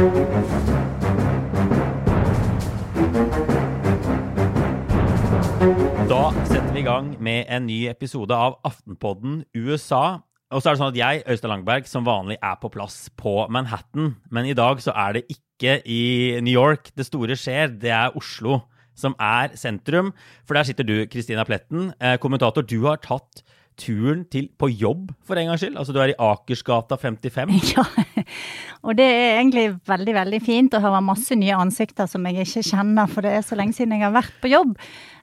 Da 0.00 0.06
setter 6.48 6.70
vi 6.72 6.80
i 6.80 6.86
gang 6.86 7.10
med 7.20 7.44
en 7.52 7.66
ny 7.68 7.82
episode 7.90 8.32
av 8.32 8.56
Aftenpodden 8.64 9.42
USA. 9.52 10.22
Og 10.48 10.62
så 10.62 10.70
er 10.70 10.72
det 10.72 10.80
sånn 10.80 10.88
at 10.94 10.96
jeg, 10.96 11.20
Øystein 11.28 11.52
Langberg, 11.52 11.84
som 11.84 12.08
vanlig 12.08 12.38
er 12.40 12.56
på 12.62 12.72
plass 12.72 13.10
på 13.20 13.44
Manhattan. 13.52 14.14
Men 14.32 14.48
i 14.48 14.56
dag 14.56 14.80
så 14.80 14.96
er 14.96 15.18
det 15.18 15.26
ikke 15.36 15.82
i 15.84 16.40
New 16.40 16.56
York 16.56 16.88
det 16.96 17.04
store 17.10 17.36
skjer, 17.36 17.68
det 17.68 17.92
er 17.92 18.16
Oslo 18.16 18.62
som 18.96 19.12
er 19.20 19.52
sentrum. 19.60 20.14
For 20.48 20.56
der 20.56 20.64
sitter 20.68 20.88
du, 20.88 20.96
Kristina 21.12 21.44
Pletten, 21.44 21.92
eh, 22.00 22.16
kommentator. 22.16 22.64
Du 22.64 22.88
har 22.88 22.96
tatt 23.04 23.44
turen 23.78 24.24
til 24.32 24.48
på 24.58 24.68
jobb 24.72 25.10
for 25.26 25.38
en 25.40 25.50
gangs 25.50 25.62
skyld. 25.62 25.78
Altså 25.80 25.94
du 25.94 26.00
er 26.02 26.12
i 26.12 26.18
Akersgata 26.30 26.98
55. 27.00 27.54
Ja, 27.74 27.84
og 28.86 28.96
det 28.96 29.04
er 29.04 29.38
egentlig 29.40 29.64
veldig, 29.88 30.12
veldig 30.16 30.40
fint 30.44 30.74
å 30.76 30.80
høre 30.82 31.02
masse 31.04 31.36
nye 31.36 31.56
ansikter 31.58 32.08
som 32.08 32.24
jeg 32.28 32.46
ikke 32.46 32.62
kjenner, 32.70 33.10
for 33.10 33.26
det 33.26 33.32
er 33.36 33.44
så 33.44 33.58
lenge 33.58 33.76
siden 33.76 33.96
jeg 33.96 34.06
har 34.06 34.14
vært 34.14 34.36
på 34.40 34.52
jobb. 34.52 34.76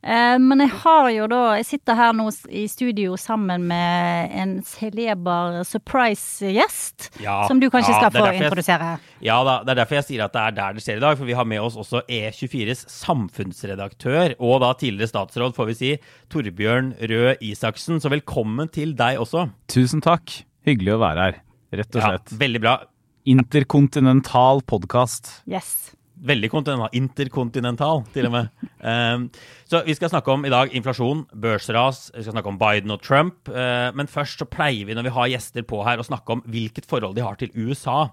Eh, 0.04 0.38
men 0.40 0.60
jeg 0.62 0.70
har 0.84 1.08
jo 1.10 1.26
da 1.28 1.40
Jeg 1.58 1.66
sitter 1.66 1.96
her 1.98 2.14
nå 2.14 2.28
i 2.54 2.68
studio 2.70 3.16
sammen 3.18 3.64
med 3.68 4.32
en 4.38 4.52
celeber 4.64 5.64
surprise-gjest, 5.66 7.10
Ja, 7.24 7.48
som 7.48 7.60
du 7.60 7.70
kanskje 7.70 7.92
ja, 7.96 8.00
skal 8.10 8.12
få 8.12 8.34
introdusere. 8.38 8.80
jeg- 8.98 9.26
Ja 9.28 9.44
da, 9.44 9.64
det 9.64 9.72
er 9.74 9.80
derfor 9.84 9.96
jeg 9.96 10.06
sier 10.06 10.24
at 10.26 10.34
det 10.34 10.42
er 10.42 10.52
der 10.52 10.74
det 10.74 10.84
skjer 10.84 10.98
i 10.98 11.00
dag. 11.00 11.18
For 11.18 11.26
vi 11.26 11.34
har 11.34 11.46
med 11.46 11.60
oss 11.62 11.76
også 11.76 12.02
E24s 12.08 12.86
samfunnsredaktør, 12.90 14.36
og 14.40 14.62
da 14.62 14.74
tidligere 14.74 15.10
statsråd, 15.10 15.56
får 15.56 15.66
vi 15.68 15.74
si, 15.74 15.98
Torbjørn 16.30 16.94
Røe 17.02 17.36
Isaksen. 17.42 18.00
Så 18.00 18.10
velkommen 18.10 18.70
til 18.72 18.94
deg 18.94 19.18
også. 19.18 19.50
Tusen 19.68 20.02
takk. 20.02 20.44
Hyggelig 20.66 20.94
å 20.94 21.00
være 21.00 21.18
her, 21.32 21.42
rett 21.74 21.96
og 21.96 22.02
slett. 22.04 22.32
Ja, 22.32 22.38
veldig 22.38 22.62
bra. 22.62 22.78
Interkontinental 23.26 24.62
podkast. 24.64 25.42
Yes. 25.48 25.96
Veldig 26.18 26.50
kontinental. 26.50 26.90
Interkontinental, 26.98 28.02
til 28.14 28.28
og 28.30 28.34
med. 28.34 28.48
Um, 28.82 29.28
så 29.70 29.84
vi 29.86 29.94
skal 29.98 30.10
snakke 30.10 30.34
om 30.34 30.48
i 30.48 30.52
dag 30.54 30.74
inflasjon, 30.74 31.26
børsras, 31.38 32.08
vi 32.16 32.26
skal 32.26 32.34
snakke 32.34 32.50
om 32.50 32.60
Biden 32.62 32.94
og 32.96 33.04
Trump. 33.06 33.52
Uh, 33.52 33.94
men 33.98 34.10
først 34.10 34.42
så 34.42 34.50
pleier 34.50 34.90
vi 34.90 34.98
når 34.98 35.08
vi 35.08 35.16
har 35.18 35.32
gjester 35.36 35.68
på 35.68 35.84
her, 35.86 36.02
å 36.02 36.08
snakke 36.08 36.38
om 36.38 36.44
hvilket 36.50 36.90
forhold 36.90 37.18
de 37.18 37.26
har 37.26 37.38
til 37.38 37.54
USA. 37.54 38.08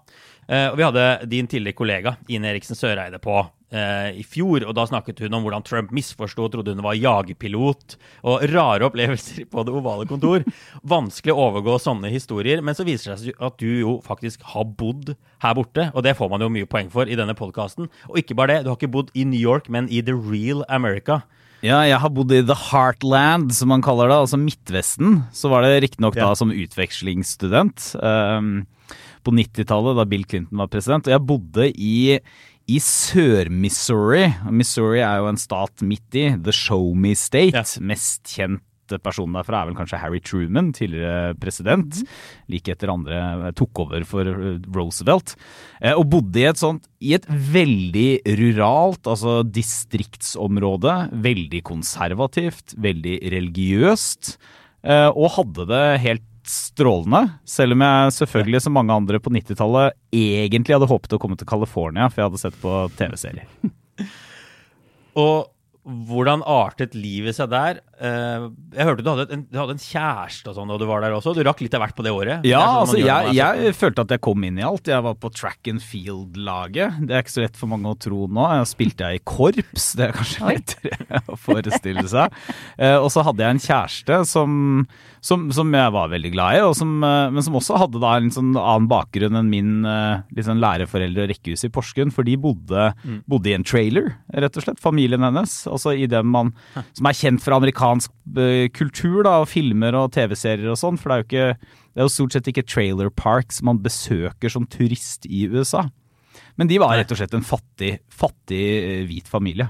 Uh, 0.44 0.69
og 0.72 0.78
vi 0.80 0.86
hadde 0.86 1.08
din 1.32 1.48
tidligere 1.48 1.80
kollega 1.80 2.16
Ine 2.28 2.52
Eriksen 2.52 2.77
Søreide 2.77 3.22
på 3.25 3.41
i 3.75 4.22
fjor, 4.28 4.62
og 4.69 4.75
da 4.78 4.84
snakket 4.86 5.19
hun 5.25 5.34
om 5.34 5.42
hvordan 5.47 5.64
Trump 5.67 5.91
misforsto 5.94 6.44
og 6.47 6.53
trodde 6.55 6.75
hun 6.77 6.83
var 6.84 6.94
jagerpilot, 6.94 7.97
og 8.22 8.44
rare 8.53 8.86
opplevelser 8.86 9.48
på 9.50 9.64
det 9.66 9.75
ovale 9.75 10.06
kontor. 10.11 10.44
Vanskelig 10.94 11.34
å 11.34 11.48
overgå 11.48 11.77
sånne 11.83 12.12
historier, 12.12 12.62
men 12.62 12.77
så 12.78 12.86
viser 12.86 13.14
det 13.14 13.20
seg 13.25 13.42
at 13.42 13.58
du 13.58 13.69
jo 13.81 13.97
faktisk 14.06 14.44
har 14.55 14.64
bodd 14.78 15.14
her 15.44 15.55
borte, 15.58 15.89
og 15.94 16.05
det 16.06 16.14
får 16.19 16.31
man 16.33 16.44
jo 16.47 16.53
mye 16.55 16.69
poeng 16.70 16.91
for 16.94 17.11
i 17.11 17.19
denne 17.19 17.34
podkasten. 17.39 17.91
Og 18.11 18.20
ikke 18.22 18.36
bare 18.39 18.55
det, 18.58 18.64
du 18.64 18.70
har 18.72 18.78
ikke 18.78 18.92
bodd 18.94 19.11
i 19.19 19.27
New 19.28 19.41
York, 19.41 19.66
men 19.72 19.91
i 19.92 20.00
the 20.05 20.14
real 20.14 20.62
America. 20.69 21.22
Ja, 21.64 21.78
jeg 21.88 21.97
har 21.97 22.11
bodd 22.12 22.33
i 22.36 22.42
The 22.44 22.56
Heartland, 22.69 23.55
som 23.56 23.70
man 23.72 23.81
kaller 23.84 24.11
det, 24.12 24.16
altså 24.27 24.36
Midtvesten. 24.36 25.22
Så 25.33 25.48
var 25.48 25.64
det 25.64 25.78
riktignok 25.86 26.16
Ja. 26.19 26.27
da 26.28 26.34
som 26.36 26.53
utvekslingsstudent 26.53 27.94
um, 28.05 28.66
på 29.25 29.33
90-tallet, 29.33 29.97
da 29.97 30.05
Bill 30.05 30.27
Clinton 30.28 30.61
var 30.61 30.69
president. 30.69 31.09
Og 31.09 31.14
jeg 31.14 31.25
bodde 31.25 31.70
i, 31.72 32.19
i 32.70 32.79
Sør-Missouri. 32.81 34.29
Missouri 34.55 35.03
er 35.05 35.19
jo 35.20 35.29
en 35.33 35.41
stat 35.41 35.83
midt 35.84 36.17
i. 36.17 36.29
The 36.41 36.55
Show 36.55 36.93
Me 36.97 37.15
State. 37.19 37.56
Ja. 37.56 37.65
Mest 37.84 38.31
kjent 38.37 38.62
person 39.01 39.33
derfra 39.33 39.62
er 39.62 39.71
vel 39.71 39.77
kanskje 39.79 39.97
Harry 39.97 40.19
Truman, 40.21 40.67
tidligere 40.77 41.33
president. 41.41 42.03
Like 42.53 42.69
etter 42.75 42.91
andre 42.93 43.53
tok 43.56 43.81
over 43.87 44.05
for 44.09 44.29
eh, 44.29 44.59
Roosevelt. 44.77 45.33
Eh, 45.81 45.95
Og 45.97 46.05
bodde 46.12 46.43
i 46.43 46.45
et 46.51 46.61
sånt 46.61 46.84
I 47.01 47.15
et 47.17 47.25
veldig 47.29 48.21
ruralt, 48.41 49.09
altså 49.09 49.39
distriktsområde. 49.49 50.99
Veldig 51.25 51.62
konservativt, 51.65 52.77
veldig 52.77 53.19
religiøst. 53.33 54.37
eh, 54.84 55.09
Og 55.17 55.31
hadde 55.38 55.67
det 55.72 55.84
helt 56.05 56.28
strålende. 56.50 57.22
Selv 57.49 57.77
om 57.77 57.84
jeg 57.84 58.15
selvfølgelig, 58.19 58.62
som 58.65 58.77
mange 58.77 58.94
andre 58.94 59.21
på 59.22 59.32
90-tallet, 59.34 59.97
egentlig 60.15 60.77
hadde 60.77 60.91
håpet 60.91 61.16
å 61.16 61.21
komme 61.22 61.38
til 61.41 61.49
California, 61.49 62.10
for 62.10 62.22
jeg 62.22 62.31
hadde 62.31 62.43
sett 62.43 62.60
på 62.62 62.77
TV-serier. 62.99 63.49
Og 65.25 65.50
hvordan 65.84 66.43
artet 66.49 66.97
livet 66.97 67.37
seg 67.37 67.50
der? 67.53 67.81
Eh, 68.00 68.47
jeg 68.75 68.87
hørte 68.88 69.05
du 69.05 69.10
hadde, 69.10 69.27
en, 69.34 69.44
du 69.50 69.59
hadde 69.60 69.77
en 69.77 69.82
kjæreste 69.82 70.50
og 70.50 70.56
sånn 70.59 70.72
da 70.72 70.78
du 70.81 70.87
var 70.88 71.05
der 71.05 71.15
også. 71.15 71.34
Du 71.37 71.43
rakk 71.47 71.62
litt 71.62 71.75
av 71.77 71.84
hvert 71.84 71.97
på 71.97 72.05
det 72.06 72.12
året. 72.15 72.47
Ja, 72.49 72.60
er 72.60 72.66
sånn 72.66 72.81
altså 72.82 73.00
jeg, 73.00 73.34
jeg 73.38 73.77
følte 73.78 74.05
at 74.05 74.15
jeg 74.16 74.22
kom 74.25 74.47
inn 74.47 74.59
i 74.60 74.66
alt. 74.66 74.91
Jeg 74.91 75.05
var 75.06 75.16
på 75.21 75.31
track 75.34 75.71
and 75.71 75.82
field-laget. 75.84 76.99
Det 77.06 77.15
er 77.15 77.25
ikke 77.25 77.37
så 77.37 77.44
lett 77.44 77.59
for 77.60 77.71
mange 77.71 77.93
å 77.93 77.99
tro 78.00 78.27
nå. 78.27 78.47
Jeg 78.59 78.71
spilte 78.72 79.09
jeg 79.09 79.21
i 79.21 79.25
korps, 79.28 79.91
det 79.99 80.09
er 80.09 80.16
kanskje 80.19 80.50
lettere 80.50 81.22
å 81.32 81.38
forestille 81.38 82.06
seg. 82.10 82.38
Eh, 82.78 82.97
og 82.99 83.10
så 83.15 83.25
hadde 83.27 83.47
jeg 83.47 83.56
en 83.56 83.65
kjæreste 83.69 84.21
som, 84.31 84.59
som, 85.25 85.47
som 85.55 85.78
jeg 85.78 85.94
var 85.94 86.11
veldig 86.12 86.34
glad 86.34 86.59
i, 86.59 86.65
og 86.66 86.75
som, 86.78 86.97
eh, 87.06 87.31
men 87.34 87.47
som 87.47 87.61
også 87.61 87.78
hadde 87.84 88.03
da 88.03 88.16
en 88.19 88.32
sånn 88.34 88.53
annen 88.59 88.91
bakgrunn 88.91 89.38
enn 89.41 89.53
min 89.53 89.72
sånn 90.44 90.61
læreforeldre 90.61 91.25
og 91.25 91.31
rekkehus 91.31 91.65
i 91.66 91.72
Porsgrunn, 91.72 92.12
for 92.15 92.26
de 92.26 92.34
bodde, 92.41 92.91
bodde 93.31 93.50
i 93.50 93.55
en 93.56 93.65
trailer, 93.66 94.12
rett 94.34 94.59
og 94.59 94.66
slett. 94.66 94.82
Familien 94.82 95.25
hennes. 95.25 95.53
Altså 95.71 95.94
i 95.97 96.09
det 96.11 96.21
man 96.26 96.50
Som 96.97 97.06
er 97.09 97.16
kjent 97.16 97.43
fra 97.44 97.56
amerikansk 97.56 97.84
eh, 97.93 98.69
kultur, 98.75 99.22
da, 99.27 99.39
og 99.43 99.50
filmer 99.50 99.97
og 99.99 100.12
TV-serier 100.15 100.72
og 100.72 100.81
sånn, 100.81 101.00
for 101.00 101.11
det 101.11 101.17
er 101.17 101.22
jo 101.22 101.28
ikke 101.28 101.83
det 101.95 102.03
er 102.03 102.09
jo 102.09 102.11
stort 102.11 102.34
sett 102.34 102.49
ikke 102.50 102.67
trailer 102.67 103.11
parks 103.15 103.61
man 103.62 103.78
besøker 103.83 104.50
som 104.50 104.67
turist 104.67 105.28
i 105.31 105.45
USA. 105.47 105.84
Men 106.59 106.71
de 106.71 106.81
var 106.83 106.97
rett 106.99 107.12
og 107.15 107.21
slett 107.21 107.34
en 107.37 107.47
fattig, 107.47 107.93
fattig 108.11 108.62
eh, 108.81 109.03
hvit 109.06 109.31
familie. 109.31 109.69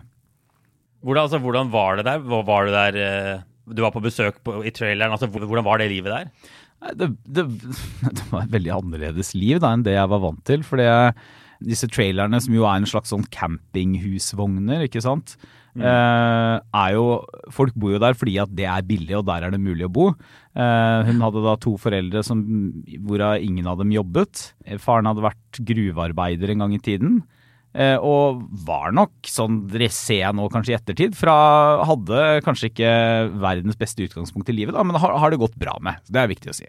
Hvordan, 1.05 1.27
altså, 1.27 1.41
hvordan 1.45 1.73
var 1.73 2.01
det 2.01 2.07
der? 2.09 2.25
Var 2.25 2.69
det 2.69 2.75
der 2.75 3.01
eh, 3.05 3.43
Du 3.69 3.83
var 3.85 3.93
på 3.93 4.01
besøk 4.05 4.41
på, 4.45 4.63
i 4.65 4.73
traileren. 4.73 5.13
Altså, 5.13 5.29
hvordan 5.29 5.67
var 5.67 5.81
det 5.81 5.91
livet 5.93 6.13
der? 6.15 6.33
Det, 6.97 7.11
det, 7.29 7.45
det 8.17 8.27
var 8.31 8.47
et 8.47 8.57
veldig 8.57 8.73
annerledes 8.79 9.35
liv 9.37 9.61
da, 9.61 9.75
enn 9.75 9.85
det 9.85 9.99
jeg 9.99 10.13
var 10.13 10.25
vant 10.25 10.45
til. 10.49 10.65
For 10.65 10.81
disse 11.65 11.89
trailerne, 11.93 12.41
som 12.41 12.57
jo 12.57 12.65
er 12.65 12.81
en 12.81 12.89
slags 12.89 13.13
sånn 13.13 13.29
campinghusvogner, 13.33 14.89
ikke 14.89 15.05
sant. 15.05 15.37
Eh, 15.75 16.55
er 16.85 16.95
jo, 16.95 17.07
folk 17.55 17.75
bor 17.75 17.95
jo 17.95 18.03
der 18.03 18.15
fordi 18.19 18.37
at 18.43 18.53
det 18.55 18.67
er 18.71 18.87
billig, 18.87 19.17
og 19.19 19.27
der 19.27 19.47
er 19.47 19.55
det 19.55 19.63
mulig 19.63 19.89
å 19.89 19.93
bo. 19.93 20.11
Eh, 20.55 20.99
hun 21.09 21.23
hadde 21.25 21.43
da 21.45 21.57
to 21.61 21.75
foreldre 21.81 22.23
som, 22.27 22.43
hvorav 23.07 23.43
ingen 23.43 23.67
av 23.71 23.81
dem 23.83 23.95
jobbet. 23.95 24.53
Eh, 24.67 24.79
Faren 24.83 25.11
hadde 25.11 25.25
vært 25.25 25.63
gruvearbeider 25.67 26.55
en 26.55 26.67
gang 26.67 26.77
i 26.77 26.83
tiden. 26.83 27.23
Eh, 27.75 27.97
og 27.99 28.45
var 28.69 28.93
nok, 28.95 29.17
sånn 29.27 29.65
dere 29.67 29.89
ser 29.91 30.21
jeg 30.21 30.39
nå 30.39 30.47
kanskje 30.53 30.77
i 30.77 30.79
ettertid, 30.79 31.17
fra 31.19 31.35
hadde 31.83 32.21
kanskje 32.47 32.71
ikke 32.71 32.93
verdens 33.43 33.79
beste 33.81 34.07
utgangspunkt 34.07 34.53
i 34.53 34.55
livet, 34.55 34.77
da, 34.77 34.85
men 34.87 34.95
har, 35.03 35.17
har 35.19 35.35
det 35.35 35.41
gått 35.43 35.59
bra 35.59 35.75
med. 35.83 35.99
Det 36.07 36.23
er 36.23 36.31
viktig 36.31 36.53
å 36.53 36.55
si. 36.55 36.69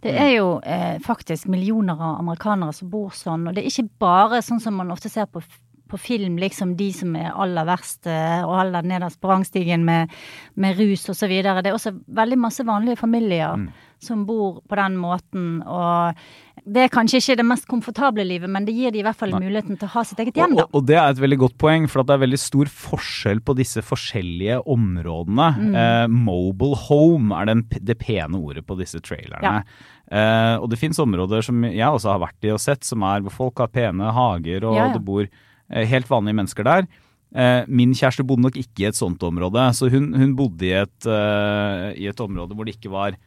Det 0.00 0.14
er 0.16 0.30
jo 0.38 0.46
eh, 0.64 0.96
faktisk 1.04 1.50
millioner 1.52 2.00
av 2.00 2.22
amerikanere 2.22 2.72
som 2.72 2.88
bor 2.88 3.12
sånn, 3.12 3.44
og 3.50 3.56
det 3.56 3.66
er 3.66 3.68
ikke 3.68 3.90
bare 4.00 4.40
sånn 4.40 4.62
som 4.64 4.78
man 4.80 4.94
ofte 4.94 5.12
ser 5.12 5.28
på, 5.28 5.42
på 5.88 5.98
film, 6.00 6.38
liksom 6.42 6.76
de 6.78 6.90
som 6.94 7.14
er 7.18 7.32
aller 7.32 7.66
verst 7.68 8.08
eh, 8.10 8.42
og 8.44 8.56
aller 8.60 8.86
nederst 8.86 9.20
på 9.22 9.30
rangstigen 9.30 9.84
med, 9.86 10.12
med 10.54 10.78
rus 10.80 11.06
videre. 11.26 11.62
Det 11.62 11.70
er 11.70 11.78
også 11.78 11.94
veldig 12.06 12.38
masse 12.38 12.66
vanlige 12.66 12.98
familier 13.00 13.68
som 14.02 14.26
bor 14.28 14.60
på 14.68 14.76
den 14.76 14.96
måten, 15.00 15.62
og 15.64 16.18
det 16.66 16.82
er 16.84 16.92
kanskje 16.92 17.20
ikke 17.22 17.36
det 17.40 17.46
mest 17.48 17.66
komfortable 17.70 18.24
livet, 18.26 18.50
men 18.52 18.66
det 18.66 18.74
gir 18.76 18.92
de 18.92 19.00
i 19.00 19.04
hvert 19.06 19.16
fall 19.16 19.32
muligheten 19.32 19.78
til 19.78 19.88
å 19.88 19.92
ha 19.94 20.02
sitt 20.04 20.20
eget 20.20 20.36
hjem, 20.36 20.56
Og, 20.58 20.66
og, 20.66 20.78
og 20.80 20.86
det 20.88 20.98
er 21.00 21.14
et 21.14 21.22
veldig 21.22 21.38
godt 21.46 21.56
poeng, 21.62 21.86
for 21.88 22.04
det 22.04 22.16
er 22.16 22.22
veldig 22.26 22.40
stor 22.40 22.70
forskjell 22.72 23.40
på 23.46 23.56
disse 23.56 23.84
forskjellige 23.86 24.58
områdene. 24.76 25.48
Eh, 25.82 26.06
mobile 26.12 26.78
home 26.86 27.40
er 27.40 27.50
den, 27.52 27.64
det 27.80 27.98
pene 28.02 28.40
ordet 28.40 28.66
på 28.68 28.76
disse 28.78 29.00
trailerne. 29.04 29.62
Eh, 30.06 30.54
og 30.60 30.68
det 30.70 30.78
finnes 30.80 31.00
områder 31.02 31.42
som 31.48 31.64
jeg 31.66 31.88
også 31.88 32.12
har 32.12 32.24
vært 32.26 32.46
i 32.46 32.52
og 32.54 32.62
sett, 32.62 32.84
som 32.86 33.04
er 33.06 33.24
hvor 33.24 33.34
folk 33.40 33.64
har 33.64 33.72
pene 33.72 34.12
hager, 34.14 34.66
og 34.68 34.76
Ja, 34.76 34.90
ja. 34.90 34.96
det 34.96 35.04
bor 35.06 35.24
helt 35.70 36.10
vanlige 36.10 36.38
mennesker 36.38 36.66
der. 36.66 36.88
Eh, 37.34 37.62
min 37.66 37.94
kjæreste 37.96 38.24
bodde 38.26 38.46
nok 38.46 38.58
ikke 38.60 38.84
i 38.84 38.90
et 38.90 38.98
sånt 38.98 39.22
område, 39.26 39.64
så 39.74 39.90
hun, 39.90 40.12
hun 40.14 40.36
bodde 40.38 40.68
i 40.68 40.74
et, 40.78 41.08
eh, 41.10 41.88
i 42.04 42.10
et 42.10 42.22
område 42.22 42.54
hvor 42.54 42.68
det 42.68 42.76
ikke 42.78 42.92
var 42.94 43.18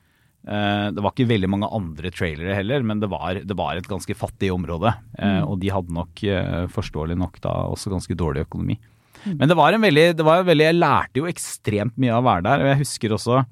Eh, 0.47 0.88
Det 0.95 1.03
var 1.03 1.12
ikke 1.12 1.30
veldig 1.30 1.50
mange 1.51 1.69
andre 1.75 2.12
trailere 2.15 2.56
heller, 2.56 2.83
men 2.86 3.01
det 3.01 3.09
var, 3.12 3.41
det 3.44 3.57
var 3.57 3.75
et 3.75 3.89
ganske 3.89 4.15
fattig 4.15 4.51
område. 4.53 4.94
Mm. 5.19 5.44
Og 5.50 5.59
de 5.59 5.74
hadde 5.74 5.95
nok, 5.95 6.24
eh, 6.24 6.65
forståelig 6.71 7.18
nok, 7.19 7.41
da 7.44 7.51
også 7.68 7.91
ganske 7.91 8.15
dårlig 8.15 8.47
økonomi. 8.47 8.80
Men 9.27 9.50
det 9.51 9.57
var 9.59 9.75
en 9.75 9.83
veldig, 9.83 10.15
det 10.15 10.24
var 10.24 10.39
en 10.39 10.47
veldig 10.47 10.63
Jeg 10.63 10.80
lærte 10.80 11.19
jo 11.19 11.27
ekstremt 11.27 11.97
mye 12.00 12.13
av 12.15 12.24
å 12.24 12.30
være 12.30 12.44
der. 12.45 12.62
Og 12.63 12.69
jeg 12.71 12.81
husker 12.86 13.15
også 13.18 13.45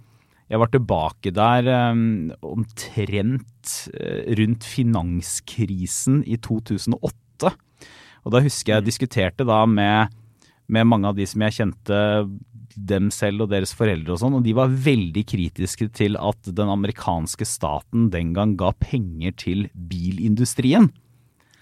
Jeg 0.50 0.60
var 0.60 0.70
tilbake 0.72 1.34
der 1.36 1.92
um, 1.92 2.32
omtrent 2.40 3.92
eh, 3.92 4.32
rundt 4.40 4.64
finanskrisen 4.64 6.22
i 6.24 6.38
2008. 6.38 7.52
Og 8.28 8.36
da 8.36 8.44
husker 8.44 8.74
jeg 8.74 8.82
jeg 8.82 8.90
diskuterte 8.90 9.48
da 9.48 9.62
med, 9.70 10.14
med 10.68 10.88
mange 10.90 11.08
av 11.08 11.18
de 11.18 11.26
som 11.30 11.44
jeg 11.48 11.60
kjente 11.62 12.04
dem 12.78 13.10
selv 13.14 13.46
og 13.46 13.52
deres 13.54 13.72
foreldre 13.74 14.14
og 14.14 14.22
sånn, 14.22 14.36
og 14.38 14.46
de 14.46 14.54
var 14.54 14.70
veldig 14.70 15.24
kritiske 15.26 15.90
til 15.98 16.20
at 16.20 16.52
den 16.54 16.70
amerikanske 16.70 17.48
staten 17.48 18.12
den 18.14 18.36
gang 18.36 18.54
ga 18.60 18.70
penger 18.78 19.34
til 19.40 19.66
bilindustrien. 19.74 20.92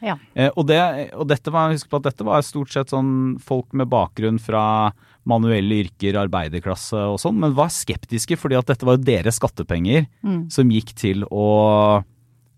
Ja. 0.03 0.17
Eh, 0.35 0.51
og, 0.51 0.65
det, 0.69 0.79
og 1.15 1.29
dette 1.31 1.53
var, 1.53 1.71
husk 1.71 1.87
på 1.89 2.01
at 2.01 2.09
dette 2.09 2.25
var 2.27 2.43
stort 2.45 2.73
sett 2.73 2.91
sånn 2.91 3.37
folk 3.41 3.71
med 3.77 3.89
bakgrunn 3.93 4.41
fra 4.43 4.91
manuelle 5.25 5.79
yrker, 5.85 6.19
arbeiderklasse 6.19 6.99
og 7.13 7.17
sånn, 7.21 7.39
men 7.41 7.55
var 7.57 7.71
skeptiske 7.73 8.37
fordi 8.37 8.59
at 8.59 8.67
dette 8.69 8.85
var 8.85 8.99
jo 8.99 9.07
deres 9.07 9.39
skattepenger 9.39 10.05
som 10.53 10.73
gikk 10.73 10.91
til 10.99 11.23
å, 11.31 11.47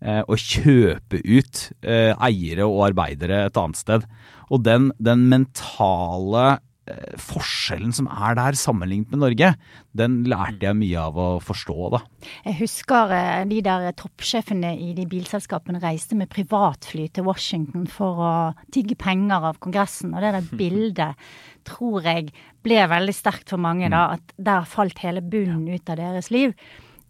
å 0.07 0.37
kjøpe 0.39 1.19
ut 1.25 1.67
eh, 1.83 2.13
eiere 2.13 2.67
og 2.67 2.87
arbeidere 2.91 3.45
et 3.47 3.59
annet 3.59 3.79
sted. 3.79 4.07
Og 4.53 4.63
den, 4.63 4.89
den 5.03 5.25
mentale 5.31 6.45
eh, 6.87 7.17
forskjellen 7.19 7.91
som 7.95 8.07
er 8.11 8.37
der 8.39 8.57
sammenlignet 8.59 9.11
med 9.11 9.23
Norge, 9.25 9.51
den 9.97 10.21
lærte 10.29 10.69
jeg 10.69 10.79
mye 10.79 11.03
av 11.09 11.19
å 11.19 11.27
forstå, 11.43 11.77
da. 11.97 12.01
Jeg 12.47 12.59
husker 12.61 13.13
eh, 13.17 13.43
de 13.51 13.59
der 13.65 13.89
toppsjefene 13.99 14.73
i 14.79 14.93
de 14.97 15.07
bilselskapene 15.11 15.83
reiste 15.83 16.17
med 16.19 16.31
privatfly 16.33 17.09
til 17.11 17.27
Washington 17.27 17.87
for 17.91 18.23
å 18.23 18.33
tigge 18.73 18.95
penger 18.99 19.51
av 19.51 19.61
Kongressen, 19.63 20.15
og 20.15 20.23
det 20.23 20.35
der 20.37 20.51
bildet 20.63 21.29
tror 21.67 22.05
jeg 22.07 22.31
ble 22.63 22.83
veldig 22.87 23.15
sterkt 23.15 23.51
for 23.51 23.59
mange, 23.59 23.91
da. 23.91 24.13
At 24.15 24.35
der 24.39 24.67
falt 24.69 25.03
hele 25.03 25.23
bunnen 25.23 25.67
ut 25.67 25.91
av 25.91 25.99
deres 25.99 26.31
liv 26.31 26.55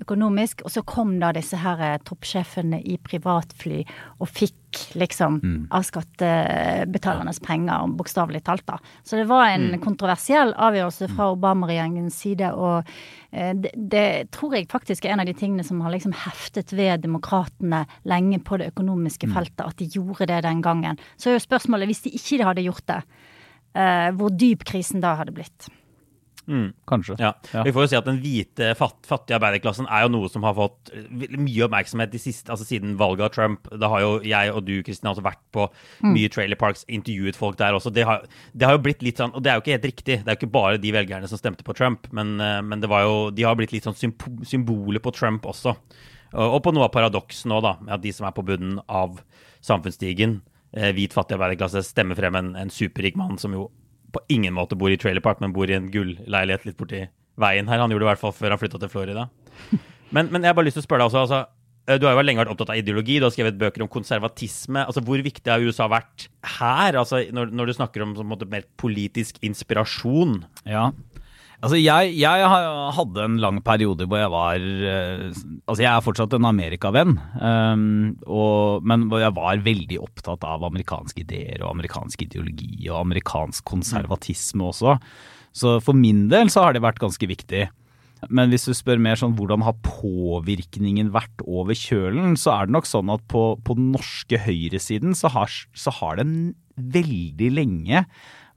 økonomisk. 0.04 0.64
Og 0.66 0.74
så 0.74 0.84
kom 0.88 1.18
da 1.22 1.32
disse 1.36 1.60
her 1.62 1.82
eh, 1.84 1.98
toppsjefene 2.06 2.80
i 2.86 2.98
privatfly 3.02 3.84
og 4.20 4.30
fikk 4.30 4.56
liksom 5.00 5.40
av 5.74 5.86
skattebetalernes 5.88 7.40
penger, 7.42 7.88
bokstavelig 7.98 8.44
talt, 8.46 8.66
da. 8.68 8.78
Så 9.08 9.18
det 9.18 9.28
var 9.30 9.48
en 9.50 9.80
kontroversiell 9.82 10.52
avgjørelse 10.54 11.08
fra 11.16 11.30
Obama-regjeringens 11.34 12.20
side. 12.20 12.52
og 12.52 12.84
eh, 13.32 13.54
det, 13.56 13.72
det 13.78 14.32
tror 14.36 14.58
jeg 14.58 14.70
faktisk 14.72 15.06
er 15.06 15.16
en 15.16 15.24
av 15.24 15.30
de 15.30 15.38
tingene 15.38 15.66
som 15.66 15.82
har 15.82 15.96
liksom 15.96 16.16
heftet 16.26 16.76
ved 16.78 17.06
demokratene 17.06 17.86
lenge 18.04 18.42
på 18.44 18.60
det 18.62 18.72
økonomiske 18.74 19.32
feltet, 19.34 19.66
at 19.66 19.80
de 19.80 19.90
gjorde 19.98 20.30
det 20.30 20.44
den 20.46 20.62
gangen. 20.62 21.02
Så 21.18 21.32
er 21.32 21.40
jo 21.40 21.48
spørsmålet, 21.48 21.90
hvis 21.90 22.06
de 22.06 22.16
ikke 22.20 22.46
hadde 22.52 22.68
gjort 22.68 22.88
det, 22.92 23.02
eh, 23.74 24.10
hvor 24.20 24.34
dyp 24.34 24.68
krisen 24.68 25.02
da 25.04 25.16
hadde 25.22 25.36
blitt. 25.36 25.72
Kanskje. 26.88 27.18
Ja. 27.20 27.34
Ja. 27.52 27.64
Vi 27.68 27.74
får 27.76 27.86
jo 27.86 27.92
si 27.92 28.00
at 28.00 28.08
den 28.08 28.22
hvite, 28.24 28.72
fatt, 28.80 29.00
fattige 29.08 29.36
arbeiderklassen 29.40 29.90
er 29.92 30.06
jo 30.06 30.14
noe 30.14 30.32
som 30.32 30.46
har 30.48 30.56
fått 30.58 30.94
mye 31.12 31.66
oppmerksomhet 31.68 32.14
de 32.14 32.22
siste, 32.22 32.52
altså 32.54 32.68
siden 32.68 32.96
valget 33.00 33.28
av 33.28 33.34
Trump. 33.36 33.68
Da 33.76 33.92
har 33.92 34.04
jo 34.06 34.14
jeg 34.24 34.54
og 34.54 34.64
du 34.68 34.76
Kristin, 34.88 35.12
også 35.12 35.26
vært 35.26 35.44
på 35.56 35.68
mye 36.08 36.32
trailer 36.32 36.60
parks, 36.60 36.86
intervjuet 36.88 37.40
folk 37.40 37.60
der 37.60 37.76
også. 37.78 37.92
Det 37.94 38.08
har, 38.08 38.24
det 38.54 38.70
har 38.70 38.78
jo 38.78 38.84
blitt 38.86 39.04
litt 39.06 39.20
sånn, 39.20 39.36
og 39.36 39.44
det 39.44 39.52
er 39.52 39.60
jo 39.60 39.66
ikke 39.66 39.76
helt 39.76 39.90
riktig, 39.92 40.20
det 40.22 40.32
er 40.32 40.38
jo 40.38 40.42
ikke 40.42 40.56
bare 40.56 40.82
de 40.82 40.94
velgerne 40.96 41.30
som 41.30 41.40
stemte 41.42 41.68
på 41.68 41.76
Trump, 41.78 42.08
men, 42.16 42.38
eh, 42.44 42.62
men 42.64 42.84
det 42.84 42.92
var 42.92 43.04
jo, 43.08 43.18
de 43.36 43.48
har 43.48 43.58
blitt 43.60 43.76
litt 43.76 43.88
sånn 43.88 43.98
symbolet 43.98 44.48
symboler 44.48 45.04
på 45.04 45.12
Trump 45.12 45.46
også. 45.46 45.76
Og, 46.38 46.60
på 46.64 46.74
noe 46.76 46.88
av 46.88 46.94
paradoksen 46.94 47.52
nå, 47.52 47.62
da, 47.64 47.78
med 47.82 47.96
at 47.96 48.04
de 48.04 48.12
som 48.14 48.28
er 48.28 48.36
på 48.36 48.44
bunnen 48.46 48.82
av 48.88 49.22
samfunnsstigen, 49.64 50.42
eh, 50.76 50.92
hvit, 50.96 51.16
fattig 51.16 51.38
arbeiderklasse, 51.38 51.86
stemmer 51.88 52.20
frem 52.20 52.36
en, 52.36 52.56
en 52.60 52.74
superrik 52.74 53.18
mann 53.20 53.38
som 53.42 53.56
jo 53.56 53.70
på 54.14 54.24
ingen 54.34 54.56
måte 54.56 54.78
bor 54.80 54.92
i 54.94 54.98
trailer 55.00 55.24
park, 55.24 55.42
men 55.44 55.54
bor 55.56 55.70
i 55.70 55.76
en 55.78 55.90
gullleilighet 55.92 56.68
litt 56.68 56.80
borti 56.80 57.06
veien 57.42 57.70
her. 57.70 57.82
Han 57.84 57.94
gjorde 57.94 58.06
det 58.06 58.10
i 58.10 58.14
hvert 58.14 58.24
fall 58.24 58.36
før 58.36 58.56
han 58.56 58.62
flytta 58.62 58.82
til 58.82 58.92
Florida. 58.94 59.28
Men, 60.08 60.30
men 60.32 60.40
jeg 60.40 60.54
har 60.54 60.56
bare 60.56 60.70
lyst 60.70 60.78
til 60.78 60.86
å 60.86 60.88
spørre 60.88 61.04
deg 61.04 61.10
også. 61.10 61.22
altså, 61.26 61.40
eh, 61.84 61.98
Du 62.00 62.06
har 62.08 62.14
jo 62.16 62.22
lenge 62.24 62.40
vært 62.40 62.52
opptatt 62.54 62.70
av 62.72 62.78
ideologi, 62.80 63.18
du 63.20 63.26
har 63.26 63.34
skrevet 63.36 63.58
bøker 63.60 63.84
om 63.84 63.90
konservatisme. 63.92 64.86
altså 64.88 65.02
Hvor 65.04 65.20
viktig 65.20 65.52
har 65.52 65.60
USA 65.60 65.90
vært 65.92 66.30
her, 66.54 66.96
altså 66.96 67.20
når, 67.36 67.52
når 67.52 67.68
du 67.68 67.74
snakker 67.76 68.06
om 68.06 68.14
måte, 68.24 68.48
mer 68.48 68.64
politisk 68.80 69.36
inspirasjon? 69.44 70.46
Ja. 70.64 70.86
Altså, 71.58 71.78
jeg, 71.82 72.12
jeg 72.20 72.50
hadde 72.94 73.24
en 73.24 73.40
lang 73.42 73.58
periode 73.66 74.06
hvor 74.06 74.20
jeg 74.22 74.30
var 74.30 74.62
eh, 74.62 75.24
Altså, 75.66 75.80
jeg 75.82 75.90
er 75.90 76.04
fortsatt 76.06 76.36
en 76.38 76.46
amerikavenn, 76.52 77.16
um, 77.42 78.14
men 78.86 79.08
hvor 79.10 79.24
jeg 79.24 79.34
var 79.36 79.64
veldig 79.66 79.98
opptatt 80.04 80.46
av 80.46 80.68
amerikanske 80.68 81.24
ideer 81.26 81.64
og 81.64 81.74
amerikansk 81.74 82.28
ideologi 82.28 82.86
og 82.92 83.02
amerikansk 83.02 83.66
konservatisme 83.68 84.70
også. 84.70 84.96
Så 85.58 85.80
for 85.84 85.98
min 85.98 86.28
del 86.32 86.54
så 86.54 86.68
har 86.68 86.78
det 86.78 86.86
vært 86.86 87.02
ganske 87.02 87.28
viktig. 87.28 87.66
Men 88.34 88.54
hvis 88.54 88.66
du 88.70 88.74
spør 88.78 89.02
mer 89.02 89.20
sånn 89.20 89.36
hvordan 89.38 89.66
har 89.66 89.78
påvirkningen 89.86 91.12
vært 91.14 91.42
over 91.46 91.78
kjølen, 91.78 92.38
så 92.40 92.54
er 92.54 92.68
det 92.68 92.78
nok 92.78 92.90
sånn 92.90 93.12
at 93.14 93.26
på, 93.30 93.44
på 93.66 93.78
den 93.78 93.92
norske 93.94 94.40
høyresiden 94.46 95.18
så 95.18 95.34
har, 95.34 95.54
så 95.78 95.94
har 96.00 96.22
det 96.22 96.28
veldig 96.78 97.52
lenge 97.58 98.06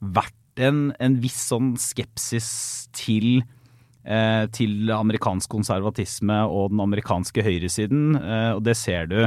vært 0.01 0.37
en, 0.61 0.83
en 1.01 1.17
viss 1.23 1.39
sånn 1.51 1.73
skepsis 1.81 2.51
til 2.97 3.41
eh, 4.05 4.45
til 4.55 4.91
amerikansk 4.93 5.51
konservatisme 5.53 6.41
og 6.47 6.71
den 6.73 6.83
amerikanske 6.83 7.43
høyresiden, 7.45 8.15
eh, 8.19 8.51
og 8.55 8.63
det 8.67 8.77
ser 8.79 9.09
du. 9.11 9.19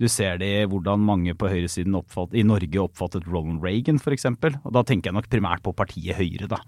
Du 0.00 0.08
ser 0.10 0.38
det 0.40 0.48
i 0.62 0.66
hvordan 0.66 1.02
mange 1.04 1.34
på 1.38 1.50
høyresiden 1.52 1.94
oppfatt, 1.98 2.32
i 2.34 2.42
Norge 2.46 2.80
oppfattet 2.80 3.28
Ronald 3.30 3.62
Reagan 3.62 4.00
f.eks. 4.00 4.26
Og 4.32 4.72
da 4.74 4.82
tenker 4.88 5.10
jeg 5.10 5.18
nok 5.18 5.30
primært 5.30 5.62
på 5.62 5.74
partiet 5.78 6.18
Høyre, 6.18 6.48
da. 6.50 6.62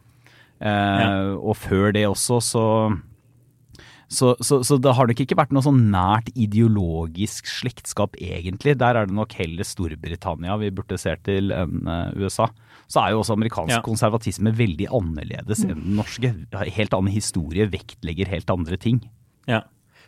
Eh, 0.60 1.32
Og 1.34 1.56
før 1.58 1.90
det 1.96 2.06
også, 2.06 2.40
så 2.44 2.64
så, 4.14 4.34
så, 4.44 4.60
så 4.62 4.76
det 4.78 4.92
har 4.94 5.08
nok 5.08 5.20
ikke 5.24 5.36
vært 5.38 5.52
noe 5.56 5.64
sånn 5.64 5.88
nært 5.90 6.28
ideologisk 6.36 7.48
slektskap, 7.50 8.14
egentlig. 8.20 8.76
Der 8.78 9.00
er 9.00 9.08
det 9.08 9.16
nok 9.16 9.32
heller 9.34 9.66
Storbritannia 9.66 10.58
vi 10.60 10.70
burde 10.76 10.98
se 11.00 11.16
til 11.26 11.50
enn 11.56 11.88
USA. 12.20 12.50
Så 12.88 13.00
er 13.04 13.10
jo 13.14 13.20
også 13.22 13.34
amerikansk 13.38 13.76
Ja. 13.76 13.82
konservatisme 13.82 14.52
veldig 14.54 14.88
annerledes 14.92 15.64
enn 15.64 15.74
den 15.74 15.96
norske. 15.96 16.34
Helt 16.52 16.92
annen 16.92 17.12
historie, 17.12 17.66
vektlegger 17.70 18.28
helt 18.28 18.50
andre 18.50 18.76
ting. 18.76 19.00
Ja. 19.48 19.62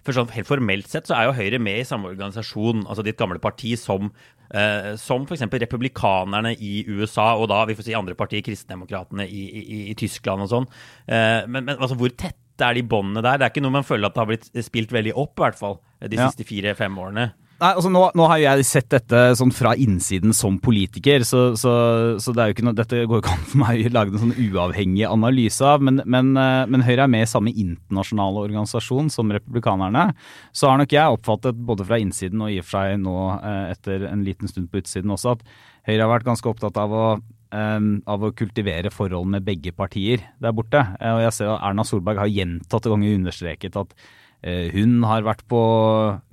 For 0.05 0.13
sånn, 0.15 0.31
Helt 0.31 0.47
formelt 0.47 0.87
sett 0.87 1.09
så 1.09 1.17
er 1.17 1.25
jo 1.27 1.33
Høyre 1.35 1.59
med 1.59 1.81
i 1.81 1.83
samme 1.89 2.07
organisasjon, 2.13 2.85
altså 2.87 3.03
ditt 3.03 3.17
gamle 3.19 3.41
parti, 3.43 3.73
som, 3.77 4.13
eh, 4.55 4.95
som 4.95 5.25
f.eks. 5.27 5.41
republikanerne 5.51 6.53
i 6.61 6.85
USA, 6.87 7.35
og 7.37 7.49
da 7.49 7.65
vi 7.67 7.75
får 7.75 7.85
si 7.89 7.95
andre 7.99 8.15
partier, 8.15 8.43
kristendemokratene 8.47 9.27
i, 9.27 9.43
i, 9.51 9.91
i 9.91 9.95
Tyskland 9.99 10.43
og 10.43 10.49
sånn. 10.53 10.69
Eh, 11.09 11.47
men, 11.49 11.65
men 11.65 11.77
altså, 11.79 11.97
hvor 11.99 12.11
tette 12.15 12.63
er 12.63 12.75
de 12.79 12.83
båndene 12.87 13.23
der? 13.23 13.39
Det 13.39 13.45
er 13.49 13.51
ikke 13.51 13.63
noe 13.67 13.75
man 13.81 13.85
føler 13.89 14.07
at 14.07 14.15
det 14.15 14.23
har 14.23 14.31
blitt 14.31 14.47
spilt 14.65 14.95
veldig 14.95 15.13
opp, 15.17 15.35
i 15.41 15.43
hvert 15.43 15.59
fall, 15.59 15.81
de 16.07 16.17
Ja. 16.17 16.29
siste 16.31 16.47
fire-fem 16.47 16.95
årene. 17.03 17.33
Nei, 17.57 17.71
altså 17.71 17.89
nå, 17.89 18.03
nå 18.13 18.25
har 18.29 18.41
jeg 18.43 18.65
sett 18.69 18.89
dette 18.93 19.21
sånn 19.39 19.53
fra 19.55 19.71
innsiden 19.81 20.35
som 20.37 20.59
politiker, 20.61 21.23
så, 21.25 21.55
så, 21.57 21.71
så 22.21 22.35
det 22.37 22.51
noe, 22.61 22.77
dette 22.77 23.07
går 23.09 23.23
ikke 23.23 23.33
an 23.33 23.47
for 23.49 23.61
meg 23.63 23.87
å 23.89 23.93
lage 23.95 24.13
en 24.13 24.27
sånn 24.27 24.51
uavhengig 24.51 25.07
analyse 25.09 25.65
av. 25.65 25.81
Men, 25.81 26.03
men, 26.05 26.35
eh, 26.37 26.65
men 26.69 26.85
Høyre 26.85 27.07
er 27.07 27.13
med 27.15 27.25
i 27.25 27.31
samme 27.31 27.55
internasjonale 27.55 28.43
organisasjon 28.45 29.09
som 29.15 29.33
republikanerne. 29.33 30.11
Så 30.53 30.69
har 30.69 30.77
nok 30.83 30.93
jeg 30.93 31.17
oppfattet 31.17 31.63
både 31.71 31.87
fra 31.89 32.01
innsiden 32.03 32.45
og 32.45 32.53
i 32.53 32.59
og 32.61 32.69
for 32.69 32.77
seg 32.77 33.01
nå 33.07 33.17
eh, 33.39 33.73
etter 33.73 34.05
en 34.11 34.27
liten 34.27 34.53
stund 34.53 34.69
på 34.69 34.83
utsiden 34.83 35.17
også, 35.17 35.39
at 35.39 35.49
Høyre 35.89 36.03
har 36.03 36.13
vært 36.13 36.29
ganske 36.29 36.53
opptatt 36.53 36.77
av 36.83 36.93
å 36.93 37.07
eh, 37.17 37.89
av 38.05 38.29
å 38.29 38.35
kultivere 38.37 38.93
forhold 38.93 39.33
med 39.33 39.49
begge 39.49 39.73
partier 39.73 40.29
der 40.45 40.53
borte. 40.53 40.85
Og 41.01 41.25
jeg 41.25 41.39
ser 41.39 41.55
at 41.55 41.65
Erna 41.71 41.89
Solberg 41.89 42.21
har 42.21 42.37
gjentatte 42.37 42.93
ganger 42.93 43.17
understreket 43.17 43.81
at 43.81 43.97
Hun 44.45 45.01
har 45.09 45.25
vært 45.27 45.41
på, 45.51 45.61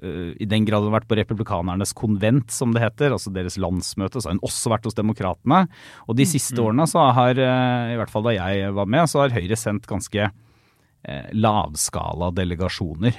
eh, 0.03 0.33
i 0.43 0.45
den 0.45 0.67
grad 0.67 0.83
hun 0.83 0.91
har 0.91 0.99
vært 0.99 1.09
på 1.09 1.17
republikanernes 1.17 1.95
konvent, 1.97 2.51
som 2.53 2.73
det 2.75 2.83
heter, 2.83 3.15
altså 3.15 3.31
deres 3.33 3.57
landsmøte, 3.57 4.21
så 4.21 4.29
har 4.29 4.35
hun 4.35 4.45
også 4.45 4.69
vært 4.69 4.85
hos 4.85 4.97
demokratene. 4.97 5.63
Og 6.05 6.19
de 6.19 6.27
siste 6.29 6.59
årene, 6.61 6.85
så 6.89 7.07
har, 7.15 7.39
eh, 7.39 7.93
i 7.95 7.97
hvert 7.97 8.11
fall 8.13 8.27
da 8.27 8.35
jeg 8.35 8.73
var 8.75 8.85
med, 8.85 9.09
så 9.09 9.23
har 9.23 9.33
Høyre 9.33 9.57
sendt 9.57 9.87
ganske 9.89 10.29
eh, 10.29 11.27
lavskala 11.33 12.29
delegasjoner. 12.35 13.17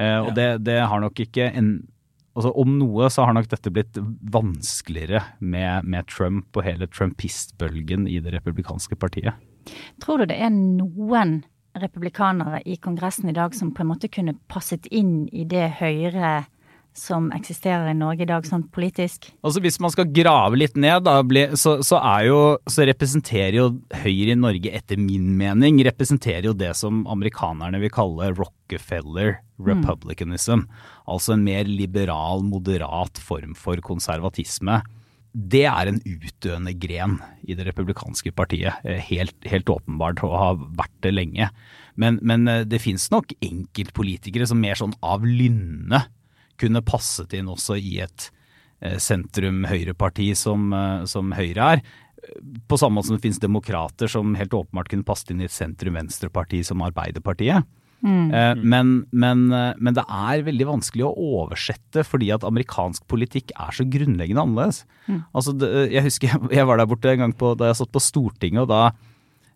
Eh, 0.00 0.18
og 0.24 0.34
det, 0.34 0.64
det 0.64 0.80
har 0.80 1.00
nok 1.00 1.26
ikke 1.26 1.52
en 1.54 1.72
Altså 2.38 2.52
Om 2.62 2.76
noe 2.78 3.08
så 3.10 3.24
har 3.26 3.34
nok 3.34 3.48
dette 3.50 3.72
blitt 3.74 3.96
vanskeligere 4.32 5.18
med, 5.42 5.82
med 5.82 6.06
Trump 6.06 6.54
og 6.54 6.62
hele 6.62 6.86
trumpistbølgen 6.86 8.06
i 8.06 8.20
det 8.22 8.30
republikanske 8.36 8.94
partiet. 9.02 9.34
Tror 10.00 10.22
du 10.22 10.28
det 10.30 10.38
er 10.38 10.52
noen 10.54 11.40
republikanere 11.78 12.62
i 12.66 12.76
Kongressen 12.76 13.28
i 13.30 13.36
dag 13.36 13.54
som 13.54 13.74
på 13.74 13.84
en 13.84 13.92
måte 13.92 14.10
kunne 14.12 14.36
passet 14.50 14.88
inn 14.90 15.28
i 15.32 15.44
det 15.48 15.68
Høyre 15.80 16.40
som 16.96 17.28
eksisterer 17.32 17.92
i 17.92 17.94
Norge 17.94 18.24
i 18.24 18.28
dag, 18.28 18.46
sånn 18.46 18.64
politisk? 18.74 19.28
Altså 19.46 19.62
Hvis 19.62 19.78
man 19.82 19.92
skal 19.94 20.10
grave 20.10 20.58
litt 20.58 20.74
ned, 20.80 21.06
da, 21.06 21.20
så, 21.54 21.76
så, 21.86 22.00
er 22.02 22.26
jo, 22.26 22.40
så 22.66 22.86
representerer 22.88 23.58
jo 23.60 23.66
Høyre 24.02 24.34
i 24.34 24.38
Norge, 24.38 24.72
etter 24.74 24.98
min 25.00 25.28
mening, 25.38 25.78
representerer 25.86 26.50
jo 26.50 26.56
det 26.56 26.72
som 26.78 27.04
amerikanerne 27.10 27.80
vil 27.82 27.94
kalle 27.94 28.32
Rockefeller 28.34 29.38
republicanism. 29.60 30.66
Altså 31.06 31.36
en 31.36 31.44
mer 31.46 31.68
liberal, 31.68 32.42
moderat 32.46 33.20
form 33.22 33.54
for 33.58 33.80
konservatisme. 33.84 34.80
Det 35.30 35.62
er 35.68 35.86
en 35.86 36.00
utdøende 36.02 36.72
gren 36.82 37.20
i 37.46 37.54
det 37.54 37.68
republikanske 37.68 38.32
partiet, 38.34 38.74
eh, 38.82 38.98
helt, 39.10 39.36
helt 39.46 39.70
åpenbart, 39.70 40.24
og 40.26 40.34
har 40.34 40.58
vært 40.78 40.96
det 41.06 41.14
lenge. 41.14 41.50
Men, 41.94 42.18
men 42.22 42.48
eh, 42.48 42.64
det 42.66 42.82
finnes 42.82 43.06
nok 43.12 43.36
enkeltpolitikere 43.38 44.48
som 44.50 44.60
mer 44.60 44.78
sånn 44.80 44.96
av 45.06 45.22
lynne 45.26 46.02
kunne 46.60 46.82
passet 46.82 47.32
inn 47.38 47.48
også 47.48 47.78
i 47.78 48.00
et 48.02 48.26
eh, 48.82 48.98
sentrum-høyreparti 48.98 50.32
som, 50.34 50.74
som 51.06 51.30
Høyre 51.36 51.74
er. 51.76 51.84
På 52.68 52.76
samme 52.76 52.98
måte 52.98 53.12
som 53.12 53.16
det 53.20 53.24
finnes 53.24 53.40
demokrater 53.40 54.10
som 54.10 54.34
helt 54.36 54.52
åpenbart 54.52 54.90
kunne 54.90 55.06
passet 55.06 55.30
inn 55.30 55.44
i 55.44 55.46
et 55.46 55.54
sentrum-venstreparti 55.54 56.64
som 56.66 56.82
Arbeiderpartiet. 56.84 57.70
Mm. 58.00 58.32
Eh, 58.32 58.62
men, 58.64 58.92
men, 59.12 59.44
eh, 59.52 59.76
men 59.76 59.96
det 59.96 60.06
er 60.06 60.46
veldig 60.46 60.68
vanskelig 60.70 61.06
å 61.08 61.14
oversette 61.42 62.04
fordi 62.06 62.30
at 62.34 62.46
amerikansk 62.48 63.04
politikk 63.10 63.52
er 63.56 63.76
så 63.76 63.86
grunnleggende 63.88 64.46
annerledes. 64.46 64.84
Altså, 65.36 65.56
jeg 65.90 66.06
husker 66.06 66.36
jeg 66.56 66.68
var 66.68 66.80
der 66.80 66.90
borte 66.90 67.12
en 67.12 67.26
gang 67.26 67.36
på, 67.36 67.54
da 67.58 67.70
jeg 67.70 67.80
satt 67.82 67.94
på 67.94 68.02
Stortinget, 68.04 68.64
og 68.64 68.70
da 68.72 68.82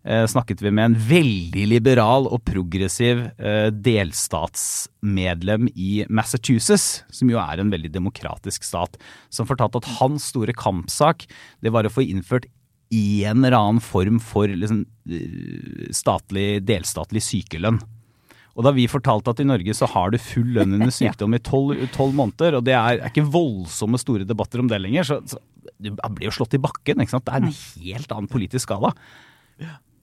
eh, 0.05 0.25
snakket 0.29 0.61
vi 0.63 0.73
med 0.73 0.91
en 0.91 0.97
veldig 1.09 1.65
liberal 1.73 2.29
og 2.29 2.43
progressiv 2.47 3.25
eh, 3.37 3.69
delstatsmedlem 3.73 5.69
i 5.73 6.05
Massachusetts, 6.09 7.05
som 7.13 7.31
jo 7.31 7.41
er 7.41 7.61
en 7.61 7.73
veldig 7.73 7.91
demokratisk 7.93 8.67
stat, 8.67 8.99
som 9.33 9.49
fortalte 9.49 9.81
at 9.81 9.95
hans 9.99 10.29
store 10.33 10.55
kampsak 10.55 11.25
det 11.65 11.73
var 11.73 11.87
å 11.87 11.93
få 11.93 12.05
innført 12.05 12.49
en 12.95 13.41
eller 13.41 13.57
annen 13.57 13.81
form 13.81 14.19
for 14.21 14.47
liksom, 14.47 14.85
eh, 15.09 15.89
statlig, 15.95 16.63
delstatlig 16.67 17.23
sykelønn. 17.25 17.81
Og 18.55 18.63
da 18.63 18.71
vi 18.75 18.87
fortalte 18.87 19.33
at 19.33 19.41
i 19.43 19.47
Norge 19.47 19.73
så 19.75 19.87
har 19.91 20.13
du 20.13 20.19
full 20.21 20.53
lønn 20.55 20.77
under 20.77 20.93
sykdom 20.99 21.35
i 21.35 21.41
tolv 21.43 22.15
måneder, 22.15 22.59
og 22.59 22.67
det 22.67 22.75
er, 22.77 23.01
er 23.01 23.11
ikke 23.11 23.27
voldsomme 23.27 23.99
store 23.99 24.27
debatter 24.27 24.63
om 24.63 24.71
det 24.71 24.79
lenger, 24.83 25.07
så, 25.07 25.19
så 25.27 25.41
du 25.81 25.91
blir 25.91 26.29
jo 26.29 26.35
slått 26.35 26.55
i 26.55 26.61
bakken. 26.61 27.01
ikke 27.01 27.17
sant? 27.17 27.27
Det 27.27 27.35
er 27.35 27.43
en 27.43 27.57
helt 27.83 28.15
annen 28.15 28.31
politisk 28.31 28.69
skala. 28.69 28.93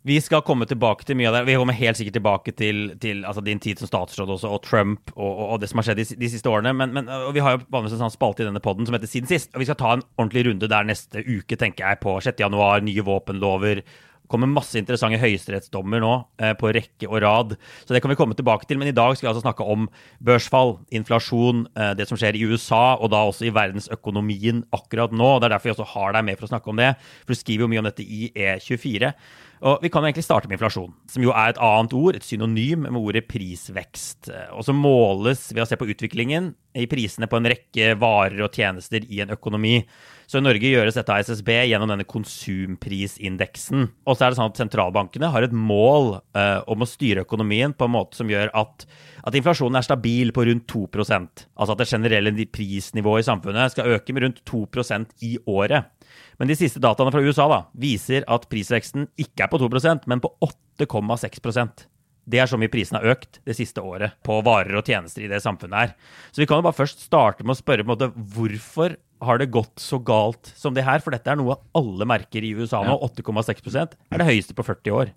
Vi 0.03 0.17
skal 0.19 0.43
komme 0.43 0.67
tilbake 0.67 1.07
til 1.07 1.15
mye 1.15 1.29
av 1.31 1.37
det. 1.37 1.45
Vi 1.47 1.55
kommer 1.55 1.77
helt 1.79 1.99
sikkert 1.99 2.17
tilbake 2.19 2.53
til, 2.59 2.81
til 3.03 3.21
altså 3.23 3.45
din 3.47 3.61
tid 3.63 3.79
som 3.79 3.87
statsråd 3.87 4.33
også, 4.35 4.51
og 4.51 4.65
Trump 4.67 5.13
og, 5.15 5.29
og, 5.31 5.45
og 5.55 5.61
det 5.63 5.69
som 5.71 5.79
har 5.79 5.87
skjedd 5.87 6.01
de, 6.03 6.07
de 6.19 6.31
siste 6.33 6.51
årene. 6.51 6.73
Men, 6.75 6.91
men 6.97 7.11
vi 7.33 7.45
har 7.45 7.55
jo 7.55 7.61
vanligvis 7.71 7.95
en 7.95 8.03
sånn 8.09 8.15
spalte 8.17 8.43
i 8.43 8.49
denne 8.49 8.63
poden 8.65 8.89
som 8.89 8.99
heter 8.99 9.11
Siden 9.11 9.31
sist. 9.31 9.53
Og 9.55 9.63
vi 9.63 9.69
skal 9.71 9.79
ta 9.79 9.93
en 9.95 10.03
ordentlig 10.19 10.49
runde 10.49 10.71
der 10.73 10.89
neste 10.89 11.23
uke, 11.23 11.59
tenker 11.59 11.87
jeg, 11.87 12.01
på 12.03 12.17
6. 12.27 12.43
januar. 12.43 12.83
Nye 12.83 13.07
våpenlover. 13.07 13.85
Kommer 14.33 14.51
masse 14.51 14.81
interessante 14.81 15.21
høyesterettsdommer 15.21 16.03
nå 16.03 16.13
eh, 16.41 16.55
på 16.59 16.73
rekke 16.75 17.11
og 17.11 17.21
rad. 17.25 17.55
Så 17.85 17.95
det 17.95 18.03
kan 18.03 18.13
vi 18.13 18.19
komme 18.19 18.37
tilbake 18.39 18.69
til. 18.69 18.81
Men 18.81 18.91
i 18.91 18.97
dag 18.97 19.15
skal 19.17 19.29
vi 19.29 19.33
altså 19.35 19.45
snakke 19.45 19.67
om 19.75 19.87
børsfall, 20.25 20.77
inflasjon, 20.95 21.67
eh, 21.77 21.93
det 21.99 22.09
som 22.09 22.21
skjer 22.21 22.39
i 22.39 22.45
USA, 22.49 22.99
og 22.99 23.13
da 23.13 23.23
også 23.29 23.49
i 23.49 23.55
verdensøkonomien 23.55 24.65
akkurat 24.75 25.15
nå. 25.15 25.35
Det 25.39 25.49
er 25.49 25.57
derfor 25.57 25.71
vi 25.71 25.77
også 25.77 25.91
har 25.95 26.19
deg 26.19 26.29
med 26.29 26.41
for 26.41 26.49
å 26.49 26.53
snakke 26.55 26.73
om 26.73 26.83
det. 26.83 26.93
For 27.23 27.35
du 27.35 27.43
skriver 27.43 27.67
jo 27.67 27.73
mye 27.73 27.85
om 27.85 27.91
dette 27.91 28.07
i 28.07 28.29
E24. 28.33 29.15
Og 29.63 29.79
Vi 29.83 29.91
kan 29.95 30.03
egentlig 30.03 30.25
starte 30.27 30.49
med 30.51 30.57
inflasjon, 30.57 30.91
som 31.07 31.23
jo 31.23 31.31
er 31.31 31.53
et 31.53 31.61
annet 31.63 31.93
ord, 31.95 32.17
et 32.19 32.27
synonym 32.27 32.83
med 32.89 32.99
ordet 32.99 33.29
prisvekst. 33.31 34.33
Og 34.57 34.65
som 34.67 34.81
måles 34.83 35.53
ved 35.53 35.63
å 35.63 35.69
se 35.71 35.79
på 35.79 35.87
utviklingen 35.87 36.51
i 36.75 36.89
prisene 36.91 37.29
på 37.31 37.39
en 37.39 37.47
rekke 37.53 37.93
varer 38.01 38.43
og 38.43 38.57
tjenester 38.59 39.07
i 39.07 39.21
en 39.23 39.31
økonomi. 39.37 39.85
Så 40.27 40.41
i 40.41 40.43
Norge 40.43 40.67
gjøres 40.67 40.97
dette 40.99 41.15
av 41.15 41.23
SSB 41.23 41.53
gjennom 41.71 41.93
denne 41.93 42.07
konsumprisindeksen. 42.09 43.87
Og 44.03 44.17
så 44.17 44.27
er 44.27 44.33
det 44.33 44.41
sånn 44.41 44.51
at 44.51 44.59
sentralbankene 44.59 45.31
har 45.31 45.47
et 45.47 45.55
mål 45.55 46.17
uh, 46.35 46.61
om 46.67 46.83
å 46.83 46.89
styre 46.89 47.23
økonomien 47.23 47.75
på 47.77 47.87
en 47.87 47.95
måte 47.95 48.19
som 48.19 48.33
gjør 48.33 48.51
at, 48.59 48.87
at 49.23 49.39
inflasjonen 49.39 49.79
er 49.79 49.87
stabil 49.87 50.35
på 50.35 50.47
rundt 50.49 50.67
2% 50.73 51.45
Altså 51.53 51.75
at 51.75 51.83
det 51.83 51.91
generelle 51.91 52.33
prisnivået 52.51 53.23
i 53.23 53.29
samfunnet 53.29 53.77
skal 53.77 53.95
øke 53.95 54.17
med 54.17 54.27
rundt 54.27 54.43
2% 54.49 55.23
i 55.29 55.37
året. 55.47 55.93
Men 56.41 56.51
de 56.51 56.59
siste 56.59 56.83
dataene 56.83 57.13
fra 57.15 57.23
USA 57.23 57.49
da, 57.51 57.63
viser 57.79 58.27
at 58.31 58.49
prisveksten 58.51 59.09
ikke 59.21 59.47
er 59.47 59.53
på 59.53 59.61
2% 59.63 60.09
men 60.11 60.23
på 60.23 60.33
8,6% 60.81 61.89
det 62.23 62.39
er 62.39 62.47
så 62.47 62.59
mye 62.61 62.71
prisene 62.71 63.01
har 63.01 63.17
økt 63.17 63.41
det 63.47 63.57
siste 63.59 63.83
året 63.83 64.15
på 64.27 64.37
varer 64.47 64.77
og 64.79 64.87
tjenester 64.87 65.25
i 65.25 65.31
det 65.31 65.41
samfunnet 65.43 65.79
her. 65.79 65.95
Så 66.31 66.43
vi 66.43 66.47
kan 66.47 66.61
jo 66.61 66.67
bare 66.69 66.79
først 66.79 67.03
starte 67.03 67.43
med 67.43 67.57
å 67.57 67.59
spørre 67.59 67.83
på 67.83 67.91
en 67.91 67.95
måte, 67.97 68.11
hvorfor 68.37 68.95
har 69.27 69.39
det 69.39 69.51
gått 69.55 69.83
så 69.83 69.99
galt 70.03 70.53
som 70.59 70.75
det 70.75 70.87
her? 70.87 71.03
For 71.03 71.15
dette 71.15 71.31
er 71.31 71.39
noe 71.39 71.59
alle 71.79 72.07
merker 72.09 72.45
i 72.47 72.55
USA 72.55 72.83
nå. 72.87 72.95
8,6% 73.11 73.99
er 73.99 74.23
det 74.23 74.29
høyeste 74.29 74.55
på 74.59 74.67
40 74.67 74.99
år. 74.99 75.13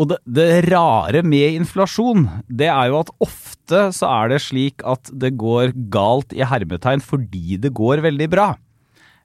Og 0.00 0.08
det, 0.08 0.18
det, 0.24 0.48
rare 0.72 1.20
med 1.26 1.58
inflasjon, 1.58 2.24
det 2.48 2.70
er 2.72 2.88
jo 2.88 3.02
at 3.02 3.12
ofte 3.20 3.84
så 3.92 4.08
er 4.22 4.32
det 4.32 4.40
slik 4.46 4.84
at 4.88 5.12
det 5.12 5.34
går 5.40 5.74
galt 5.92 6.32
i 6.32 6.44
hermetegn 6.48 7.04
fordi 7.04 7.58
det 7.60 7.74
går 7.76 8.04
veldig 8.08 8.28
bra. 8.32 8.54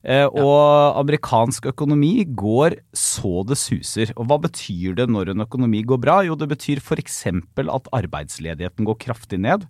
Eh, 0.05 0.27
og 0.27 0.97
amerikansk 0.99 1.69
økonomi 1.71 2.21
går 2.37 2.77
så 2.95 3.41
det 3.47 3.57
suser. 3.59 4.13
Og 4.15 4.29
hva 4.29 4.37
betyr 4.43 4.97
det 4.99 5.07
når 5.09 5.33
en 5.33 5.45
økonomi 5.47 5.81
går 5.87 6.01
bra? 6.03 6.19
Jo, 6.27 6.37
det 6.37 6.49
betyr 6.53 6.81
f.eks. 6.83 7.23
at 7.31 7.91
arbeidsledigheten 7.95 8.87
går 8.87 8.99
kraftig 9.01 9.41
ned. 9.41 9.65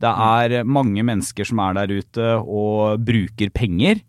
Det 0.00 0.08
er 0.10 0.64
mange 0.64 1.04
mennesker 1.04 1.44
som 1.44 1.60
er 1.60 1.76
der 1.76 1.92
ute 2.00 2.28
og 2.40 3.02
bruker 3.04 3.52
penger. 3.52 4.00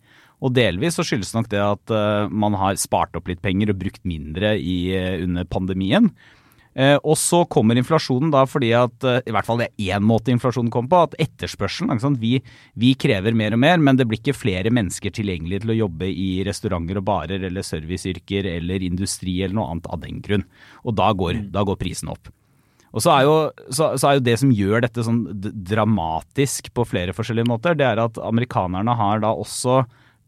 Og 0.41 0.55
delvis 0.55 0.95
så 0.97 1.05
skyldes 1.05 1.35
nok 1.35 1.51
det 1.51 1.59
at 1.61 1.93
uh, 1.93 2.31
man 2.31 2.55
har 2.57 2.79
spart 2.81 3.13
opp 3.17 3.27
litt 3.29 3.43
penger 3.43 3.73
og 3.73 3.81
brukt 3.83 4.01
mindre 4.07 4.55
i, 4.57 4.95
uh, 4.95 5.19
under 5.27 5.45
pandemien. 5.45 6.09
Eh, 6.71 6.95
og 7.03 7.17
så 7.19 7.41
kommer 7.51 7.75
inflasjonen 7.75 8.29
da 8.31 8.45
fordi 8.47 8.69
at 8.77 9.03
eh, 9.03 9.19
i 9.27 9.33
hvert 9.35 9.47
fall 9.47 9.59
det 9.59 9.67
er 9.73 9.97
én 9.97 10.05
måte 10.07 10.31
inflasjonen 10.31 10.71
kommer 10.71 10.91
på, 10.91 11.01
at 11.09 11.17
etterspørselen 11.27 12.15
vi, 12.21 12.37
vi, 12.79 12.93
krever 12.95 13.35
mer 13.35 13.57
og 13.57 13.59
mer, 13.59 13.81
men 13.83 13.99
det 13.99 14.07
blir 14.07 14.21
ikke 14.21 14.37
flere 14.37 14.71
mennesker 14.71 15.11
tilgjengelig 15.17 15.65
til 15.65 15.73
å 15.73 15.79
jobbe 15.81 16.07
i 16.07 16.29
restauranter 16.47 17.01
og 17.01 17.07
barer 17.09 17.43
eller 17.49 17.65
serviceyrker 17.67 18.47
eller 18.53 18.85
industri 18.87 19.41
eller 19.41 19.57
noe 19.59 19.73
annet 19.73 19.89
av 19.91 19.99
den 20.05 20.21
grunn. 20.23 20.45
Og 20.87 20.95
da 20.95 21.11
går, 21.11 21.41
mm. 21.41 21.49
da 21.57 21.65
går 21.67 21.81
prisen 21.81 22.13
opp. 22.13 22.31
Og 22.91 23.03
så 23.03 23.11
er, 23.13 23.27
jo, 23.27 23.35
så, 23.71 23.93
så 23.99 24.07
er, 24.07 24.17
jo, 24.17 24.25
det 24.27 24.37
som 24.39 24.55
gjør 24.55 24.83
dette 24.83 25.03
sånn 25.07 25.21
dramatisk 25.67 26.71
på 26.75 26.87
flere 26.87 27.15
forskjellige 27.15 27.47
måter, 27.51 27.75
det 27.79 27.87
er 27.87 28.03
at 28.03 28.19
amerikanerne 28.19 28.95
har 28.99 29.23
da 29.23 29.31
også 29.31 29.81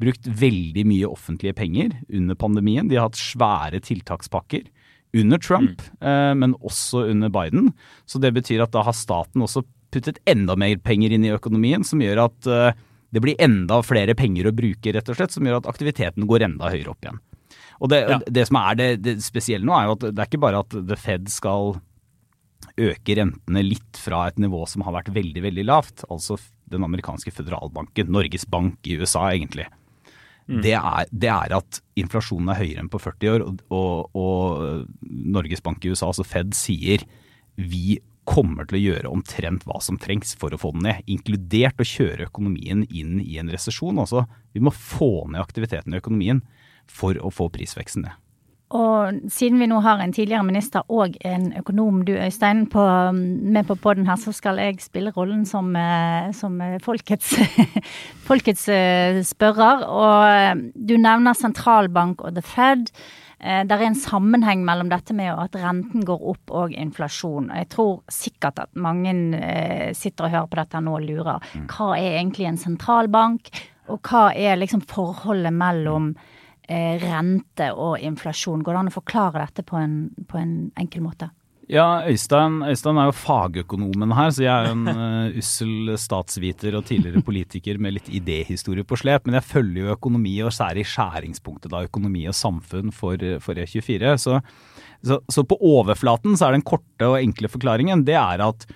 brukt 0.03 0.27
veldig 0.27 0.83
mye 0.88 1.07
offentlige 1.07 1.55
penger 1.55 1.91
under 2.12 2.39
pandemien. 2.39 2.88
De 2.89 3.00
har 3.00 3.07
hatt 3.07 3.19
svære 3.19 3.83
tiltakspakker 3.83 4.67
under 5.13 5.38
Trump, 5.38 5.82
mm. 6.01 6.39
men 6.41 6.55
også 6.65 7.03
under 7.12 7.29
Biden. 7.29 7.70
Så 8.10 8.17
det 8.20 8.32
betyr 8.34 8.63
at 8.65 8.74
da 8.74 8.82
har 8.88 8.96
staten 8.98 9.46
også 9.46 9.62
puttet 9.93 10.17
enda 10.29 10.55
mer 10.58 10.79
penger 10.82 11.13
inn 11.13 11.25
i 11.27 11.34
økonomien, 11.34 11.86
som 11.86 12.01
gjør 12.01 12.25
at 12.25 12.50
eh, 12.50 12.82
det 13.13 13.22
blir 13.22 13.38
enda 13.41 13.79
flere 13.86 14.15
penger 14.17 14.50
å 14.50 14.55
bruke, 14.58 14.93
rett 14.96 15.10
og 15.12 15.20
slett, 15.20 15.36
som 15.36 15.46
gjør 15.46 15.62
at 15.62 15.70
aktiviteten 15.70 16.25
går 16.29 16.48
enda 16.48 16.72
høyere 16.74 16.96
opp 16.96 17.05
igjen. 17.05 17.22
Og 17.84 17.91
det, 17.91 18.00
ja. 18.10 18.20
det 18.25 18.48
som 18.50 18.58
er 18.62 18.77
det, 18.79 18.89
det, 19.05 19.17
spesielle 19.25 19.67
nå, 19.67 19.75
er 19.77 19.89
jo 19.89 19.98
at 19.98 20.05
det 20.08 20.17
er 20.17 20.29
ikke 20.32 20.41
bare 20.41 20.63
at 20.63 20.74
The 20.74 20.98
Fed 20.98 21.29
skal 21.29 21.75
øke 22.79 23.17
rentene 23.20 23.62
litt 23.65 24.00
fra 24.00 24.24
et 24.32 24.39
nivå 24.41 24.63
som 24.70 24.86
har 24.88 24.96
vært 24.96 25.12
veldig, 25.13 25.43
veldig 25.46 25.65
lavt, 25.67 26.05
altså 26.10 26.39
den 26.74 26.86
amerikanske 26.88 27.34
føderalbanken, 27.36 28.10
Norges 28.13 28.48
Bank 28.50 28.88
i 28.89 28.98
USA 28.98 29.27
egentlig. 29.34 29.67
Mm. 30.47 30.62
Det, 30.63 30.73
er, 30.75 31.12
det, 31.12 31.29
er, 31.31 31.53
at 31.59 31.81
inflasjonen 32.00 32.51
er 32.51 32.59
høyere 32.59 32.83
enn 32.83 32.91
på 32.91 33.00
40 33.01 33.33
år, 33.33 33.45
og, 33.47 33.62
og, 33.71 34.17
og 34.17 35.12
Norges 35.38 35.63
Bank 35.63 35.85
i 35.85 35.93
USA, 35.93 36.09
altså 36.09 36.25
Fed, 36.27 36.51
sier 36.57 37.05
vi 37.55 38.00
kommer 38.27 38.67
til 38.67 38.79
å 38.79 38.83
gjøre 38.83 39.12
omtrent 39.12 39.65
hva 39.67 39.79
som 39.83 40.00
trengs 40.00 40.33
for 40.39 40.55
å 40.55 40.59
få 40.59 40.71
den 40.75 40.88
ned, 40.88 41.07
inkludert 41.12 41.79
å 41.79 41.88
kjøre 41.88 42.29
økonomien 42.29 42.85
inn 42.88 43.17
i 43.23 43.38
en 43.41 43.51
resesjon. 43.51 44.00
Altså, 44.00 44.25
vi 44.55 44.63
må 44.63 44.71
få 44.73 45.27
ned 45.31 45.43
aktiviteten 45.43 45.95
i 45.95 46.00
økonomien 46.00 46.39
for 46.89 47.19
å 47.19 47.31
få 47.33 47.50
prisveksten 47.53 48.07
ned. 48.07 48.23
Og 48.74 49.20
siden 49.30 49.60
vi 49.62 49.68
nå 49.70 49.77
har 49.86 50.01
en 50.01 50.13
tidligere 50.13 50.46
minister 50.48 50.86
og 50.89 51.13
en 51.27 51.51
økonom, 51.60 52.01
du 52.08 52.15
Øystein, 52.18 52.65
på, 52.72 52.84
med 53.13 53.68
på 53.70 53.75
poden 53.77 54.08
her, 54.10 54.18
så 54.18 54.34
skal 54.34 54.58
jeg 54.62 54.82
spille 54.82 55.13
rollen 55.13 55.44
som, 55.46 55.75
eh, 55.77 56.32
som 56.34 56.58
folkets, 56.82 57.36
folkets, 58.30 58.65
eh, 58.74 59.22
spørrer. 59.22 59.86
Og 59.86 60.65
du 60.74 60.96
nevner 60.98 61.38
sentralbank 61.38 62.25
og 62.25 62.34
The 62.34 62.42
Fed. 62.42 62.89
Eh, 63.38 63.62
det 63.70 63.77
er 63.77 63.86
en 63.86 64.00
sammenheng 64.00 64.65
mellom 64.65 64.89
dette 64.89 65.13
med 65.13 65.30
at 65.38 65.53
renten 65.62 66.01
går 66.10 66.27
opp 66.34 66.58
og 66.63 66.74
inflasjon. 66.74 67.53
Jeg 67.53 67.70
tror 67.75 68.01
sikkert 68.10 68.65
at 68.65 68.74
mange 68.74 69.13
sitter 69.94 70.32
og 70.32 70.34
hører 70.34 70.50
på 70.50 70.63
dette 70.63 70.82
nå 70.82 70.98
og 70.98 71.10
lurer. 71.12 71.50
Mm. 71.53 71.70
Hva 71.70 71.94
er 72.00 72.24
egentlig 72.24 72.50
en 72.50 72.62
sentralbank, 72.65 73.53
og 73.94 74.01
hva 74.10 74.32
er 74.34 74.58
liksom 74.58 74.82
forholdet 74.89 75.53
mellom 75.53 76.15
Eh, 76.15 76.33
rente 77.03 77.70
og 77.74 78.01
inflasjon. 78.01 78.63
Går 78.63 78.75
det 78.75 78.82
an 78.84 78.92
å 78.92 78.98
forklare 78.98 79.46
dette 79.46 79.65
på 79.68 79.80
en, 79.80 79.98
på 80.30 80.39
en 80.39 80.53
enkel 80.80 81.06
måte? 81.06 81.30
Ja, 81.72 82.03
Øystein, 82.03 82.58
Øystein, 82.68 82.98
er 83.00 83.08
jo 83.08 83.15
fagøkonomen 83.15 84.12
her, 84.18 84.32
så 84.36 84.44
jeg 84.44 84.51
er 84.51 84.65
jo 84.68 84.74
en 84.75 84.89
uh, 84.92 85.38
ussel 85.39 85.94
statsviter 86.00 86.75
og 86.75 86.84
tidligere 86.89 87.24
politiker 87.24 87.80
med 87.80 87.96
litt 87.96 88.10
idéhistorie 88.12 88.84
på 88.84 89.00
slep. 89.00 89.25
Men 89.25 89.39
jeg 89.39 89.48
følger 89.48 89.88
jo 89.88 89.96
økonomi, 89.96 90.36
og 90.44 90.51
særlig 90.56 90.86
skjæringspunktet 90.92 91.72
da 91.72 91.86
økonomi 91.88 92.25
og 92.27 92.36
samfunn 92.36 92.92
for, 92.96 93.24
for 93.44 93.63
E24. 93.63 94.15
Så, 94.20 94.42
så, 95.08 95.22
så, 95.32 95.46
på 95.48 95.60
overflaten 95.63 96.36
så 96.36 96.50
er 96.50 96.58
den 96.58 96.68
korte 96.68 97.13
og 97.13 97.22
enkle 97.22 97.51
forklaringen 97.51 98.03
det 98.08 98.20
er 98.20 98.44
at 98.44 98.68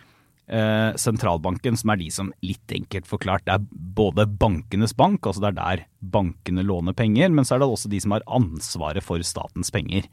eh, 0.47 0.91
sentralbanken, 0.99 1.77
som 1.77 1.91
er 1.93 2.01
de 2.01 2.09
som 2.13 2.31
litt 2.45 2.73
enkelt 2.73 3.07
forklart 3.09 3.45
det 3.47 3.57
er 3.57 3.65
både 3.97 4.27
bankenes 4.39 4.95
bank, 4.97 5.25
altså 5.25 5.43
det 5.43 5.51
er 5.53 5.59
der 5.59 5.83
bankene 5.99 6.65
låner 6.65 6.95
penger, 6.97 7.31
men 7.33 7.47
så 7.47 7.55
er 7.55 7.63
det 7.63 7.69
også 7.71 7.91
de 7.91 8.01
som 8.03 8.15
har 8.15 8.25
ansvaret 8.27 9.05
for 9.05 9.23
statens 9.25 9.71
penger. 9.73 10.07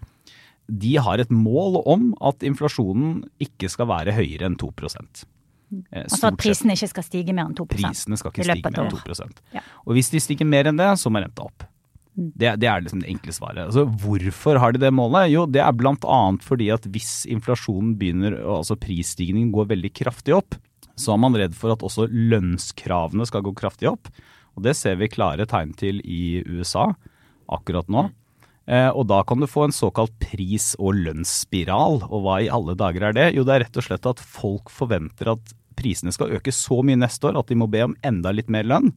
De 0.67 0.95
har 0.97 1.21
et 1.21 1.33
mål 1.33 1.83
om 1.85 2.11
at 2.25 2.45
inflasjonen 2.47 3.23
ikke 3.43 3.69
skal 3.69 3.91
være 3.91 4.15
høyere 4.17 4.49
enn 4.49 4.57
2% 4.57 5.25
eh, 5.93 6.07
Altså 6.07 6.31
at 6.31 6.41
prisene 6.41 6.77
ikke 6.79 6.89
skal 6.95 7.05
stige 7.05 7.37
mer 7.37 7.51
enn 7.51 7.59
2 7.59 7.69
Prisene 7.75 8.17
skal 8.21 8.33
ikke 8.33 8.49
stige 8.49 8.73
mer 8.73 8.87
enn 8.87 8.97
2 8.97 9.29
ja. 9.59 9.65
Og 9.85 9.99
hvis 9.99 10.09
de 10.15 10.23
stiger 10.25 10.49
mer 10.49 10.71
enn 10.71 10.81
det, 10.81 10.89
så 11.01 11.13
må 11.13 11.21
renta 11.21 11.45
opp. 11.45 11.67
Det, 12.15 12.53
det 12.63 12.69
er 12.71 12.85
liksom 12.85 13.01
det 13.03 13.11
enkle 13.11 13.35
svaret. 13.35 13.65
Altså, 13.67 13.85
hvorfor 14.03 14.61
har 14.63 14.75
de 14.75 14.83
det 14.85 14.93
målet? 14.95 15.33
Jo, 15.33 15.49
det 15.51 15.63
er 15.65 15.75
bl.a. 15.75 16.21
fordi 16.45 16.71
at 16.75 16.87
hvis 16.95 17.25
inflasjonen 17.31 17.97
begynner, 17.99 18.37
altså 18.61 18.79
prisstigningen 18.79 19.51
går 19.55 19.73
veldig 19.73 19.91
kraftig 19.99 20.37
opp, 20.37 20.59
så 20.95 21.15
er 21.15 21.23
man 21.25 21.35
redd 21.35 21.57
for 21.59 21.75
at 21.75 21.83
også 21.83 22.07
lønnskravene 22.13 23.27
skal 23.27 23.43
gå 23.47 23.55
kraftig 23.59 23.91
opp. 23.91 24.13
Og 24.55 24.63
Det 24.63 24.77
ser 24.79 25.01
vi 25.01 25.11
klare 25.11 25.47
tegn 25.51 25.75
til 25.75 25.99
i 26.07 26.45
USA 26.47 26.93
akkurat 27.51 27.91
nå. 27.91 28.07
Eh, 28.71 28.89
og 28.89 29.09
da 29.11 29.21
kan 29.27 29.43
du 29.43 29.49
få 29.51 29.67
en 29.67 29.75
såkalt 29.75 30.15
pris- 30.23 30.77
og 30.79 30.97
lønnsspiral. 31.03 32.01
Og 32.09 32.25
hva 32.25 32.39
i 32.41 32.49
alle 32.53 32.77
dager 32.79 33.11
er 33.11 33.17
det? 33.17 33.27
Jo, 33.37 33.45
det 33.45 33.57
er 33.57 33.67
rett 33.67 33.83
og 33.83 33.89
slett 33.89 34.09
at 34.09 34.23
folk 34.23 34.73
forventer 34.73 35.35
at 35.35 35.53
prisene 35.77 36.15
skal 36.15 36.33
øke 36.37 36.55
så 36.55 36.81
mye 36.87 37.01
neste 37.03 37.29
år 37.29 37.41
at 37.41 37.51
de 37.51 37.59
må 37.59 37.67
be 37.71 37.83
om 37.85 37.97
enda 38.07 38.33
litt 38.33 38.49
mer 38.53 38.65
lønn. 38.65 38.93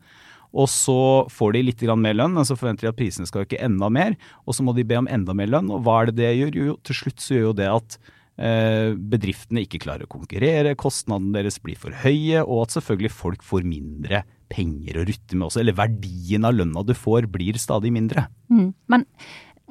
Og 0.55 0.69
så 0.71 0.99
får 1.33 1.55
de 1.55 1.63
litt 1.67 1.83
mer 1.97 2.15
lønn, 2.17 2.35
men 2.37 2.47
så 2.47 2.57
forventer 2.57 2.87
de 2.87 2.93
at 2.93 2.99
prisene 2.99 3.27
skal 3.29 3.45
øke 3.45 3.59
enda 3.61 3.89
mer. 3.93 4.15
Og 4.45 4.55
så 4.55 4.63
må 4.65 4.75
de 4.75 4.85
be 4.87 4.99
om 4.99 5.09
enda 5.11 5.35
mer 5.37 5.49
lønn. 5.51 5.71
Og 5.73 5.83
hva 5.85 6.01
er 6.01 6.11
det 6.11 6.19
det 6.21 6.35
gjør? 6.37 6.61
Jo, 6.61 6.77
til 6.87 7.01
slutt 7.01 7.23
så 7.23 7.35
gjør 7.35 7.49
jo 7.49 7.57
det 7.59 7.71
at 7.71 7.97
eh, 8.37 8.93
bedriftene 8.97 9.65
ikke 9.65 9.81
klarer 9.83 10.07
å 10.07 10.13
konkurrere, 10.13 10.77
kostnadene 10.79 11.35
deres 11.35 11.59
blir 11.63 11.79
for 11.79 11.95
høye, 12.05 12.43
og 12.43 12.67
at 12.67 12.77
selvfølgelig 12.77 13.13
folk 13.15 13.43
får 13.45 13.67
mindre 13.67 14.23
penger 14.51 15.01
å 15.01 15.09
rutte 15.09 15.35
med 15.35 15.49
også. 15.49 15.61
Eller 15.63 15.77
verdien 15.77 16.47
av 16.47 16.55
lønna 16.55 16.85
du 16.87 16.95
får 16.97 17.27
blir 17.33 17.59
stadig 17.61 17.91
mindre. 17.93 18.27
Mm. 18.53 18.71
Men 18.93 19.03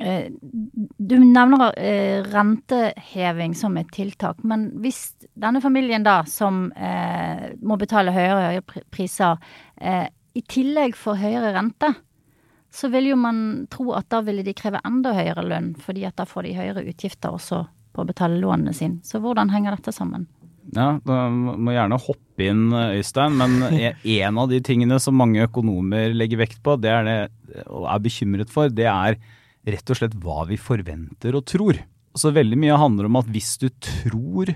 eh, 0.02 0.28
du 0.30 1.16
nevner 1.22 1.72
eh, 1.80 2.20
renteheving 2.26 3.56
som 3.56 3.80
et 3.80 3.88
tiltak, 3.96 4.44
men 4.44 4.68
hvis 4.84 5.08
denne 5.32 5.64
familien 5.64 6.04
da, 6.06 6.20
som 6.28 6.68
må 6.68 7.80
betale 7.80 8.14
høyere 8.14 8.36
og 8.36 8.46
høyere 8.50 8.84
priser, 8.92 9.40
i 10.36 10.42
tillegg 10.44 10.96
får 10.98 11.18
høyere 11.22 11.54
rente, 11.56 11.92
så 12.76 12.90
vil 12.92 13.12
jo 13.12 13.16
man 13.18 13.38
tro 13.72 13.92
at 13.96 14.08
da 14.12 14.20
ville 14.26 14.44
de 14.44 14.54
kreve 14.56 14.82
enda 14.84 15.14
høyere 15.16 15.44
lønn, 15.46 15.72
fordi 15.80 16.04
at 16.08 16.18
da 16.18 16.26
får 16.28 16.48
de 16.48 16.56
høyere 16.58 16.84
utgifter 16.90 17.32
også 17.32 17.62
på 17.96 18.04
å 18.04 18.08
betale 18.08 18.40
lånene 18.42 18.74
sine. 18.76 19.00
Så 19.06 19.22
hvordan 19.22 19.52
henger 19.54 19.78
dette 19.78 19.94
sammen? 19.96 20.26
Ja, 20.74 20.96
da 21.06 21.16
må 21.30 21.72
gjerne 21.72 21.98
hoppe 22.02 22.48
inn, 22.50 22.68
Øystein. 22.74 23.38
Men 23.38 23.62
en 23.62 24.40
av 24.42 24.50
de 24.50 24.60
tingene 24.66 24.98
som 25.00 25.16
mange 25.16 25.46
økonomer 25.46 26.12
legger 26.12 26.42
vekt 26.42 26.60
på, 26.66 26.74
det 26.82 26.92
er 26.92 27.06
det, 27.06 27.18
og 27.70 27.86
er 27.92 28.02
bekymret 28.02 28.52
for, 28.52 28.72
det 28.72 28.88
er 28.90 29.20
rett 29.66 29.92
og 29.92 29.98
slett 29.98 30.16
hva 30.22 30.44
vi 30.50 30.58
forventer 30.60 31.38
og 31.38 31.46
tror. 31.48 31.80
Så 32.16 32.32
veldig 32.34 32.58
mye 32.60 32.80
handler 32.80 33.08
om 33.08 33.18
at 33.20 33.30
hvis 33.30 33.54
du 33.62 33.68
tror 33.70 34.52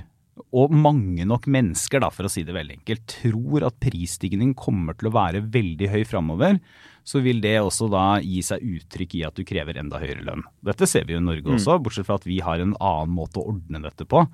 og 0.51 0.73
mange 0.73 1.27
nok 1.29 1.47
mennesker, 1.51 2.01
da, 2.03 2.11
for 2.15 2.27
å 2.27 2.31
si 2.33 2.43
det 2.47 2.55
veldig 2.55 2.81
enkelt, 2.81 3.05
tror 3.13 3.67
at 3.69 3.81
prisstigningen 3.83 4.55
kommer 4.59 4.97
til 4.99 5.11
å 5.11 5.15
være 5.15 5.43
veldig 5.53 5.91
høy 5.93 6.03
framover, 6.09 6.61
så 7.07 7.23
vil 7.25 7.41
det 7.43 7.57
også 7.61 7.89
da 7.93 8.05
gi 8.23 8.43
seg 8.45 8.65
uttrykk 8.77 9.17
i 9.19 9.25
at 9.27 9.37
du 9.39 9.45
krever 9.49 9.81
enda 9.81 10.01
høyere 10.01 10.25
lønn. 10.27 10.45
Dette 10.67 10.89
ser 10.89 11.07
vi 11.09 11.17
jo 11.17 11.23
i 11.23 11.27
Norge 11.27 11.49
mm. 11.49 11.57
også, 11.57 11.79
bortsett 11.83 12.09
fra 12.09 12.21
at 12.21 12.29
vi 12.29 12.41
har 12.45 12.63
en 12.63 12.77
annen 12.77 13.15
måte 13.17 13.41
å 13.41 13.51
ordne 13.55 13.83
dette 13.85 14.07
på. 14.09 14.25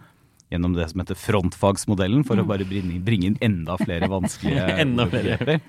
Gjennom 0.53 0.77
det 0.77 0.87
som 0.91 1.03
heter 1.03 1.19
frontfagsmodellen, 1.19 2.23
for 2.27 2.39
mm. 2.39 2.45
å 2.45 2.51
bare 2.53 2.69
bringe, 2.69 3.01
bringe, 3.07 3.33
inn 3.33 3.41
enda 3.43 3.79
flere 3.81 4.11
vanskelige 4.17 4.67
enda 4.85 5.09
flere. 5.11 5.61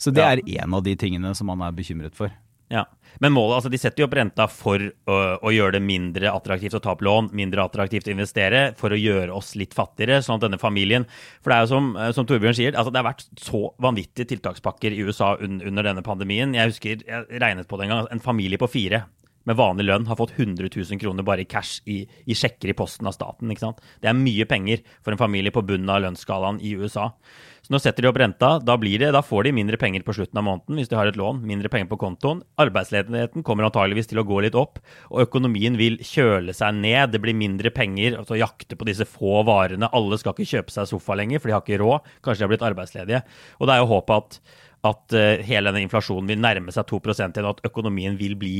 Så 0.00 0.12
det 0.14 0.24
er 0.24 0.42
en 0.60 0.76
av 0.76 0.84
de 0.84 0.96
tingene 0.98 1.34
som 1.36 1.48
man 1.50 1.62
er 1.64 1.76
bekymret 1.76 2.16
for. 2.18 2.32
Ja, 2.74 2.88
Men 3.22 3.30
målet, 3.30 3.60
altså 3.60 3.70
de 3.70 3.78
setter 3.78 4.02
jo 4.02 4.08
opp 4.08 4.16
renta 4.18 4.48
for 4.50 4.82
å, 4.82 5.16
å, 5.38 5.50
gjøre 5.54 5.76
det 5.76 5.84
mindre 5.86 6.32
attraktivt 6.34 6.74
å 6.74 6.80
ta 6.82 6.96
opp 6.96 7.04
lån, 7.06 7.28
mindre 7.36 7.62
attraktivt 7.62 8.08
å 8.10 8.14
investere, 8.14 8.64
for 8.78 8.90
å 8.90 8.98
gjøre 8.98 9.36
oss 9.36 9.52
litt 9.54 9.76
fattigere, 9.76 10.18
sånn 10.24 10.40
at 10.40 10.48
denne 10.48 10.58
familien 10.58 11.06
For 11.38 11.52
det 11.52 11.56
er 11.56 11.66
jo 11.66 11.70
som, 11.70 11.92
eh, 11.94 12.10
som 12.16 12.26
Torbjørn 12.26 12.58
sier, 12.58 12.74
altså 12.74 12.90
det 12.90 12.98
har 12.98 13.12
vært 13.12 13.28
så 13.38 13.68
vanvittige 13.82 14.32
tiltakspakker 14.34 14.96
i 14.96 15.04
USA 15.06 15.36
un, 15.38 15.60
under 15.62 15.86
denne 15.86 16.02
pandemien. 16.02 16.56
Jeg 16.58 16.72
husker 16.72 17.06
jeg 17.06 17.42
regnet 17.44 17.70
på 17.70 17.78
det 17.78 17.86
en 17.86 17.94
gang. 17.94 18.10
En 18.10 18.24
familie 18.24 18.58
på 18.58 18.70
fire 18.72 19.04
med 19.48 19.58
vanlig 19.58 19.88
lønn 19.88 20.06
har 20.08 20.18
fått 20.18 20.34
100 20.36 20.70
000 20.72 21.00
kroner 21.00 21.26
bare 21.26 21.44
i 21.44 21.48
cash 21.48 21.82
i, 21.90 22.02
i, 22.24 22.36
sjekker 22.36 22.72
i 22.72 22.76
posten 22.76 23.08
av 23.08 23.16
staten. 23.16 23.50
Det 23.50 24.08
er 24.10 24.16
mye 24.16 24.46
penger 24.48 24.84
for 25.04 25.14
en 25.14 25.20
familie 25.20 25.54
på 25.54 25.64
bunnen 25.66 25.90
av 25.92 26.02
lønnsskalaen 26.04 26.62
i 26.64 26.74
USA. 26.80 27.10
Så 27.64 27.72
nå 27.72 27.78
setter 27.80 28.04
de 28.04 28.10
opp 28.10 28.18
renta. 28.20 28.58
Da, 28.60 28.76
det, 28.76 29.08
da, 29.16 29.22
får 29.24 29.46
de 29.46 29.54
mindre 29.56 29.78
penger 29.80 30.02
på 30.04 30.12
slutten 30.12 30.36
av 30.36 30.44
måneden 30.44 30.76
hvis 30.76 30.90
de 30.90 30.98
har 30.98 31.08
et 31.08 31.16
lån. 31.16 31.40
Mindre 31.48 31.70
penger 31.72 31.88
på 31.88 31.96
kontoen. 32.02 32.42
Arbeidsledigheten 32.60 33.44
kommer 33.46 33.64
antageligvis 33.64 34.10
til 34.10 34.20
å 34.20 34.26
gå 34.28 34.42
litt 34.44 34.58
opp, 34.58 34.82
og 35.08 35.24
økonomien 35.24 35.78
vil 35.80 35.96
kjøle 36.04 36.52
seg 36.56 36.76
ned. 36.76 37.14
Det 37.14 37.22
blir 37.24 37.36
mindre 37.36 37.72
penger 37.72 38.20
å 38.20 38.36
jakte 38.36 38.76
på 38.76 38.88
disse 38.88 39.08
få 39.08 39.40
varene. 39.48 39.88
Alle 39.96 40.20
skal 40.20 40.36
ikke 40.36 40.58
kjøpe 40.58 40.76
seg 40.76 40.92
sofa 40.92 41.16
lenger, 41.16 41.40
for 41.40 41.48
de 41.48 41.56
har 41.56 41.64
ikke 41.64 41.80
råd. 41.80 42.12
Kanskje 42.20 42.42
de 42.42 42.48
har 42.48 42.52
blitt 42.52 42.68
arbeidsledige. 42.68 43.24
Og 43.56 43.68
det 43.68 43.76
er 43.76 43.80
jo 43.80 43.90
håpet 43.94 44.20
at, 44.20 44.56
at 44.92 45.16
uh, 45.16 45.44
hele 45.48 45.72
denne 45.72 45.86
inflasjonen 45.88 46.28
vil 46.34 46.44
nærme 46.44 46.74
seg 46.74 46.84
2 46.92 47.00
igjen, 47.14 47.38
og 47.46 47.54
at 47.54 47.68
økonomien 47.72 48.20
vil 48.20 48.36
bli 48.36 48.58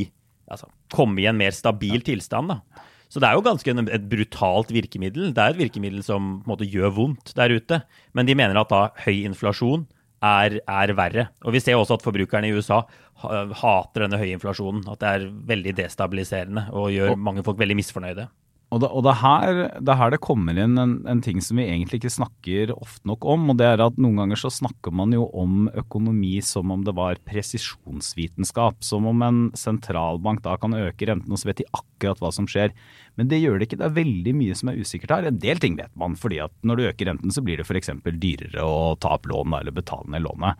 altså, 0.51 0.69
komme 0.95 1.23
i 1.23 1.29
en 1.31 1.39
mer 1.39 1.55
stabil 1.55 2.05
tilstand. 2.05 2.53
da. 2.53 2.85
Så 3.13 3.21
det 3.23 3.29
er 3.29 3.37
jo 3.39 3.45
ganske 3.47 3.75
et 3.95 4.07
brutalt 4.11 4.73
virkemiddel. 4.75 5.31
Det 5.35 5.43
er 5.43 5.55
et 5.55 5.61
virkemiddel 5.61 6.03
som 6.03 6.41
på 6.43 6.49
en 6.49 6.53
måte 6.57 6.67
gjør 6.67 6.95
vondt 6.97 7.35
der 7.39 7.53
ute. 7.55 7.83
Men 8.13 8.27
de 8.27 8.35
mener 8.35 8.59
at 8.59 8.73
da 8.73 8.89
høy 9.05 9.21
inflasjon 9.23 9.85
er, 10.25 10.59
er 10.67 10.95
verre. 10.99 11.29
Og 11.45 11.55
vi 11.55 11.63
ser 11.63 11.79
også 11.79 11.99
at 11.99 12.07
forbrukerne 12.07 12.49
i 12.49 12.57
USA 12.57 12.81
hater 13.23 14.05
denne 14.07 14.19
høye 14.19 14.35
inflasjonen. 14.35 14.83
At 14.91 15.03
det 15.05 15.13
er 15.13 15.29
veldig 15.53 15.77
destabiliserende 15.79 16.67
og 16.75 16.91
gjør 16.95 17.15
mange 17.21 17.45
folk 17.47 17.61
veldig 17.61 17.79
misfornøyde. 17.79 18.27
Og 18.75 18.81
det, 18.83 18.89
og 18.91 19.05
det, 19.07 19.13
her, 19.21 19.59
det 19.87 19.95
her 20.01 20.11
det 20.11 20.19
kommer 20.25 20.57
inn 20.59 20.75
en, 20.81 20.95
en, 21.07 21.21
ting 21.23 21.39
som 21.45 21.61
vi 21.61 21.67
egentlig 21.69 22.01
ikke 22.01 22.11
snakker 22.11 22.73
ofte 22.75 23.07
nok 23.07 23.23
om. 23.31 23.47
og 23.53 23.59
det 23.61 23.69
er 23.71 23.83
at 23.85 24.01
Noen 24.03 24.19
ganger 24.19 24.41
så 24.41 24.51
snakker 24.51 24.91
man 24.91 25.15
jo 25.15 25.29
om 25.31 25.69
økonomi 25.71 26.41
som 26.43 26.73
om 26.75 26.83
det 26.87 26.97
var 26.99 27.21
presisjonsvitenskap. 27.29 28.83
Som 28.83 29.07
om 29.11 29.23
en 29.23 29.41
sentralbank 29.59 30.43
da 30.43 30.57
kan 30.59 30.75
øke 30.75 31.07
renten, 31.07 31.31
og 31.31 31.39
så 31.39 31.53
vet 31.53 31.63
de 31.63 31.71
akkurat 31.71 32.23
hva 32.25 32.33
som 32.35 32.51
skjer. 32.51 32.75
Men 33.15 33.31
det 33.31 33.45
gjør 33.45 33.61
det 33.61 33.69
ikke. 33.69 33.79
Det 33.79 33.87
er 33.87 33.99
veldig 34.01 34.37
mye 34.41 34.59
som 34.59 34.73
er 34.73 34.81
usikkert 34.83 35.15
her. 35.15 35.31
En 35.31 35.43
del 35.47 35.63
ting 35.63 35.79
vet 35.79 35.95
man, 36.01 36.19
fordi 36.19 36.43
at 36.43 36.55
når 36.67 36.81
du 36.81 36.89
øker 36.89 37.13
renten, 37.13 37.35
så 37.35 37.45
blir 37.47 37.63
det 37.63 37.69
f.eks. 37.69 37.95
dyrere 38.11 38.67
å 38.67 38.97
ta 38.99 39.15
opp 39.15 39.31
lån 39.31 39.55
eller 39.61 39.77
betale 39.77 40.11
ned 40.11 40.27
lånet. 40.27 40.59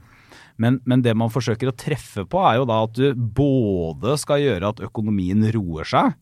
Men, 0.57 0.79
men, 0.87 1.03
det 1.03 1.17
man 1.19 1.33
forsøker 1.35 1.71
å 1.71 1.75
treffe 1.75 2.23
på, 2.31 2.39
er 2.47 2.61
jo 2.61 2.69
da 2.71 2.85
at 2.87 2.95
du 2.95 3.11
både 3.15 4.15
skal 4.23 4.43
gjøre 4.43 4.71
at 4.71 4.83
økonomien 4.87 5.43
roer 5.55 5.89
seg, 5.89 6.15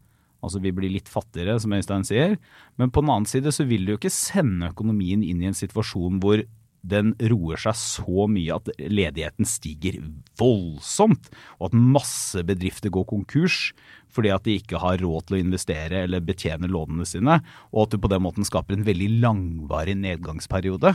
Altså 0.42 0.62
vi 0.62 0.72
blir 0.74 0.90
litt 0.90 1.10
fattigere, 1.10 1.58
som 1.62 1.74
Øystein 1.76 2.06
sier. 2.06 2.36
Men 2.80 2.90
på 2.90 3.04
den 3.04 3.12
annen 3.14 3.30
side 3.30 3.52
så 3.54 3.66
vil 3.68 3.86
du 3.86 3.94
jo 3.94 4.00
ikke 4.00 4.12
sende 4.12 4.72
økonomien 4.72 5.22
inn 5.22 5.42
i 5.42 5.48
en 5.50 5.58
situasjon 5.58 6.18
hvor 6.22 6.42
den 6.82 7.12
roer 7.30 7.60
seg 7.62 7.76
så 7.78 8.26
mye 8.30 8.56
at 8.56 8.68
ledigheten 8.80 9.46
stiger 9.46 10.00
voldsomt, 10.38 11.30
og 11.60 11.68
at 11.68 11.76
masse 11.78 12.42
bedrifter 12.46 12.92
går 12.92 13.06
konkurs 13.12 13.68
fordi 14.12 14.32
at 14.34 14.44
de 14.44 14.58
ikke 14.58 14.80
har 14.82 14.98
råd 15.00 15.28
til 15.28 15.38
å 15.38 15.40
investere 15.40 16.02
eller 16.04 16.24
betjene 16.26 16.68
lånene 16.68 17.06
sine, 17.08 17.38
og 17.72 17.86
at 17.86 17.94
du 17.94 18.02
på 18.02 18.10
den 18.12 18.24
måten 18.26 18.44
skaper 18.44 18.76
en 18.76 18.84
veldig 18.84 19.08
langvarig 19.22 19.94
nedgangsperiode. 20.02 20.92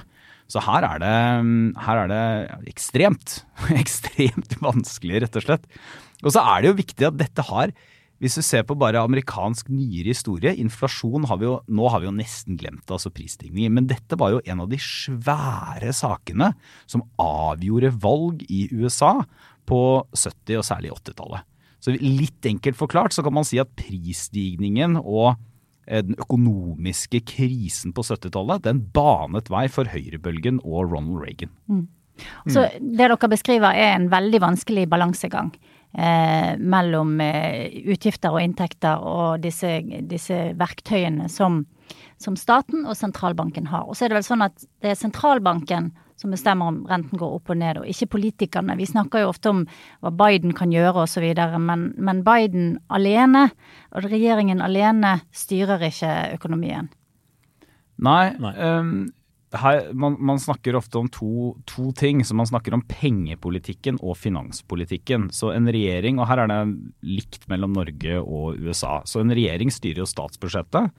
Så 0.52 0.62
her 0.68 0.86
er 0.86 1.02
det, 1.02 1.16
her 1.82 2.04
er 2.04 2.12
det 2.12 2.70
ekstremt, 2.70 3.40
ekstremt 3.82 4.60
vanskelig, 4.62 5.24
rett 5.24 5.40
og 5.40 5.48
slett. 5.48 5.66
Og 6.22 6.34
så 6.36 6.46
er 6.54 6.62
det 6.62 6.70
jo 6.70 6.82
viktig 6.84 7.10
at 7.10 7.18
dette 7.18 7.48
har 7.50 7.74
hvis 8.24 8.38
du 8.40 8.42
ser 8.46 8.64
på 8.66 8.78
bare 8.80 9.02
amerikansk 9.06 9.70
nyere 9.70 10.10
historie, 10.10 10.56
inflasjon 10.58 11.28
har 11.30 11.38
vi 11.42 11.46
jo 11.46 11.58
nå 11.70 11.90
har 11.94 12.02
vi 12.02 12.10
jo 12.10 12.16
nesten 12.18 12.58
glemt 12.58 12.90
altså 12.94 13.12
prisstigninger. 13.14 13.74
Men 13.74 13.90
dette 13.90 14.18
var 14.18 14.34
jo 14.34 14.42
en 14.46 14.64
av 14.64 14.72
de 14.72 14.80
svære 14.82 15.94
sakene 15.94 16.52
som 16.90 17.06
avgjorde 17.22 17.94
valg 18.02 18.42
i 18.50 18.66
USA 18.74 19.20
på 19.70 19.82
70- 20.16 20.62
og 20.62 20.66
særlig 20.66 20.96
80-tallet. 20.96 21.46
Så 21.84 21.94
litt 21.94 22.48
enkelt 22.50 22.80
forklart 22.80 23.14
så 23.14 23.22
kan 23.26 23.36
man 23.38 23.46
si 23.46 23.60
at 23.62 23.70
prisstigningen 23.78 24.98
og 24.98 25.36
eh, 25.86 26.02
den 26.02 26.18
økonomiske 26.18 27.22
krisen 27.30 27.94
på 27.94 28.06
70-tallet, 28.08 28.66
den 28.66 28.82
banet 28.96 29.52
vei 29.54 29.68
for 29.70 29.90
høyrebølgen 29.94 30.64
og 30.66 30.90
Ronald 30.90 31.22
Reagan. 31.22 31.54
Mm. 31.70 31.86
Så 32.50 32.68
det 32.80 32.98
dere 33.00 33.30
beskriver 33.32 33.78
er 33.78 33.96
en 33.96 34.10
veldig 34.12 34.42
vanskelig 34.44 34.88
balansegang 34.90 35.52
eh, 35.98 36.58
mellom 36.58 37.20
eh, 37.22 37.68
utgifter 37.92 38.34
og 38.34 38.44
inntekter 38.44 39.04
og 39.04 39.44
disse, 39.44 39.80
disse 40.10 40.40
verktøyene 40.58 41.30
som, 41.32 41.64
som, 42.22 42.38
staten 42.40 42.86
og 42.86 42.98
sentralbanken 42.98 43.70
har. 43.72 43.88
Og 43.88 43.98
så 43.98 44.06
er 44.06 44.14
det 44.14 44.22
vel 44.22 44.28
sånn 44.28 44.46
at 44.46 44.68
det 44.84 44.94
er 44.94 45.00
sentralbanken 45.00 45.92
som 46.18 46.34
bestemmer 46.34 46.72
om 46.72 46.80
renten 46.90 47.20
går 47.20 47.36
opp 47.36 47.52
og 47.54 47.60
ned, 47.62 47.78
og 47.78 47.90
ikke 47.92 48.10
politikerne. 48.16 48.74
Vi 48.80 48.88
snakker 48.90 49.22
jo 49.22 49.30
ofte 49.30 49.52
om 49.54 49.60
hva 50.02 50.10
Biden 50.18 50.56
kan 50.58 50.72
gjøre 50.74 51.04
osv., 51.04 51.28
men, 51.62 51.92
men 51.94 52.24
Biden 52.26 52.72
alene, 52.90 53.44
og 53.94 54.08
regjeringen 54.10 54.64
alene, 54.66 55.20
styrer 55.30 55.86
ikke 55.86 56.16
økonomien. 56.40 56.90
Nei, 58.02 58.34
Nei. 58.42 58.56
Um, 58.58 58.96
her, 59.56 59.94
man, 59.94 60.18
man, 60.20 60.40
snakker 60.40 60.76
ofte 60.76 61.00
om 61.00 61.08
to, 61.08 61.56
to, 61.66 61.92
ting. 61.96 62.26
så 62.26 62.36
Man 62.36 62.48
snakker 62.50 62.76
om 62.76 62.84
pengepolitikken 62.84 64.00
og 64.04 64.18
finanspolitikken. 64.20 65.30
Så 65.32 65.54
en 65.54 65.70
regjering, 65.72 66.20
og 66.20 66.28
her 66.28 66.44
er 66.44 66.52
det 66.52 66.60
likt 67.08 67.48
mellom 67.52 67.76
Norge 67.78 68.20
og 68.20 68.60
USA. 68.60 69.00
Så 69.08 69.24
en 69.24 69.32
regjering 69.32 69.72
styrer 69.72 70.04
jo 70.04 70.10
statsbudsjettet. 70.10 70.92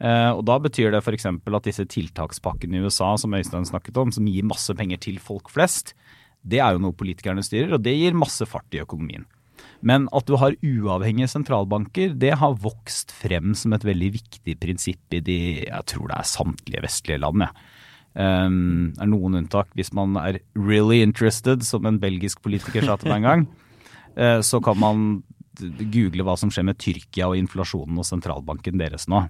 Eh, 0.00 0.30
og 0.32 0.44
Da 0.48 0.56
betyr 0.62 0.94
det 0.94 1.02
f.eks. 1.04 1.28
at 1.28 1.68
disse 1.68 1.84
tiltakspakkene 1.84 2.80
i 2.80 2.86
USA 2.86 3.12
som 3.20 3.36
Øystein 3.36 3.68
snakket 3.68 4.00
om, 4.00 4.12
som 4.14 4.26
gir 4.26 4.48
masse 4.48 4.72
penger 4.74 5.02
til 5.02 5.20
folk 5.20 5.52
flest, 5.52 5.92
det 6.42 6.58
er 6.58 6.74
jo 6.74 6.82
noe 6.82 6.96
politikerne 6.96 7.44
styrer, 7.44 7.76
og 7.76 7.84
det 7.84 7.94
gir 7.94 8.16
masse 8.18 8.42
fart 8.48 8.72
i 8.74 8.80
økonomien. 8.82 9.28
Men 9.82 10.08
at 10.14 10.26
du 10.26 10.34
har 10.40 10.56
uavhengige 10.58 11.28
sentralbanker, 11.30 12.16
det 12.18 12.32
har 12.40 12.58
vokst 12.58 13.12
frem 13.14 13.52
som 13.58 13.74
et 13.76 13.84
veldig 13.86 14.10
viktig 14.16 14.56
prinsipp 14.62 15.14
i 15.14 15.20
de 15.22 15.38
jeg 15.68 15.86
tror 15.90 16.08
det 16.10 16.18
er 16.18 16.32
samtlige 16.32 16.82
vestlige 16.82 17.22
land. 17.22 17.46
Ja. 17.46 17.52
Um, 18.12 18.92
er 19.00 19.08
noen 19.08 19.38
unntak 19.40 19.70
hvis 19.78 19.92
man 19.96 20.18
er 20.20 20.42
really 20.52 21.00
interested, 21.00 21.64
som 21.64 21.86
en 21.88 22.00
belgisk 22.02 22.42
politiker 22.44 22.84
sa 22.84 22.98
til 23.00 23.12
meg 23.12 23.22
en 23.22 23.28
gang. 23.28 23.46
Uh, 24.16 24.40
så 24.50 24.60
kan 24.60 24.80
man 24.80 25.22
google 25.92 26.24
hva 26.26 26.36
som 26.40 26.52
skjer 26.52 26.66
med 26.68 26.80
Tyrkia 26.80 27.30
og 27.30 27.38
inflasjonen 27.38 28.00
og 28.00 28.08
sentralbanken 28.08 28.80
deres 28.80 29.08
nå. 29.10 29.24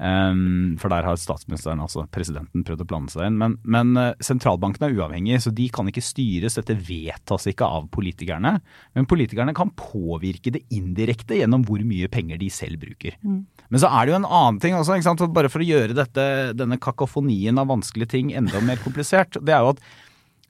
Um, 0.00 0.78
for 0.80 0.88
der 0.88 1.04
har 1.04 1.18
statsministeren, 1.20 1.82
altså 1.84 2.06
presidenten, 2.08 2.62
prøvd 2.64 2.86
å 2.86 2.88
blande 2.88 3.12
seg 3.12 3.26
inn. 3.28 3.36
Men, 3.40 3.58
men 3.68 3.90
uh, 4.00 4.14
sentralbanken 4.24 4.86
er 4.86 4.94
uavhengig, 4.96 5.42
så 5.44 5.52
de 5.52 5.66
kan 5.72 5.90
ikke 5.90 6.04
styres. 6.04 6.56
Dette 6.56 6.78
vedtas 6.86 7.44
ikke 7.50 7.68
av 7.68 7.90
politikerne. 7.92 8.54
Men 8.96 9.08
politikerne 9.10 9.52
kan 9.56 9.74
påvirke 9.76 10.54
det 10.54 10.64
indirekte 10.72 11.42
gjennom 11.42 11.66
hvor 11.68 11.84
mye 11.84 12.08
penger 12.12 12.40
de 12.40 12.48
selv 12.54 12.80
bruker. 12.80 13.18
Mm. 13.20 13.42
Men 13.70 13.82
så 13.82 13.90
er 13.94 14.06
det 14.06 14.12
jo 14.12 14.18
en 14.18 14.28
annen 14.28 14.60
ting 14.62 14.74
også, 14.74 15.26
bare 15.30 15.50
for 15.52 15.62
å 15.62 15.66
gjøre 15.66 15.96
dette, 15.96 16.24
denne 16.58 16.78
kakofonien 16.82 17.58
av 17.60 17.70
vanskelige 17.70 18.16
ting 18.16 18.32
enda 18.34 18.62
mer 18.66 18.80
komplisert. 18.82 19.38
Det 19.38 19.54
er 19.54 19.62
jo 19.62 19.74
at 19.76 19.82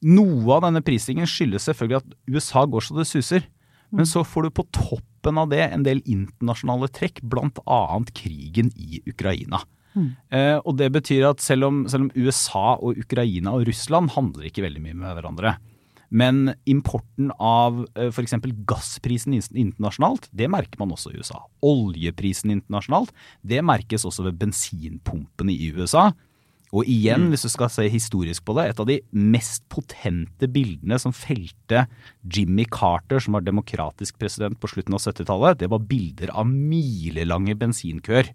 noe 0.00 0.56
av 0.56 0.64
denne 0.64 0.80
prisingen 0.85 1.28
skyldes 1.28 1.68
selvfølgelig 1.68 2.00
at 2.00 2.14
USA 2.33 2.64
går 2.64 2.87
så 2.87 2.96
det 2.96 3.09
suser. 3.11 3.44
Men 3.90 4.06
så 4.06 4.22
får 4.24 4.46
du 4.46 4.54
på 4.54 4.64
toppen 4.72 5.38
av 5.40 5.50
det 5.50 5.64
en 5.66 5.85
del 5.85 6.00
internasjonale 6.09 6.88
trekk, 6.94 7.20
bl.a. 7.26 7.80
krigen 8.16 8.70
i 8.78 9.02
Ukraina. 9.11 9.61
Mm. 9.98 10.11
Eh, 10.30 10.56
og 10.62 10.76
det 10.78 10.90
betyr 10.94 11.26
at 11.33 11.42
selv 11.42 11.66
om, 11.66 11.80
selv 11.90 12.06
om, 12.06 12.12
USA 12.14 12.76
og 12.78 13.00
Ukraina 13.02 13.56
og 13.56 13.66
Russland 13.68 14.12
handler 14.14 14.46
ikke 14.48 14.64
veldig 14.64 14.83
mye 14.85 14.98
med 15.02 15.18
hverandre, 15.18 15.56
men 16.10 16.54
importen 16.68 17.30
av 17.38 17.84
eh, 17.94 18.10
f.eks. 18.10 18.34
gassprisen 18.66 19.36
internasjonalt, 19.38 20.26
det 20.34 20.50
merker 20.50 20.80
man 20.82 20.94
også 20.94 21.12
i 21.12 21.20
USA. 21.22 21.44
Oljeprisen 21.66 22.50
internasjonalt, 22.56 23.14
det 23.46 23.62
merkes 23.66 24.06
også 24.08 24.26
ved 24.26 24.40
bensinpumpene 24.40 25.54
i 25.54 25.70
USA. 25.76 26.10
Og 26.70 26.86
igjen, 26.86 27.26
mm. 27.26 27.32
hvis 27.32 27.46
du 27.46 27.50
skal 27.50 27.70
se 27.72 27.86
historisk 27.90 28.44
på 28.46 28.54
det, 28.58 28.68
et 28.70 28.82
av 28.82 28.86
de 28.86 29.00
mest 29.10 29.64
potente 29.72 30.46
bildene 30.50 31.00
som 31.02 31.14
felte 31.14 31.86
Jimmy 32.22 32.66
Carter, 32.70 33.22
som 33.22 33.34
var 33.34 33.46
demokratisk 33.46 34.20
president 34.22 34.58
på 34.60 34.70
slutten 34.70 34.94
av 34.94 35.02
70-tallet, 35.02 35.58
det 35.62 35.70
var 35.72 35.82
bilder 35.90 36.30
av 36.30 36.46
milelange 36.46 37.56
bensinkøer. 37.58 38.30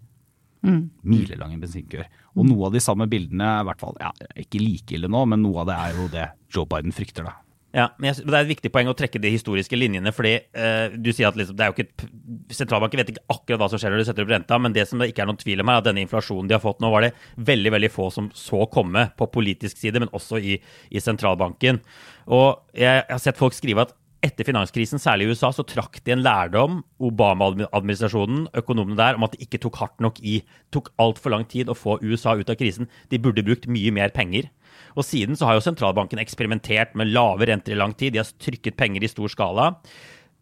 Mm. 0.66 0.82
Milelange 1.08 1.60
bensinkøer. 1.62 2.10
Og 2.36 2.48
noe 2.48 2.68
av 2.68 2.76
de 2.76 2.84
samme 2.84 3.08
bildene, 3.08 3.54
i 3.62 3.66
hvert 3.68 3.80
fall, 3.80 3.96
ja, 4.02 4.12
ikke 4.36 4.60
like 4.60 4.96
ille 4.96 5.08
nå, 5.12 5.24
men 5.32 5.44
noe 5.44 5.64
av 5.64 5.70
det 5.70 5.80
er 5.80 6.00
jo 6.00 6.12
det 6.12 6.28
Joe 6.52 6.68
Biden 6.68 6.96
frykter, 6.96 7.30
da. 7.30 7.38
Ja, 7.74 7.90
men 7.98 8.14
Det 8.14 8.32
er 8.32 8.44
et 8.44 8.48
viktig 8.48 8.70
poeng 8.72 8.88
å 8.88 8.94
trekke 8.96 9.20
de 9.20 9.32
historiske 9.32 9.76
linjene. 9.76 10.12
fordi 10.14 10.34
eh, 10.54 10.94
du 10.94 11.10
sier 11.12 11.28
at 11.28 11.36
liksom, 11.36 11.56
det 11.56 11.64
er 11.64 11.72
jo 11.72 11.76
ikke 11.76 12.54
Sentralbanken 12.54 13.02
vet 13.02 13.10
ikke 13.12 13.26
akkurat 13.28 13.60
hva 13.60 13.68
som 13.68 13.80
skjer 13.82 13.92
når 13.92 14.00
de 14.00 14.06
setter 14.06 14.24
opp 14.24 14.30
renta, 14.30 14.58
men 14.58 14.72
det 14.72 14.86
som 14.88 15.02
det 15.02 15.10
ikke 15.10 15.24
er 15.24 15.28
noen 15.28 15.40
tvil 15.40 15.60
om, 15.60 15.68
er 15.68 15.82
at 15.82 15.88
denne 15.88 16.04
inflasjonen 16.06 16.48
de 16.48 16.54
har 16.54 16.62
fått 16.62 16.80
nå, 16.80 16.90
var 16.92 17.04
det 17.04 17.12
veldig 17.36 17.72
veldig 17.74 17.90
få 17.92 18.08
som 18.14 18.30
så 18.38 18.64
komme 18.70 19.08
på 19.18 19.28
politisk 19.34 19.80
side, 19.82 20.00
men 20.00 20.12
også 20.14 20.38
i, 20.38 20.56
i 20.94 21.02
sentralbanken. 21.02 21.82
Og 22.30 22.62
jeg, 22.72 23.02
jeg 23.02 23.12
har 23.12 23.22
sett 23.22 23.40
folk 23.40 23.56
skrive 23.56 23.88
at 23.88 23.96
etter 24.24 24.46
finanskrisen, 24.48 25.00
særlig 25.02 25.26
i 25.26 25.34
USA, 25.34 25.50
så 25.54 25.64
trakk 25.66 26.00
de 26.04 26.14
en 26.14 26.22
lærdom, 26.24 26.80
Obama-administrasjonen, 27.02 28.46
økonomene 28.56 28.98
der, 28.98 29.18
om 29.18 29.26
at 29.26 29.34
det 29.34 29.46
ikke 29.46 29.60
tok 29.66 29.80
hardt 29.82 30.02
nok 30.02 30.20
i. 30.24 30.40
tok 30.74 30.90
altfor 31.02 31.34
lang 31.34 31.44
tid 31.50 31.70
å 31.70 31.76
få 31.76 31.98
USA 32.02 32.34
ut 32.38 32.50
av 32.50 32.58
krisen. 32.58 32.90
De 33.12 33.20
burde 33.22 33.44
brukt 33.46 33.68
mye 33.70 33.92
mer 33.94 34.14
penger. 34.16 34.48
Og 34.96 35.04
siden 35.04 35.36
så 35.38 35.48
har 35.48 35.58
jo 35.58 35.64
sentralbanken 35.64 36.20
eksperimentert 36.22 36.96
med 36.98 37.12
lave 37.12 37.48
renter 37.50 37.74
i 37.74 37.78
lang 37.78 37.94
tid. 37.96 38.14
De 38.14 38.22
har 38.22 38.30
trykket 38.40 38.78
penger 38.78 39.04
i 39.04 39.12
stor 39.12 39.32
skala 39.32 39.74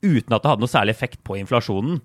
uten 0.04 0.34
at 0.36 0.44
det 0.44 0.50
hadde 0.50 0.60
noe 0.60 0.70
særlig 0.70 0.92
effekt 0.92 1.22
på 1.24 1.38
inflasjonen. 1.40 2.00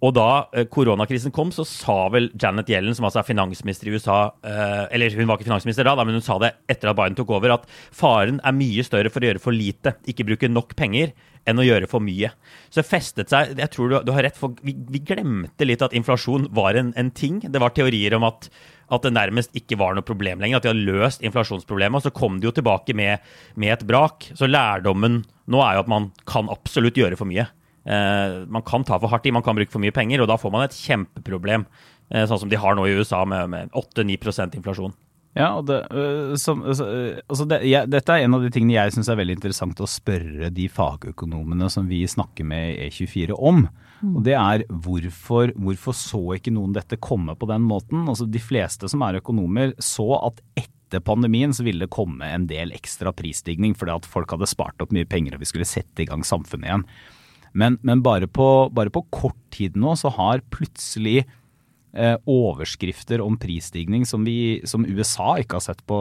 Og 0.00 0.14
da 0.16 0.28
eh, 0.56 0.66
koronakrisen 0.72 1.32
kom, 1.34 1.50
så 1.52 1.64
sa 1.68 2.06
vel 2.12 2.30
Janet 2.40 2.70
Yellen, 2.72 2.94
som 2.96 3.04
altså 3.08 3.20
er 3.20 3.28
finansminister 3.28 3.88
i 3.88 3.92
USA 3.92 4.20
eh, 4.40 4.84
Eller 4.96 5.12
hun 5.16 5.28
var 5.28 5.36
ikke 5.36 5.50
finansminister 5.50 5.84
da, 5.84 5.96
men 6.00 6.16
hun 6.16 6.24
sa 6.24 6.38
det 6.40 6.54
etter 6.72 6.92
at 6.92 6.96
Biden 6.96 7.18
tok 7.18 7.34
over, 7.36 7.52
at 7.58 7.66
faren 7.68 8.40
er 8.40 8.56
mye 8.56 8.84
større 8.86 9.12
for 9.12 9.20
å 9.20 9.28
gjøre 9.28 9.42
for 9.44 9.56
lite, 9.56 9.96
ikke 10.08 10.26
bruke 10.30 10.48
nok 10.52 10.72
penger, 10.78 11.12
enn 11.48 11.60
å 11.60 11.66
gjøre 11.66 11.88
for 11.90 12.04
mye. 12.04 12.32
Så 12.72 12.84
festet 12.86 13.32
seg 13.32 13.56
Jeg 13.58 13.72
tror 13.72 13.88
du, 13.90 13.96
du 14.06 14.12
har 14.14 14.26
rett, 14.26 14.36
for 14.38 14.56
vi, 14.66 14.74
vi, 14.90 15.00
glemte 15.04 15.66
litt 15.66 15.82
at 15.82 15.96
inflasjon 15.96 16.50
var 16.56 16.78
en, 16.78 16.92
en 17.00 17.10
ting. 17.10 17.40
Det 17.40 17.62
var 17.62 17.74
teorier 17.76 18.16
om 18.18 18.28
at 18.28 18.50
at 18.90 19.04
det 19.06 19.12
nærmest 19.14 19.54
ikke 19.54 19.78
var 19.78 19.94
noe 19.94 20.06
problem 20.06 20.40
lenger. 20.42 20.58
At 20.58 20.66
de 20.66 20.72
har 20.72 20.78
løst 20.78 21.22
inflasjonsproblemet. 21.22 22.00
Og 22.00 22.08
så 22.08 22.14
kom 22.14 22.40
de 22.40 22.48
jo 22.48 22.54
tilbake 22.56 22.94
med, 22.98 23.22
med, 23.54 23.76
et 23.76 23.86
brak. 23.86 24.26
Så 24.34 24.50
lærdommen 24.50 25.22
nå 25.50 25.62
er 25.62 25.76
jo 25.76 25.84
at 25.84 25.90
man 25.90 26.10
kan 26.30 26.50
absolutt 26.52 26.98
gjøre 26.98 27.18
for 27.18 27.30
mye. 27.30 27.46
Eh, 27.86 28.40
man 28.50 28.66
kan 28.66 28.84
ta 28.86 28.98
for 28.98 29.12
hardt 29.12 29.28
i, 29.30 29.34
man 29.34 29.46
kan 29.46 29.56
bruke 29.58 29.72
for 29.72 29.82
mye 29.82 29.94
penger, 29.94 30.22
og 30.22 30.30
da 30.30 30.38
får 30.40 30.52
man 30.54 30.66
et 30.66 30.76
kjempeproblem. 30.76 31.66
Eh, 32.10 32.26
sånn 32.26 32.42
som 32.42 32.50
de 32.50 32.58
har 32.60 32.76
nå 32.76 32.88
i 32.88 32.96
USA 32.98 33.22
med, 33.28 33.50
med 33.54 33.78
8-9 33.78 34.58
inflasjon. 34.58 34.94
Ja, 35.38 35.52
og 35.60 35.68
det, 35.68 35.78
øh, 35.94 36.34
som, 36.42 36.64
øh, 36.66 37.20
altså 37.30 37.44
det, 37.46 37.60
jeg, 37.70 37.86
Dette 37.86 38.14
er 38.16 38.24
en 38.24 38.34
av 38.34 38.42
de 38.42 38.50
tingene 38.50 38.74
jeg 38.74 38.96
syns 38.96 39.10
er 39.12 39.18
veldig 39.20 39.36
interessant 39.38 39.78
å 39.82 39.86
spørre 39.86 40.50
de 40.50 40.66
fagøkonomene 40.66 41.68
som 41.70 41.86
vi 41.90 42.02
snakker 42.10 42.48
med 42.50 42.72
i 42.72 42.88
E24 42.88 43.36
om. 43.38 43.62
Mm. 44.00 44.16
Og 44.16 44.24
det 44.26 44.34
er 44.34 44.64
hvorfor, 44.66 45.54
hvorfor 45.54 45.94
så 45.94 46.22
ikke 46.34 46.54
noen 46.56 46.74
dette 46.74 46.98
komme 46.98 47.36
på 47.38 47.46
den 47.50 47.62
måten? 47.62 48.08
Altså 48.10 48.26
De 48.26 48.42
fleste 48.42 48.90
som 48.90 49.06
er 49.06 49.20
økonomer 49.20 49.76
så 49.78 50.08
at 50.18 50.42
etter 50.58 51.04
pandemien 51.06 51.54
så 51.54 51.62
ville 51.62 51.86
det 51.86 51.94
komme 51.94 52.26
en 52.26 52.48
del 52.50 52.74
ekstra 52.74 53.14
prisstigning 53.14 53.76
fordi 53.78 53.94
at 54.00 54.10
folk 54.10 54.34
hadde 54.34 54.50
spart 54.50 54.82
opp 54.82 54.90
mye 54.96 55.06
penger 55.06 55.36
og 55.36 55.44
vi 55.44 55.52
skulle 55.52 55.68
sette 55.68 56.02
i 56.02 56.10
gang 56.10 56.26
samfunnet 56.26 56.66
igjen. 56.66 56.86
Men, 57.52 57.78
men 57.86 58.02
bare, 58.02 58.26
på, 58.30 58.70
bare 58.74 58.90
på 58.94 59.04
kort 59.14 59.38
tid 59.54 59.78
nå 59.78 59.94
så 59.98 60.10
har 60.14 60.42
plutselig 60.54 61.24
overskrifter 61.90 63.18
om 63.24 63.34
prisstigning 63.40 64.04
som, 64.06 64.22
vi, 64.22 64.60
som, 64.68 64.84
USA 64.86 65.32
ikke 65.42 65.58
har 65.58 65.64
sett 65.64 65.80
på 65.90 65.98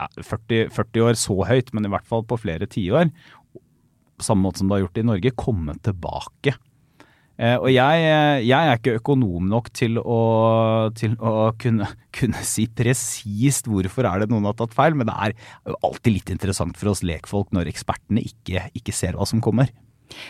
ja, 0.00 0.08
40, 0.16 0.70
40, 0.72 1.04
år 1.04 1.18
så 1.20 1.36
høyt, 1.50 1.72
men 1.76 1.84
i 1.84 1.92
hvert 1.92 2.08
fall 2.08 2.24
på 2.24 2.40
flere 2.40 2.68
tiår, 2.70 3.12
på 3.52 4.24
samme 4.24 4.46
måte 4.46 4.62
som 4.62 4.70
det 4.70 4.78
har 4.78 4.86
gjort 4.86 5.02
i 5.02 5.08
Norge, 5.10 5.34
komme 5.36 5.76
tilbake. 5.84 6.56
Eh, 7.40 7.56
og 7.56 7.70
jeg, 7.72 8.02
jeg, 8.44 8.52
er 8.52 8.76
ikke 8.76 8.98
økonom 9.00 9.48
nok 9.50 9.70
til 9.74 9.96
å, 9.98 10.18
til 10.96 11.14
å 11.16 11.50
kunne, 11.60 11.88
kunne, 12.18 12.42
si 12.46 12.68
presist 12.68 13.70
hvorfor 13.70 14.08
er 14.08 14.22
det 14.22 14.32
noen 14.32 14.46
har 14.50 14.58
tatt 14.58 14.76
feil, 14.76 14.96
men 14.98 15.08
det 15.08 15.16
er 15.16 15.78
alltid 15.80 16.18
litt 16.18 16.34
interessant 16.34 16.78
for 16.78 16.92
oss 16.92 17.04
lekfolk 17.06 17.50
når 17.56 17.72
ekspertene 17.72 18.22
ikke, 18.28 18.68
ikke 18.78 18.94
ser 18.96 19.18
hva 19.18 19.28
som 19.28 19.42
kommer. 19.44 19.72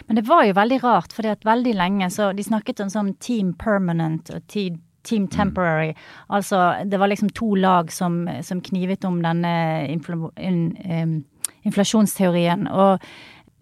Men 0.06 0.18
det 0.18 0.26
var 0.28 0.46
jo 0.46 0.56
veldig 0.58 0.80
rart, 0.84 1.12
fordi 1.12 1.34
veldig 1.44 1.74
lenge 1.78 2.10
så 2.10 2.32
De 2.32 2.44
snakket 2.44 2.80
om 2.84 2.90
sånn 2.92 3.14
team 3.20 3.52
permanent 3.58 4.30
og 4.34 4.46
team 4.48 4.80
mm. 5.26 5.28
temporary. 5.34 5.92
Mm. 5.92 6.06
Altså 6.28 6.62
det 6.84 7.00
var 7.00 7.12
liksom 7.12 7.32
to 7.34 7.54
lag 7.54 7.92
som, 7.92 8.28
som 8.42 8.60
knivet 8.60 9.04
om 9.04 9.20
denne 9.22 9.54
infl 9.90 10.28
in, 10.38 10.76
um, 10.84 11.16
inflasjonsteorien. 11.64 12.68
Og 12.68 13.02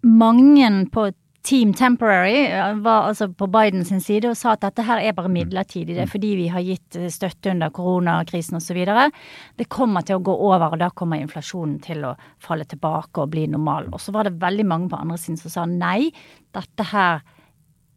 mange 0.01 0.69
på 0.93 1.11
Team 1.43 1.73
Temporary 1.73 2.45
var 2.81 3.07
altså 3.07 3.27
på 3.33 3.47
Bidens 3.49 3.89
side 4.05 4.29
og 4.29 4.37
sa 4.37 4.53
at 4.53 4.61
dette 4.61 4.85
her 4.85 5.01
er 5.01 5.15
bare 5.17 5.29
mm. 5.31 5.37
midlertidig. 5.39 5.95
Det 5.95 6.03
er 6.03 6.11
fordi 6.11 6.35
vi 6.37 6.47
har 6.53 6.61
gitt 6.61 6.97
eh, 6.99 7.09
støtte 7.09 7.49
under 7.55 7.73
koronakrisen 7.73 8.59
osv. 8.59 8.81
Det 9.57 9.69
kommer 9.73 10.05
til 10.05 10.19
å 10.19 10.25
gå 10.25 10.35
over, 10.37 10.69
og 10.69 10.81
da 10.83 10.91
kommer 10.93 11.21
inflasjonen 11.21 11.79
til 11.81 12.05
å 12.05 12.15
falle 12.41 12.67
tilbake 12.69 13.23
og 13.23 13.33
bli 13.33 13.47
normal. 13.49 13.89
Og 13.89 14.01
så 14.03 14.13
var 14.13 14.29
det 14.29 14.37
veldig 14.41 14.67
mange 14.69 14.91
på 14.91 15.01
andre 15.01 15.17
siden 15.17 15.41
som 15.41 15.55
sa 15.55 15.65
nei, 15.65 16.11
dette 16.53 16.89
her 16.93 17.23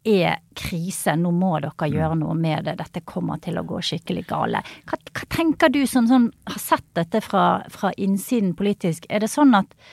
er 0.04 0.40
krise, 0.56 1.14
nå 1.16 1.30
må 1.32 1.54
dere 1.64 1.72
mm. 1.72 1.94
gjøre 1.98 2.18
noe 2.20 2.34
med 2.36 2.66
det, 2.68 2.76
dette 2.80 3.04
kommer 3.08 3.40
til 3.44 3.60
å 3.60 3.64
gå 3.68 3.80
skikkelig 3.84 4.24
gale. 4.28 4.64
Hva, 4.88 4.98
hva 5.12 5.28
tenker 5.32 5.72
du 5.72 5.82
som 5.88 6.08
sånn, 6.08 6.30
har 6.48 6.60
sett 6.60 6.86
dette 6.96 7.20
fra, 7.24 7.64
fra 7.72 7.92
innsiden 7.96 8.52
politisk? 8.56 9.08
Er 9.08 9.24
det 9.24 9.32
sånn 9.32 9.56
at 9.56 9.72
eh, 9.72 9.84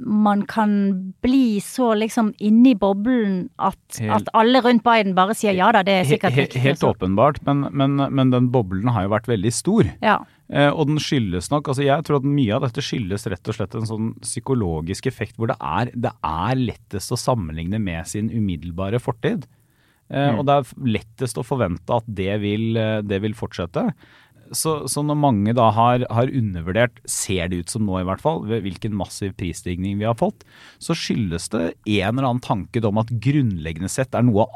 man 0.00 0.46
kan 0.48 0.70
bli 1.20 1.60
så 1.60 1.90
liksom 2.00 2.30
inni 2.40 2.72
boblen 2.78 3.50
at, 3.60 3.76
helt, 4.00 4.14
at, 4.14 4.30
alle 4.38 4.62
rundt 4.64 4.80
Biden 4.86 5.12
bare 5.18 5.36
sier 5.36 5.52
ja 5.52 5.68
da, 5.74 5.82
det 5.84 5.92
er 5.92 6.08
sikkert 6.08 6.38
he, 6.38 6.46
he, 6.54 6.62
Helt 6.70 6.84
åpenbart, 6.86 7.42
men, 7.44 7.66
men, 7.76 7.98
men, 8.00 8.32
den 8.32 8.48
boblen 8.54 8.88
har 8.94 9.04
jo 9.04 9.12
vært 9.12 9.28
veldig 9.28 9.52
stor. 9.52 9.90
Ja. 10.00 10.22
Eh, 10.48 10.70
og 10.72 10.88
den 10.88 10.96
skyldes 11.02 11.50
nok 11.52 11.68
altså 11.68 11.84
Jeg 11.84 12.06
tror 12.08 12.22
at 12.22 12.26
mye 12.28 12.54
av 12.56 12.62
dette 12.64 12.80
skyldes 12.80 13.26
rett 13.28 13.50
og 13.52 13.56
slett 13.58 13.74
en 13.76 13.88
sånn 13.88 14.14
psykologisk 14.22 15.10
effekt 15.10 15.36
hvor 15.36 15.50
det 15.52 15.58
er, 15.60 15.92
det 15.92 16.14
er 16.24 16.62
lettest 16.62 17.12
å 17.12 17.20
sammenligne 17.20 17.80
med 17.82 18.08
sin 18.08 18.32
umiddelbare 18.32 19.02
fortid. 19.02 19.44
Eh, 20.08 20.30
mm. 20.30 20.40
Og 20.40 20.46
det 20.48 20.56
er 20.56 20.70
lettest 20.96 21.40
å 21.40 21.44
forvente 21.44 22.00
at 22.00 22.08
det 22.08 22.38
vil, 22.40 22.70
eh, 22.80 23.02
det 23.04 23.20
vil 23.24 23.36
fortsette. 23.36 23.90
Så, 24.52 24.72
så, 24.88 25.02
når 25.04 25.18
mange 25.18 25.54
da 25.56 25.68
har, 25.74 26.04
har, 26.14 26.30
undervurdert, 26.32 27.00
ser 27.08 27.50
det 27.50 27.62
ut 27.62 27.72
som 27.72 27.84
nå 27.86 28.00
i 28.00 28.06
hvert 28.06 28.22
fall, 28.22 28.44
hvilken 28.48 28.94
massiv 28.96 29.34
prisstigning 29.38 29.98
vi 30.00 30.06
har 30.08 30.16
fått, 30.18 30.44
så 30.82 30.96
skyldes 30.96 31.48
det 31.52 31.62
en 31.98 32.18
eller 32.18 32.28
annen 32.28 32.44
tanke 32.44 32.82
om 32.86 33.00
at 33.02 33.10
grunnleggende 33.10 33.90
sett 33.92 34.16
er 34.16 34.26
noe, 34.26 34.46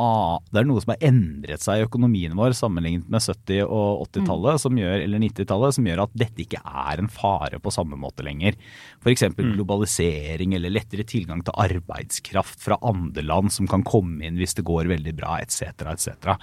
det 0.53 0.63
er 0.63 0.69
noe 0.69 0.83
som 0.85 0.95
har 0.95 1.07
endret 1.09 1.65
seg 1.65 1.81
i 1.81 1.87
økonomien 1.87 2.37
vår 2.39 2.57
sammenlignet 2.57 3.09
med 3.13 3.25
70- 3.25 3.67
og 3.67 4.07
80-tallet, 4.09 4.67
mm. 4.67 4.81
eller 5.07 5.25
90-tallet, 5.27 5.77
som 5.79 5.91
gjør 5.91 6.05
at 6.07 6.17
dette 6.25 6.45
ikke 6.45 6.63
er 6.63 7.03
en 7.03 7.11
fare 7.13 7.61
på 7.63 7.75
samme 7.75 7.99
måte 8.01 8.25
lenger. 8.27 8.59
F.eks. 9.03 9.29
Mm. 9.33 9.55
globalisering 9.57 10.57
eller 10.57 10.73
lettere 10.73 11.07
tilgang 11.09 11.43
til 11.45 11.57
arbeidskraft 11.59 12.61
fra 12.63 12.79
andre 12.87 13.25
land 13.27 13.53
som 13.53 13.69
kan 13.71 13.85
komme 13.87 14.23
inn 14.27 14.39
hvis 14.41 14.57
det 14.59 14.67
går 14.69 14.91
veldig 14.91 15.15
bra, 15.19 15.39
etc., 15.43 15.87
etc. 15.93 16.37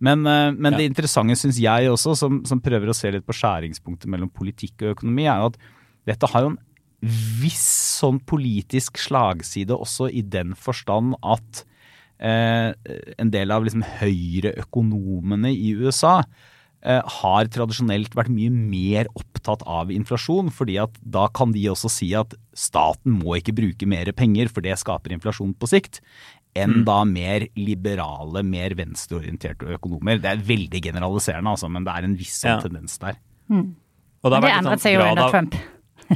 Men, 0.00 0.24
men 0.24 0.72
ja. 0.72 0.78
det 0.78 0.86
interessante 0.88 1.36
syns 1.36 1.58
jeg 1.60 1.90
også, 1.92 2.14
som, 2.16 2.40
som, 2.48 2.62
prøver 2.64 2.79
å 2.88 2.96
se 2.96 3.10
litt 3.12 3.26
på 3.28 3.36
skjæringspunktet 3.36 4.08
mellom 4.08 4.32
politikk 4.32 4.86
og 4.86 4.96
økonomi, 4.96 5.28
er 5.28 5.42
jo 5.42 5.50
at 5.52 5.58
dette 6.08 6.30
har 6.32 6.46
jo 6.46 6.52
en 6.54 6.60
viss 7.40 7.66
sånn 8.00 8.20
politisk 8.28 9.00
slagside 9.00 9.76
også 9.76 10.08
i 10.12 10.22
den 10.24 10.54
forstand 10.58 11.16
at 11.20 11.64
eh, 12.20 12.72
en 13.20 13.32
del 13.32 13.52
av 13.54 13.64
liksom 13.64 13.84
høyreøkonomene 14.00 15.52
i 15.52 15.72
USA 15.80 16.18
eh, 16.20 17.00
har 17.20 17.48
tradisjonelt 17.52 18.16
vært 18.16 18.32
mye 18.34 18.52
mer 18.52 19.08
opptatt 19.16 19.64
av 19.64 19.92
inflasjon, 19.94 20.52
fordi 20.52 20.76
at 20.82 20.96
da 21.00 21.26
kan 21.32 21.54
de 21.56 21.64
også 21.72 21.92
si 21.92 22.10
at 22.16 22.36
staten 22.56 23.16
må 23.22 23.38
ikke 23.38 23.56
bruke 23.56 23.88
mer 23.88 24.12
penger, 24.16 24.52
for 24.52 24.64
det 24.64 24.76
skaper 24.80 25.16
inflasjon 25.16 25.56
på 25.56 25.72
sikt 25.72 26.02
enn 26.58 26.80
mm. 26.80 26.86
da 26.88 26.98
mer 27.06 27.46
liberale, 27.58 28.42
mer 28.46 28.74
venstreorienterte 28.78 29.70
økonomer. 29.76 30.18
Det 30.22 30.32
er 30.32 30.42
veldig 30.46 30.82
generaliserende, 30.90 31.54
altså, 31.54 31.70
men 31.70 31.86
det 31.86 31.94
er 31.94 32.08
en 32.08 32.18
viss 32.18 32.40
sånn 32.42 32.56
ja. 32.56 32.64
tendens 32.64 32.98
der. 33.02 33.20
Mm. 33.50 33.70
Og 34.20 34.34
det, 34.34 34.42
det 34.44 34.52
endret 34.56 34.82
seg 34.82 34.96
jo 34.96 35.06
under 35.06 35.32
Trump. 35.32 35.56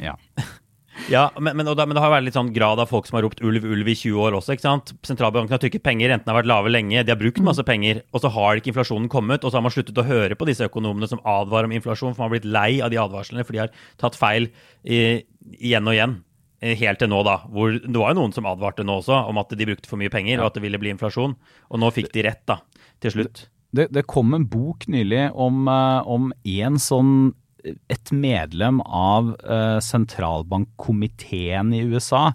Ja. 0.02 0.16
ja 1.14 1.22
men, 1.38 1.54
men, 1.56 1.68
det, 1.70 1.86
men, 1.86 1.94
det, 1.94 2.02
har 2.02 2.12
vært 2.12 2.26
litt 2.26 2.36
sånn 2.36 2.50
grad 2.56 2.82
av 2.82 2.90
folk 2.90 3.06
som 3.08 3.18
har 3.18 3.24
ropt 3.26 3.40
ulv, 3.46 3.64
ulv 3.64 3.90
i 3.90 3.96
20 3.96 4.26
år 4.26 4.36
også. 4.40 4.56
ikke 4.56 4.66
sant? 4.66 4.92
Sentralbanken 5.06 5.54
har 5.54 5.62
trykket 5.62 5.86
penger, 5.86 6.10
rentene 6.12 6.34
har 6.34 6.40
vært 6.42 6.50
lave 6.50 6.74
lenge, 6.74 7.06
de 7.06 7.14
har 7.14 7.20
brukt 7.20 7.40
mm. 7.40 7.48
masse 7.48 7.66
penger, 7.70 8.02
og 8.12 8.24
så 8.24 8.32
har 8.34 8.60
ikke 8.60 8.74
inflasjonen 8.74 9.08
kommet. 9.12 9.46
Og 9.46 9.54
så 9.54 9.60
har 9.60 9.66
man 9.66 9.74
sluttet 9.74 10.02
å 10.02 10.06
høre 10.08 10.38
på 10.38 10.50
disse 10.50 10.66
økonomene 10.66 11.10
som 11.10 11.22
advarer 11.22 11.70
om 11.70 11.78
inflasjon, 11.78 12.12
for 12.12 12.24
man 12.24 12.32
har 12.32 12.36
blitt 12.36 12.52
lei 12.58 12.70
av 12.82 12.92
de 12.92 13.00
advarslene, 13.06 13.46
for 13.46 13.56
de 13.56 13.64
har 13.64 13.74
tatt 14.02 14.18
feil 14.18 14.50
i, 14.82 15.22
igjen 15.60 15.86
og 15.86 15.96
igjen. 15.96 16.20
Eh, 16.64 16.78
helt 16.80 17.02
til 17.02 17.10
nå, 17.12 17.20
da. 17.26 17.40
Hvor 17.52 17.76
det 17.76 17.98
var 18.00 18.14
jo 18.14 18.22
noen 18.22 18.32
som 18.32 18.48
advarte 18.48 18.86
nå 18.86 19.00
også 19.02 19.18
om 19.28 19.40
at 19.42 19.52
de 19.52 19.68
brukte 19.68 19.90
for 19.90 20.00
mye 20.00 20.12
penger, 20.12 20.40
og 20.40 20.48
at 20.48 20.56
det 20.56 20.64
ville 20.64 20.80
bli 20.80 20.94
inflasjon. 20.94 21.36
Og 21.68 21.80
nå 21.82 21.90
fikk 21.92 22.08
de 22.14 22.24
rett, 22.24 22.40
da, 22.48 22.60
til 23.04 23.18
slutt. 23.18 23.46
Det, 23.74 23.90
det 23.92 24.06
kom 24.08 24.32
en 24.36 24.46
bok 24.48 24.86
nylig 24.88 25.26
om, 25.34 25.66
eh, 25.68 26.00
om 26.08 26.30
en 26.32 26.80
sånn 26.80 27.16
et 27.64 28.10
medlem 28.12 28.82
av 28.84 29.30
uh, 29.40 29.78
sentralbankkomiteen 29.80 31.70
i 31.72 31.78
USA 31.88 32.26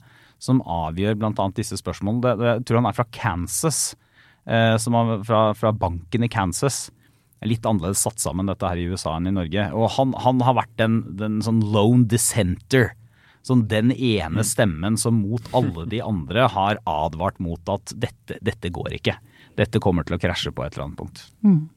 som 0.41 0.63
avgjør 0.65 1.19
bl.a. 1.21 1.45
disse 1.53 1.77
spørsmålene. 1.77 2.31
Jeg 2.55 2.63
tror 2.65 2.79
han 2.79 2.87
er 2.89 2.95
fra 2.97 3.05
Kansas, 3.13 3.81
uh, 4.49 4.73
som 4.81 4.97
er 4.97 5.19
fra, 5.27 5.43
fra, 5.53 5.69
banken 5.69 6.25
i 6.25 6.31
Kansas. 6.33 6.87
Litt 7.45 7.61
annerledes 7.61 8.01
satt 8.07 8.17
sammen 8.17 8.49
dette 8.49 8.65
her 8.65 8.81
i 8.81 8.87
USA 8.89 9.19
enn 9.19 9.29
i 9.29 9.35
Norge. 9.37 9.67
Og 9.77 9.93
han, 9.99 10.17
han 10.17 10.41
har 10.47 10.57
vært 10.63 10.81
en, 10.81 10.97
en 11.21 11.37
sånn 11.45 11.61
lone 11.77 12.09
dissenter 12.09 12.95
Sånn 13.49 13.65
den 13.71 13.89
ene 13.95 14.43
mm. 14.43 14.45
stemmen 14.45 14.99
som 15.01 15.17
mot 15.23 15.49
alle 15.57 15.87
de 15.89 16.03
andre 16.05 16.45
har 16.53 16.79
advart 16.89 17.41
mot 17.41 17.73
at 17.73 17.95
dette, 17.97 18.37
dette 18.45 18.69
går 18.73 18.99
ikke. 18.99 19.17
Dette 19.57 19.81
kommer 19.83 20.05
til 20.05 20.15
å 20.15 20.21
krasje 20.21 20.53
på 20.53 20.63
et 20.63 20.75
eller 20.75 20.87
annet 20.87 20.99
punkt. 20.99 21.25
Mm. 21.43 21.67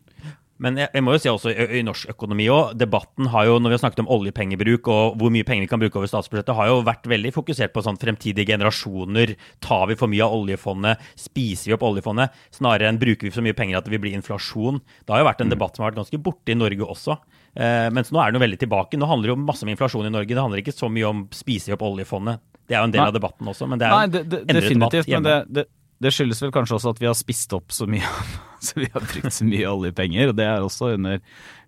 Men 0.63 0.77
jeg, 0.79 0.93
jeg, 0.95 1.03
må 1.03 1.15
jo 1.17 1.21
si 1.23 1.31
også 1.31 1.51
i, 1.51 1.65
i 1.81 1.83
norsk 1.83 2.13
økonomi 2.13 2.45
òg, 2.53 2.77
debatten 2.79 3.31
har 3.33 3.49
jo, 3.49 3.57
når 3.59 3.73
vi 3.73 3.77
har 3.77 3.83
snakket 3.83 4.03
om 4.05 4.11
oljepengebruk 4.15 4.91
og 4.93 5.17
hvor 5.19 5.33
mye 5.35 5.47
penger 5.49 5.67
vi 5.67 5.71
kan 5.73 5.83
bruke 5.83 5.99
over 5.99 6.11
statsbudsjettet, 6.11 6.55
har 6.55 6.71
jo 6.71 6.85
vært 6.87 7.09
veldig 7.11 7.33
fokusert 7.35 7.75
på 7.75 7.83
sånn 7.83 7.99
fremtidige 7.99 8.53
generasjoner. 8.53 9.35
Tar 9.65 9.89
vi 9.91 9.99
for 9.99 10.13
mye 10.13 10.23
av 10.23 10.37
oljefondet? 10.37 11.03
Spiser 11.19 11.73
vi 11.73 11.77
opp 11.79 11.87
oljefondet? 11.89 12.37
Snarere 12.55 12.93
enn 12.93 13.01
bruker 13.03 13.27
vi 13.27 13.35
så 13.35 13.43
mye 13.43 13.59
penger 13.59 13.81
at 13.81 13.89
det 13.89 13.97
vil 13.97 14.05
bli 14.05 14.15
inflasjon. 14.19 14.79
Det 15.03 15.17
har 15.17 15.25
jo 15.25 15.31
vært 15.33 15.43
en 15.43 15.51
mm. 15.51 15.55
debatt 15.57 15.75
som 15.75 15.87
har 15.87 15.91
vært 15.91 16.05
ganske 16.05 16.23
borte 16.31 16.55
i 16.55 16.59
Norge 16.59 16.91
også. 16.95 17.19
Eh, 17.53 17.89
mens 17.93 18.09
nå 18.13 18.21
er 18.23 18.31
den 18.31 18.41
jo 18.41 18.45
veldig 18.47 18.61
tilbake. 18.63 19.01
Nå 19.01 19.09
handler 19.11 19.31
det 19.31 19.35
jo 19.35 19.45
masse 19.45 19.67
om 19.67 19.73
inflasjon 19.73 20.09
i 20.09 20.15
Norge. 20.15 20.33
Det 20.33 20.41
handler 20.41 20.63
ikke 20.63 20.75
så 20.77 20.89
mye 20.93 21.11
om 21.11 21.27
spiser 21.37 21.73
vi 21.73 21.77
opp 21.77 21.85
oljefondet. 21.91 22.43
Det 22.69 22.77
er 22.77 22.81
jo 22.81 22.89
en 22.89 22.95
del 22.95 23.03
Nei. 23.03 23.11
av 23.11 23.17
debatten 23.17 23.51
også, 23.51 23.69
men 23.69 23.81
det 23.81 23.89
er 23.89 23.93
Nei, 23.93 24.07
det, 24.13 24.23
det, 24.31 24.43
definitivt, 24.55 25.09
men 25.11 25.27
det, 25.27 25.37
det, 25.53 25.65
det 26.03 26.13
skyldes 26.15 26.41
vel 26.45 26.53
kanskje 26.55 26.79
også 26.79 26.93
at 26.95 27.03
vi 27.03 27.09
har 27.11 27.17
spist 27.19 27.53
opp 27.57 27.75
så 27.75 27.89
mye 27.91 28.07
så 28.65 28.79
vi 28.79 28.89
har 28.95 29.03
brukt 29.05 29.35
så 29.35 29.47
mye 29.49 29.69
oljepenger. 29.69 30.33
og 30.33 30.39
Det 30.39 30.47
er 30.49 30.65
også 30.65 30.95
under, 30.97 31.21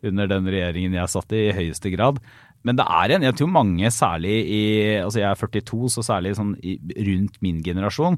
under 0.06 0.30
den 0.30 0.48
regjeringen 0.48 0.96
jeg 0.96 1.12
satt 1.12 1.36
i, 1.36 1.48
i 1.50 1.56
høyeste 1.58 1.92
grad. 1.92 2.22
Men 2.64 2.78
det 2.80 2.86
er 2.88 3.12
en, 3.12 3.26
jeg 3.28 3.36
tror 3.36 3.50
mange, 3.52 3.90
særlig 3.92 4.38
i 4.48 4.62
altså 4.96 5.20
Jeg 5.20 5.28
er 5.28 5.40
42, 5.42 5.90
så 5.92 6.04
særlig 6.06 6.32
sånn 6.38 6.54
i, 6.64 6.78
rundt 7.10 7.36
min 7.44 7.60
generasjon, 7.66 8.16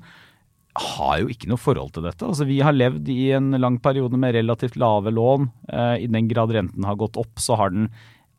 har 0.82 1.20
jo 1.22 1.30
ikke 1.32 1.48
noe 1.50 1.60
forhold 1.60 1.94
til 1.96 2.06
dette. 2.06 2.26
Altså 2.26 2.46
Vi 2.48 2.58
har 2.64 2.76
levd 2.76 3.08
i 3.12 3.30
en 3.36 3.54
lang 3.60 3.78
periode 3.82 4.18
med 4.20 4.34
relativt 4.36 4.76
lave 4.80 5.12
lån. 5.14 5.48
Eh, 5.72 6.04
I 6.04 6.10
den 6.10 6.28
grad 6.28 6.52
renten 6.54 6.84
har 6.84 6.98
gått 7.00 7.18
opp, 7.20 7.34
så 7.42 7.58
har 7.60 7.72
den 7.74 7.90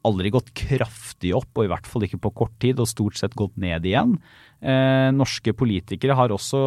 aldri 0.07 0.31
gått 0.31 0.53
kraftig 0.55 1.33
opp, 1.35 1.49
og 1.57 1.65
i 1.65 1.71
hvert 1.71 1.87
fall 1.89 2.05
ikke 2.07 2.21
på 2.23 2.33
kort 2.43 2.53
tid, 2.63 2.79
og 2.79 2.89
stort 2.89 3.17
sett 3.19 3.35
gått 3.37 3.57
ned 3.59 3.85
igjen. 3.87 4.15
Eh, 4.61 5.09
norske 5.15 5.53
politikere 5.57 6.15
har 6.17 6.33
også 6.33 6.61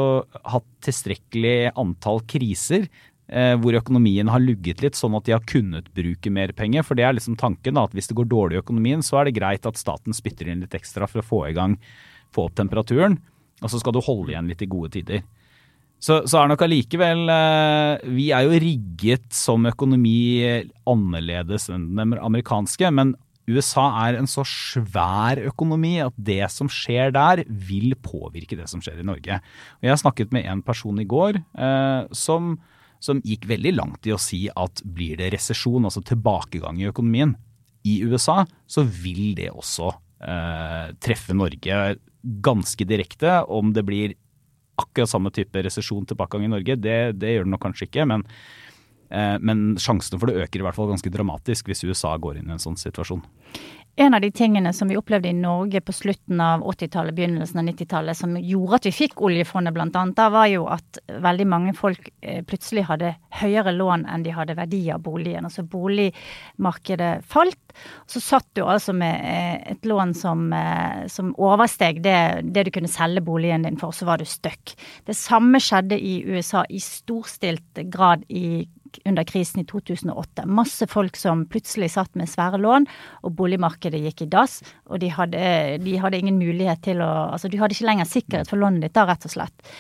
hatt 0.53 0.69
tilstrekkelig 0.85 1.73
antall 1.81 2.21
kriser 2.31 2.85
eh, 3.31 3.55
hvor 3.61 3.79
økonomien 3.79 4.29
har 4.31 4.43
lugget 4.43 4.85
litt, 4.85 4.99
sånn 4.99 5.17
at 5.19 5.27
de 5.27 5.35
har 5.37 5.47
kunnet 5.49 5.89
bruke 5.97 6.33
mer 6.35 6.53
penger. 6.57 6.85
For 6.87 6.99
det 6.99 7.07
er 7.07 7.17
liksom 7.17 7.39
tanken 7.41 7.79
da, 7.79 7.87
at 7.89 7.97
hvis 7.97 8.11
det 8.11 8.19
går 8.21 8.31
dårlig 8.31 8.59
i 8.59 8.63
økonomien, 8.65 9.05
så 9.07 9.21
er 9.21 9.29
det 9.29 9.39
greit 9.39 9.69
at 9.69 9.81
staten 9.81 10.17
spytter 10.17 10.51
inn 10.51 10.65
litt 10.65 10.77
ekstra 10.77 11.09
for 11.11 11.23
å 11.23 11.27
få 11.27 11.45
i 11.49 11.57
gang, 11.57 11.79
få 12.35 12.49
opp 12.49 12.59
temperaturen. 12.61 13.19
Og 13.61 13.73
så 13.73 13.81
skal 13.81 13.95
du 13.95 14.03
holde 14.05 14.33
igjen 14.33 14.49
litt 14.51 14.63
i 14.65 14.71
gode 14.71 14.93
tider. 14.97 15.25
Så, 16.01 16.23
så 16.25 16.41
er 16.41 16.49
nok 16.49 16.63
allikevel 16.65 17.29
eh, 17.29 18.07
Vi 18.17 18.31
er 18.33 18.47
jo 18.47 18.61
rigget 18.63 19.27
som 19.37 19.69
økonomi 19.69 20.41
annerledes 20.89 21.69
enn 21.73 21.91
den 21.99 22.17
amerikanske, 22.17 22.89
men 22.97 23.15
USA 23.51 23.87
er 24.07 24.17
en 24.19 24.29
så 24.31 24.45
svær 24.47 25.41
økonomi 25.51 25.97
at 26.05 26.15
det 26.17 26.45
som 26.55 26.71
skjer 26.71 27.13
der, 27.17 27.43
vil 27.49 27.97
påvirke 27.99 28.57
det 28.57 28.69
som 28.71 28.83
skjer 28.85 29.01
i 29.03 29.07
Norge. 29.07 29.41
Og 29.81 29.89
jeg 29.89 30.03
snakket 30.03 30.35
med 30.35 30.47
en 30.49 30.63
person 30.65 31.01
i 31.03 31.09
går 31.09 31.41
eh, 31.41 32.05
som 32.17 32.55
som 33.01 33.21
gikk 33.25 33.47
veldig 33.49 33.73
langt 33.79 34.07
i 34.07 34.13
å 34.15 34.21
si 34.21 34.43
at 34.53 34.83
blir 34.85 35.19
det 35.21 35.33
resesjon, 35.35 35.87
altså 35.89 36.03
tilbakegang 36.05 36.81
i 36.81 36.89
økonomien 36.91 37.35
i 37.89 38.03
USA, 38.05 38.45
så 38.69 38.85
vil 38.85 39.33
det 39.39 39.49
også 39.55 39.89
eh, 39.89 40.93
treffe 41.01 41.37
Norge 41.37 41.97
ganske 42.45 42.85
direkte. 42.85 43.41
Om 43.49 43.73
det 43.77 43.87
blir 43.89 44.17
akkurat 44.81 45.11
samme 45.11 45.33
type 45.35 45.63
resesjon 45.67 46.09
tilbakegang 46.09 46.49
i 46.49 46.53
Norge, 46.55 46.77
det, 46.81 46.99
det, 47.21 47.37
gjør 47.37 47.47
det 47.49 47.55
nok 47.55 47.65
kanskje 47.67 47.89
ikke. 47.89 48.07
Men, 48.11 48.25
eh, 49.11 49.37
men 49.41 49.65
sjansene 49.81 50.21
for 50.21 50.31
det 50.31 50.47
øker 50.47 50.63
i 50.63 50.67
hvert 50.67 50.79
fall 50.79 50.91
ganske 50.93 51.13
dramatisk 51.15 51.71
hvis 51.71 51.85
USA 51.89 52.17
går 52.17 52.41
inn 52.41 52.51
i 52.51 52.57
en 52.57 52.63
sånn 52.63 52.79
situasjon. 52.81 53.23
En 53.97 54.15
av 54.15 54.21
de 54.21 54.31
tingene 54.31 54.73
som 54.73 54.89
vi 54.89 54.97
opplevde 54.97 55.29
i 55.29 55.37
Norge 55.37 55.81
på 55.85 55.93
slutten 55.93 56.41
av 56.41 56.63
80-tallet, 56.63 57.15
begynnelsen 57.15 57.59
av 57.61 57.67
90-tallet, 57.67 58.17
som 58.17 58.37
gjorde 58.39 58.79
at 58.79 58.87
vi 58.87 58.93
fikk 58.95 59.21
oljefondet 59.27 59.77
annet, 59.77 60.15
da 60.17 60.29
var 60.33 60.47
jo 60.49 60.69
at 60.71 61.01
veldig 61.11 61.47
mange 61.51 61.75
folk 61.77 62.09
eh, 62.23 62.41
plutselig 62.47 62.87
hadde 62.89 63.13
høyere 63.41 63.75
lån 63.75 64.07
enn 64.09 64.25
de 64.25 64.35
hadde 64.35 64.57
verdi 64.57 64.85
av 64.95 65.03
boligen. 65.05 65.45
Altså 65.49 65.67
boligmarkedet 65.67 67.11
falt. 67.29 67.59
Så 68.11 68.23
satt 68.23 68.47
du 68.55 68.63
altså 68.65 68.95
med 68.97 69.21
eh, 69.27 69.59
et 69.75 69.87
lån 69.87 70.15
som, 70.17 70.49
eh, 70.55 71.07
som 71.11 71.35
oversteg 71.39 72.01
det, 72.07 72.19
det, 72.47 72.69
du 72.69 72.75
kunne 72.79 72.91
selge 72.91 73.25
boligen 73.27 73.67
din 73.67 73.79
for, 73.81 73.93
så 73.93 74.09
var 74.09 74.23
du 74.23 74.29
stuck. 74.29 74.77
Det 75.07 75.19
samme 75.19 75.61
skjedde 75.61 75.99
i 75.99 76.21
USA 76.31 76.65
i 76.71 76.81
storstilt 76.83 77.85
grad 77.91 78.25
i 78.29 78.65
under 79.05 79.27
krisen 79.29 79.63
i 79.63 79.67
2008. 79.69 80.47
Masse 80.51 80.89
folk 80.91 81.19
som 81.19 81.45
plutselig 81.51 81.93
satt 81.95 82.17
med 82.19 82.31
svære 82.31 82.61
lån, 82.61 82.89
og 83.25 83.37
boligmarkedet 83.39 84.03
gikk 84.07 84.27
i 84.27 84.31
dass. 84.33 84.61
Og 84.91 85.03
de 85.03 85.13
hadde, 85.15 85.45
de 85.85 85.97
hadde 86.01 86.21
ingen 86.21 86.41
mulighet 86.41 86.83
til 86.87 87.05
å 87.05 87.11
Altså, 87.31 87.49
du 87.51 87.59
hadde 87.61 87.77
ikke 87.77 87.87
lenger 87.87 88.09
sikkerhet 88.09 88.49
for 88.51 88.59
lånet 88.59 88.83
ditt 88.83 88.95
da, 88.97 89.05
rett 89.07 89.25
og 89.29 89.33
slett. 89.33 89.71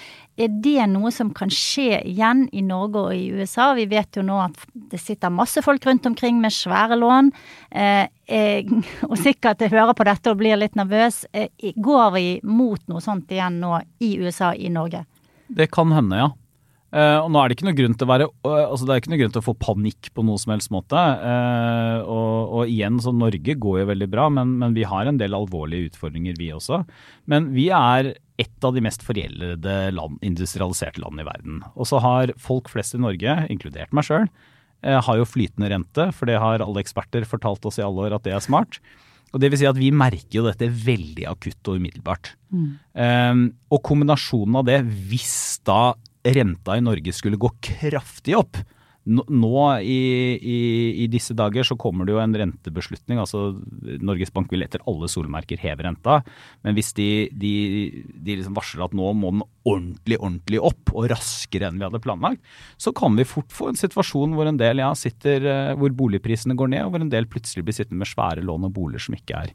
Er 0.40 0.49
det 0.62 0.87
noe 0.88 1.11
som 1.12 1.33
kan 1.37 1.51
skje 1.53 1.99
igjen 2.07 2.46
i 2.57 2.62
Norge 2.64 3.03
og 3.03 3.12
i 3.12 3.27
USA? 3.35 3.73
Vi 3.77 3.85
vet 3.90 4.16
jo 4.16 4.23
nå 4.25 4.38
at 4.40 4.62
det 4.73 5.01
sitter 5.03 5.33
masse 5.35 5.61
folk 5.64 5.85
rundt 5.87 6.07
omkring 6.09 6.38
med 6.40 6.55
svære 6.55 6.96
lån. 6.96 7.31
Eh, 7.70 8.07
jeg, 8.31 8.81
og 9.09 9.18
sikkert 9.20 9.66
hører 9.66 9.92
på 9.99 10.07
dette 10.09 10.33
og 10.33 10.40
blir 10.40 10.57
litt 10.61 10.79
nervøs. 10.79 11.25
Eh, 11.35 11.51
går 11.77 12.14
vi 12.16 12.27
mot 12.46 12.81
noe 12.88 13.05
sånt 13.05 13.33
igjen 13.35 13.59
nå 13.61 13.83
i 14.07 14.14
USA, 14.23 14.55
i 14.55 14.70
Norge? 14.73 15.05
Det 15.51 15.68
kan 15.75 15.92
hende, 15.92 16.23
ja. 16.23 16.31
Uh, 16.90 17.22
og 17.22 17.29
nå 17.31 17.38
er 17.38 17.50
det 17.50 17.55
ikke 17.55 17.66
noe 17.68 17.79
grunn 17.79 17.92
til 17.94 18.03
å 18.03 18.11
være 18.11 18.26
uh, 18.26 18.64
altså 18.64 18.87
det 18.87 18.94
er 18.94 19.00
ikke 19.00 19.12
noe 19.12 19.18
grunn 19.20 19.35
til 19.35 19.40
å 19.40 19.46
få 19.46 19.53
panikk 19.62 20.09
på 20.11 20.24
noe 20.26 20.40
som 20.42 20.55
helst 20.55 20.72
måte. 20.74 20.98
Uh, 20.98 21.98
og, 22.03 22.33
og, 22.40 22.62
igjen, 22.64 22.98
så 23.03 23.12
Norge 23.14 23.55
går 23.62 23.83
jo 23.83 23.90
veldig 23.92 24.09
bra, 24.11 24.24
men, 24.35 24.57
men, 24.59 24.74
vi 24.74 24.87
har 24.90 25.07
en 25.07 25.20
del 25.20 25.37
alvorlige 25.38 25.92
utfordringer, 25.92 26.35
vi 26.40 26.50
også. 26.57 26.83
Men 27.31 27.53
vi 27.55 27.68
er 27.74 28.14
et 28.40 28.66
av 28.66 28.74
de 28.74 28.83
mest 28.83 29.05
foreldede 29.07 29.76
land, 29.94 30.18
industrialiserte 30.26 31.03
land 31.05 31.22
i 31.22 31.29
verden. 31.29 31.61
Og 31.76 31.87
så 31.90 32.00
har 32.03 32.35
folk 32.40 32.72
flest 32.72 32.96
i 32.96 33.03
Norge, 33.03 33.37
inkludert 33.53 33.92
meg 33.94 34.09
sjøl, 34.09 34.26
har 34.81 35.18
jo 35.18 35.26
flytende 35.29 35.68
rente, 35.68 36.07
for 36.16 36.24
det 36.24 36.38
har 36.40 36.62
alle 36.64 36.81
eksperter 36.81 37.26
fortalt 37.29 37.66
oss 37.68 37.76
i 37.76 37.85
alle 37.85 38.07
år 38.07 38.14
at 38.16 38.24
det 38.24 38.33
er 38.33 38.40
smart. 38.40 38.79
Og 39.31 39.42
det 39.42 39.50
vil 39.53 39.61
si 39.61 39.68
at 39.68 39.79
vi 39.79 39.90
merker 39.94 40.40
jo 40.40 40.46
dette 40.48 40.70
veldig 40.72 41.26
akutt 41.31 41.68
og 41.70 41.79
umiddelbart. 41.79 42.33
Mm. 42.48 42.70
Um, 42.96 43.42
og 43.70 43.83
kombinasjonen 43.87 44.57
av 44.59 44.66
det, 44.66 44.81
hvis 45.11 45.61
da 45.68 45.92
renta 46.24 46.76
i 46.76 46.85
Norge 46.85 47.14
skulle 47.16 47.40
gå 47.40 47.52
kraftig 47.64 48.37
opp, 48.38 48.61
nå 49.11 49.80
i, 49.80 50.00
i, 50.37 50.59
i, 51.02 51.06
disse 51.11 51.33
dager 51.35 51.64
så 51.64 51.74
kommer 51.80 52.04
det 52.04 52.12
jo 52.12 52.20
en 52.20 52.35
rentebeslutning. 52.37 53.18
altså 53.18 53.56
Norges 54.04 54.33
Bank 54.35 54.50
vil 54.52 54.62
etter 54.62 54.83
alle 54.90 55.09
solmerker 55.09 55.61
heve 55.62 55.87
renta. 55.87 56.18
Men 56.66 56.76
hvis 56.76 56.92
de, 56.98 57.09
de, 57.33 57.52
de 58.12 58.37
liksom 58.37 58.54
varsler 58.59 58.85
at 58.85 58.94
nå 58.96 59.14
må 59.16 59.33
den 59.33 59.46
ordentlig 59.64 60.20
ordentlig 60.20 60.61
opp, 60.70 60.92
og 60.92 61.09
raskere 61.14 61.70
enn 61.70 61.80
vi 61.80 61.87
hadde 61.88 62.02
planlagt, 62.04 62.44
så 62.80 62.92
kan 62.96 63.16
vi 63.16 63.26
fort 63.28 63.50
få 63.54 63.70
en 63.70 63.80
situasjon 63.80 64.37
hvor 64.37 64.50
en 64.50 64.61
del 64.61 64.85
ja, 64.85 64.92
sitter, 64.98 65.48
eh, 65.48 65.72
hvor 65.80 65.96
boligprisene 65.96 66.56
går 66.59 66.74
ned, 66.74 66.85
og 66.85 66.94
hvor 66.94 67.06
en 67.06 67.12
del 67.12 67.28
plutselig 67.30 67.64
blir 67.66 67.76
sittende 67.76 68.04
med 68.04 68.11
svære 68.11 68.44
lån 68.44 68.68
og 68.68 68.74
boliger 68.76 69.09
som 69.09 69.16
ikke 69.16 69.46
er, 69.46 69.54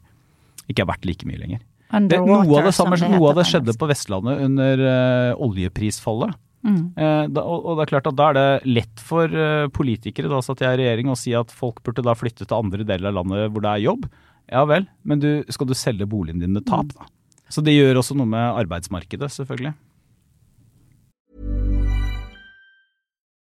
ikke 0.66 0.82
er 0.82 0.90
verdt 0.90 1.06
like 1.08 1.28
mye 1.28 1.42
lenger. 1.44 1.62
Det, 1.86 2.18
noe 2.18 2.42
av 2.58 2.66
det, 2.66 2.74
samme, 2.74 2.98
noe 2.98 3.30
av 3.30 3.38
det 3.38 3.46
skjedde 3.46 3.76
på 3.78 3.86
Vestlandet 3.86 4.40
under 4.42 4.80
uh, 4.82 5.44
oljeprisfallet. 5.46 6.34
Mm. 6.66 6.82
Eh, 6.98 7.24
da, 7.30 7.44
og, 7.46 7.76
det 7.78 7.86
er 7.86 7.90
klart 7.92 8.08
at 8.10 8.18
da 8.18 8.28
er 8.32 8.36
det 8.36 8.70
lett 8.74 9.02
for 9.06 9.30
uh, 9.30 9.68
politikere 9.74 10.30
da 10.32 10.40
satt 10.42 10.64
jeg 10.64 10.74
i 10.74 10.80
regjering 10.82 11.12
å 11.12 11.18
si 11.18 11.34
at 11.38 11.54
folk 11.54 11.78
burde 11.86 12.02
da 12.02 12.16
flytte 12.18 12.42
til 12.42 12.56
andre 12.58 12.86
deler 12.86 13.12
av 13.12 13.20
landet 13.20 13.52
hvor 13.54 13.62
det 13.62 13.74
er 13.74 13.84
jobb. 13.86 14.08
Ja 14.50 14.64
vel, 14.66 14.88
men 15.06 15.22
du, 15.22 15.30
skal 15.50 15.70
du 15.70 15.74
selge 15.78 16.08
boligen 16.10 16.42
din 16.42 16.54
med 16.54 16.66
tap, 16.66 16.90
da? 16.94 17.06
Så 17.50 17.62
det 17.62 17.76
gjør 17.76 18.00
også 18.00 18.16
noe 18.18 18.26
med 18.26 18.58
arbeidsmarkedet, 18.64 19.28
selvfølgelig. 19.30 19.76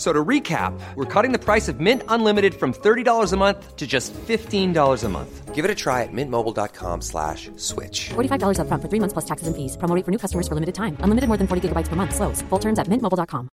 So 0.00 0.14
to 0.14 0.24
recap, 0.24 0.72
we're 0.96 1.04
cutting 1.04 1.30
the 1.30 1.38
price 1.38 1.68
of 1.68 1.78
Mint 1.78 2.02
Unlimited 2.08 2.54
from 2.54 2.72
$30 2.72 3.32
a 3.32 3.36
month 3.36 3.76
to 3.76 3.86
just 3.86 4.14
$15 4.14 5.04
a 5.04 5.08
month. 5.10 5.54
Give 5.54 5.62
it 5.62 5.70
a 5.70 5.74
try 5.74 6.04
at 6.04 6.08
mintmobile.com 6.10 7.02
slash 7.02 7.50
switch. 7.56 8.08
$45 8.08 8.60
up 8.60 8.68
front 8.68 8.82
for 8.82 8.88
three 8.88 8.98
months 8.98 9.12
plus 9.12 9.26
taxes 9.26 9.46
and 9.46 9.54
fees. 9.54 9.76
Promoting 9.76 10.04
for 10.04 10.10
new 10.10 10.16
customers 10.16 10.48
for 10.48 10.54
limited 10.54 10.74
time. 10.74 10.96
Unlimited 11.00 11.28
more 11.28 11.36
than 11.36 11.46
40 11.46 11.68
gigabytes 11.68 11.88
per 11.88 11.96
month. 11.96 12.14
Slows. 12.14 12.40
Full 12.48 12.58
terms 12.58 12.78
at 12.78 12.88
mintmobile.com. 12.88 13.50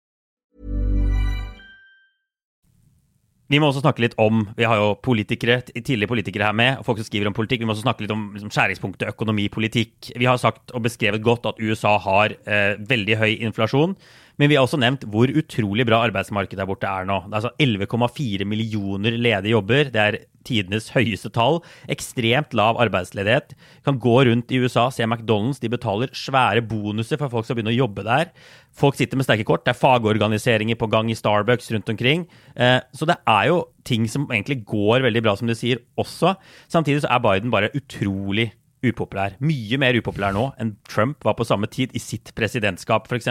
Vi 3.47 3.59
må 3.63 3.69
også 3.69 3.79
snakke 3.79 4.03
litt 4.03 4.15
om 4.19 4.41
Vi 4.57 4.65
har 4.67 4.75
jo 4.75 4.93
politikere, 4.99 5.61
tidligere 5.71 6.11
politikere 6.11 6.49
her 6.49 6.55
med, 6.55 6.79
og 6.79 6.87
folk 6.87 6.99
som 6.99 7.07
skriver 7.07 7.29
om 7.29 7.35
politikk. 7.35 7.63
Vi 7.63 7.67
må 7.67 7.75
også 7.75 7.85
snakke 7.85 8.03
litt 8.03 8.11
om 8.11 8.25
liksom, 8.35 8.51
skjæringspunktet 8.51 9.11
økonomi-politikk. 9.13 10.11
Vi 10.19 10.27
har 10.27 10.39
sagt 10.41 10.71
og 10.75 10.83
beskrevet 10.83 11.23
godt 11.23 11.47
at 11.47 11.59
USA 11.63 11.95
har 12.03 12.35
eh, 12.43 12.79
veldig 12.87 13.19
høy 13.19 13.37
inflasjon. 13.47 13.95
Men 14.37 14.51
vi 14.51 14.57
har 14.57 14.65
også 14.67 14.79
nevnt 14.79 15.05
hvor 15.09 15.31
utrolig 15.31 15.85
bra 15.89 16.03
arbeidsmarkedet 16.05 16.61
der 16.61 16.69
borte 16.69 16.89
er 16.89 17.07
nå. 17.09 17.23
Det 17.25 17.33
er 17.33 17.39
altså 17.41 17.53
11,4 17.63 18.45
millioner 18.45 19.17
ledige 19.17 19.55
jobber. 19.55 19.89
Det 19.93 20.03
er 20.03 20.19
tidenes 20.47 20.91
høyeste 20.93 21.31
tall. 21.33 21.59
Ekstremt 21.91 22.53
lav 22.57 22.77
arbeidsledighet. 22.83 23.55
Kan 23.85 23.97
gå 24.03 24.15
rundt 24.29 24.53
i 24.53 24.61
USA, 24.61 24.87
se 24.93 25.07
McDonald's. 25.07 25.61
De 25.63 25.71
betaler 25.73 26.13
svære 26.15 26.61
bonuser 26.69 27.19
for 27.19 27.33
folk 27.33 27.49
som 27.49 27.57
begynner 27.57 27.73
å 27.73 27.81
jobbe 27.81 28.05
der. 28.07 28.29
Folk 28.77 28.99
sitter 28.99 29.19
med 29.19 29.27
sterke 29.27 29.47
kort. 29.47 29.65
Det 29.65 29.73
er 29.73 29.81
fagorganiseringer 29.81 30.77
på 30.77 30.89
gang 30.93 31.09
i 31.09 31.17
Starbucks 31.17 31.71
rundt 31.73 31.89
omkring. 31.95 32.27
Eh, 32.55 32.79
så 32.93 33.09
det 33.09 33.17
er 33.25 33.49
jo 33.49 33.63
ting 33.87 34.05
som 34.11 34.29
egentlig 34.29 34.61
går 34.69 35.01
veldig 35.07 35.25
bra, 35.25 35.33
som 35.39 35.49
du 35.49 35.57
sier, 35.57 35.81
også. 35.97 36.35
Samtidig 36.69 37.03
så 37.03 37.11
er 37.11 37.25
Biden 37.25 37.53
bare 37.53 37.73
utrolig 37.73 38.51
upopulær. 38.85 39.37
Mye 39.43 39.79
mer 39.81 39.97
upopulær 39.97 40.35
nå 40.35 40.47
enn 40.61 40.75
Trump 40.89 41.25
var 41.25 41.37
på 41.37 41.47
samme 41.47 41.69
tid 41.71 41.93
i 41.97 42.01
sitt 42.01 42.33
presidentskap, 42.37 43.07
f.eks. 43.09 43.29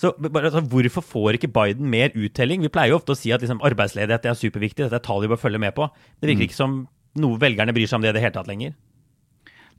Så 0.00 0.12
bare, 0.20 0.50
altså, 0.50 0.64
hvorfor 0.72 1.06
får 1.14 1.38
ikke 1.38 1.52
Biden 1.54 1.88
mer 1.92 2.14
uttelling? 2.14 2.64
Vi 2.64 2.72
pleier 2.72 2.92
jo 2.92 3.00
ofte 3.00 3.16
å 3.16 3.18
si 3.18 3.32
at 3.34 3.44
liksom, 3.44 3.62
arbeidsledighet 3.64 4.28
er 4.28 4.38
superviktig, 4.38 4.86
dette 4.86 5.00
er 5.00 5.06
tall 5.06 5.24
vi 5.24 5.32
bør 5.32 5.40
følge 5.40 5.62
med 5.62 5.76
på. 5.76 5.88
Det 6.20 6.28
virker 6.28 6.44
mm. 6.44 6.48
ikke 6.50 6.60
som 6.60 6.82
noe 7.20 7.40
velgerne 7.40 7.74
bryr 7.76 7.88
seg 7.88 8.00
om 8.00 8.04
det 8.04 8.12
i 8.12 8.18
det 8.18 8.24
hele 8.26 8.36
tatt 8.36 8.50
lenger. 8.50 8.74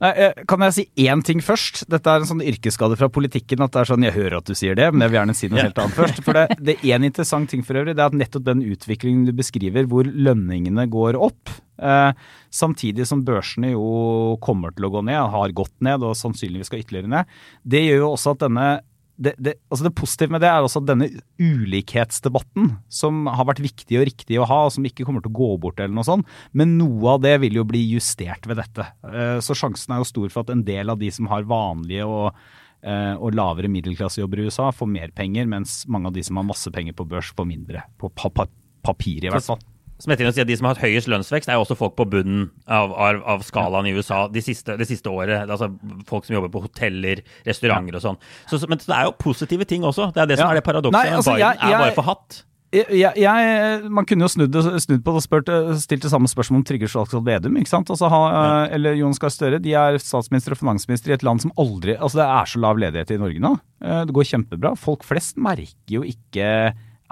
Nei, 0.02 0.10
eh, 0.12 0.44
Kan 0.48 0.60
jeg 0.66 0.74
si 0.76 0.84
én 1.08 1.22
ting 1.24 1.40
først? 1.40 1.84
Dette 1.88 2.12
er 2.12 2.20
en 2.20 2.28
sånn 2.28 2.44
yrkesskade 2.44 2.98
fra 3.00 3.08
politikken. 3.08 3.62
at 3.64 3.72
det 3.72 3.80
er 3.80 3.90
sånn, 3.92 4.04
Jeg 4.04 4.12
hører 4.12 4.38
at 4.38 4.44
du 4.44 4.54
sier 4.54 4.74
det, 4.74 4.92
men 4.92 5.00
jeg 5.00 5.10
vil 5.10 5.20
gjerne 5.20 5.36
si 5.36 5.48
noe 5.48 5.62
helt 5.62 5.78
annet 5.78 5.96
først. 5.96 6.22
For 6.22 6.32
Det, 6.32 6.58
det 6.60 6.76
er 6.84 6.96
en 6.96 7.08
interessant 7.08 7.48
ting 7.48 7.62
for 7.64 7.74
øvrig, 7.74 7.96
det 7.96 8.02
er 8.04 8.12
at 8.12 8.18
nettopp 8.20 8.44
den 8.44 8.62
utviklingen 8.62 9.24
du 9.26 9.32
beskriver, 9.32 9.86
hvor 9.88 10.04
lønningene 10.04 10.88
går 10.90 11.16
opp, 11.16 11.48
eh, 11.80 12.12
samtidig 12.52 13.06
som 13.06 13.24
børsene 13.24 13.72
jo 13.72 14.36
kommer 14.42 14.74
til 14.76 14.84
å 14.84 14.92
gå 14.92 15.04
ned, 15.04 15.30
har 15.32 15.56
gått 15.56 15.74
ned 15.80 16.02
og 16.02 16.16
sannsynligvis 16.16 16.66
skal 16.66 16.82
ytterligere 16.84 17.08
ned, 17.08 17.24
det 17.66 17.86
gjør 17.86 18.04
jo 18.04 18.12
også 18.12 18.36
at 18.36 18.44
denne 18.44 18.68
det, 19.16 19.32
det, 19.40 19.54
altså 19.72 19.86
det, 19.86 19.94
positive 19.96 20.34
med 20.34 20.42
det 20.44 20.50
er 20.50 20.64
også 20.64 20.82
at 20.82 20.88
denne 20.90 21.08
ulikhetsdebatten, 21.40 22.68
som 22.92 23.24
har 23.32 23.48
vært 23.48 23.62
viktig 23.64 23.98
og 24.00 24.06
riktig 24.08 24.40
å 24.40 24.48
ha, 24.48 24.60
og 24.66 24.74
som 24.74 24.86
ikke 24.88 25.06
kommer 25.08 25.24
til 25.24 25.32
å 25.32 25.38
gå 25.38 25.50
bort, 25.62 25.80
eller 25.80 25.96
noe 25.96 26.06
sånt, 26.06 26.28
men 26.56 26.76
noe 26.80 27.16
av 27.16 27.22
det 27.24 27.36
vil 27.44 27.60
jo 27.60 27.66
bli 27.68 27.82
justert 27.94 28.48
ved 28.48 28.60
dette. 28.60 28.88
Eh, 29.08 29.38
så 29.44 29.56
sjansen 29.56 29.96
er 29.96 30.02
jo 30.02 30.10
stor 30.10 30.32
for 30.32 30.44
at 30.44 30.52
en 30.52 30.66
del 30.66 30.92
av 30.92 31.00
de 31.00 31.10
som 31.14 31.30
har 31.32 31.48
vanlige 31.48 32.08
og, 32.08 32.42
eh, 32.84 33.14
og 33.16 33.36
lavere 33.36 33.72
middelklassejobber 33.72 34.42
i 34.42 34.50
USA, 34.50 34.68
får 34.74 34.92
mer 34.92 35.14
penger, 35.16 35.48
mens 35.48 35.84
mange 35.88 36.12
av 36.12 36.18
de 36.18 36.26
som 36.26 36.40
har 36.40 36.50
masse 36.50 36.72
penger 36.74 36.96
på 36.96 37.08
børs, 37.08 37.32
får 37.36 37.48
mindre. 37.48 37.86
På 38.00 38.12
papir, 38.12 39.24
i 39.24 39.32
hvert 39.32 39.48
fall 39.48 39.64
som 39.98 40.12
å 40.12 40.16
De 40.16 40.56
som 40.56 40.68
har 40.68 40.74
hatt 40.74 40.82
høyest 40.84 41.08
lønnsvekst, 41.08 41.48
er 41.48 41.56
jo 41.56 41.64
også 41.64 41.76
folk 41.78 41.94
på 41.96 42.08
bunnen 42.12 42.50
av, 42.66 42.92
av, 42.92 43.20
av 43.36 43.44
skalaen 43.46 43.88
i 43.88 43.94
USA 43.96 44.26
det 44.32 44.44
siste, 44.44 44.76
det 44.76 44.88
siste 44.88 45.08
året. 45.08 45.48
Altså 45.48 45.70
Folk 46.08 46.26
som 46.28 46.36
jobber 46.36 46.52
på 46.52 46.66
hoteller, 46.66 47.22
restauranter 47.46 47.96
og 47.96 48.04
sånn. 48.04 48.20
Så, 48.50 48.60
men 48.68 48.82
det 48.82 48.92
er 48.92 49.08
jo 49.08 49.16
positive 49.20 49.68
ting 49.68 49.86
også. 49.88 50.10
Det 50.14 50.24
er 50.24 50.34
det 50.34 50.40
som 50.40 50.50
er 50.50 50.60
det 50.60 50.66
paradokset. 50.66 51.16
Altså, 51.16 51.36
Biden 51.36 51.46
jeg, 51.46 51.62
jeg, 51.62 51.78
er 51.78 51.86
bare 51.86 51.96
for 51.96 52.10
hatt. 52.10 52.42
Jeg, 52.74 53.12
jeg, 53.22 53.90
man 53.94 54.04
kunne 54.08 54.26
jo 54.26 54.28
snudd, 54.28 54.56
snudd 54.82 55.04
på 55.06 55.12
det 55.14 55.20
og 55.20 55.24
spurt, 55.24 55.50
stilt 55.80 56.02
det 56.04 56.10
samme 56.12 56.28
spørsmål 56.28 56.60
om 56.60 56.64
Trygve 56.66 56.90
Slagsvold 56.90 57.24
Vedum 57.28 57.56
ikke 57.60 57.70
sant? 57.70 57.92
Altså, 57.94 58.10
ha, 58.12 58.18
ja. 58.34 58.48
eller 58.76 58.98
Jonas 58.98 59.22
Gahr 59.22 59.32
Støre. 59.32 59.60
De 59.62 59.72
er 59.78 59.96
statsminister 60.02 60.56
og 60.56 60.60
finansminister 60.60 61.14
i 61.14 61.16
et 61.16 61.24
land 61.24 61.44
som 61.44 61.54
aldri 61.62 61.94
altså 61.96 62.20
Det 62.20 62.26
er 62.26 62.50
så 62.50 62.60
lav 62.66 62.82
ledighet 62.82 63.14
i 63.14 63.20
Norge 63.22 63.44
nå. 63.46 63.54
Eh, 63.80 64.02
det 64.08 64.16
går 64.18 64.28
kjempebra. 64.32 64.74
Folk 64.80 65.06
flest 65.06 65.38
merker 65.40 65.96
jo 66.00 66.04
ikke 66.04 66.50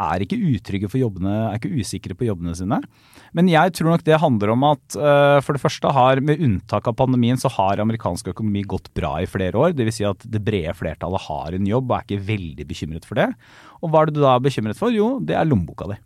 er 0.00 0.24
ikke 0.24 0.38
utrygge 0.38 0.88
for 0.90 1.00
jobbene, 1.00 1.32
er 1.48 1.58
ikke 1.58 1.72
usikre 1.80 2.16
på 2.18 2.26
jobbene 2.28 2.54
sine. 2.58 2.80
Men 3.36 3.50
jeg 3.50 3.74
tror 3.76 3.92
nok 3.92 4.06
det 4.06 4.20
handler 4.22 4.54
om 4.54 4.66
at 4.68 4.96
uh, 4.98 5.38
for 5.44 5.56
det 5.56 5.62
første 5.62 5.92
har, 5.96 6.22
med 6.24 6.42
unntak 6.44 6.88
av 6.90 6.96
pandemien, 6.98 7.38
så 7.40 7.50
har 7.54 7.82
amerikansk 7.82 8.32
økonomi 8.34 8.64
gått 8.68 8.90
bra 8.96 9.16
i 9.22 9.28
flere 9.30 9.58
år. 9.60 9.76
Dvs. 9.76 10.00
Si 10.00 10.08
at 10.08 10.26
det 10.26 10.42
brede 10.44 10.74
flertallet 10.74 11.26
har 11.28 11.54
en 11.54 11.68
jobb 11.68 11.90
og 11.90 11.98
er 11.98 12.08
ikke 12.08 12.26
veldig 12.32 12.66
bekymret 12.70 13.06
for 13.06 13.20
det. 13.20 13.30
Og 13.82 13.92
hva 13.92 14.02
er 14.02 14.10
det 14.10 14.18
du 14.18 14.24
da 14.24 14.34
er 14.34 14.44
bekymret 14.44 14.80
for? 14.80 14.94
Jo, 14.94 15.16
det 15.22 15.38
er 15.38 15.46
lommeboka 15.46 15.92
di. 15.92 16.00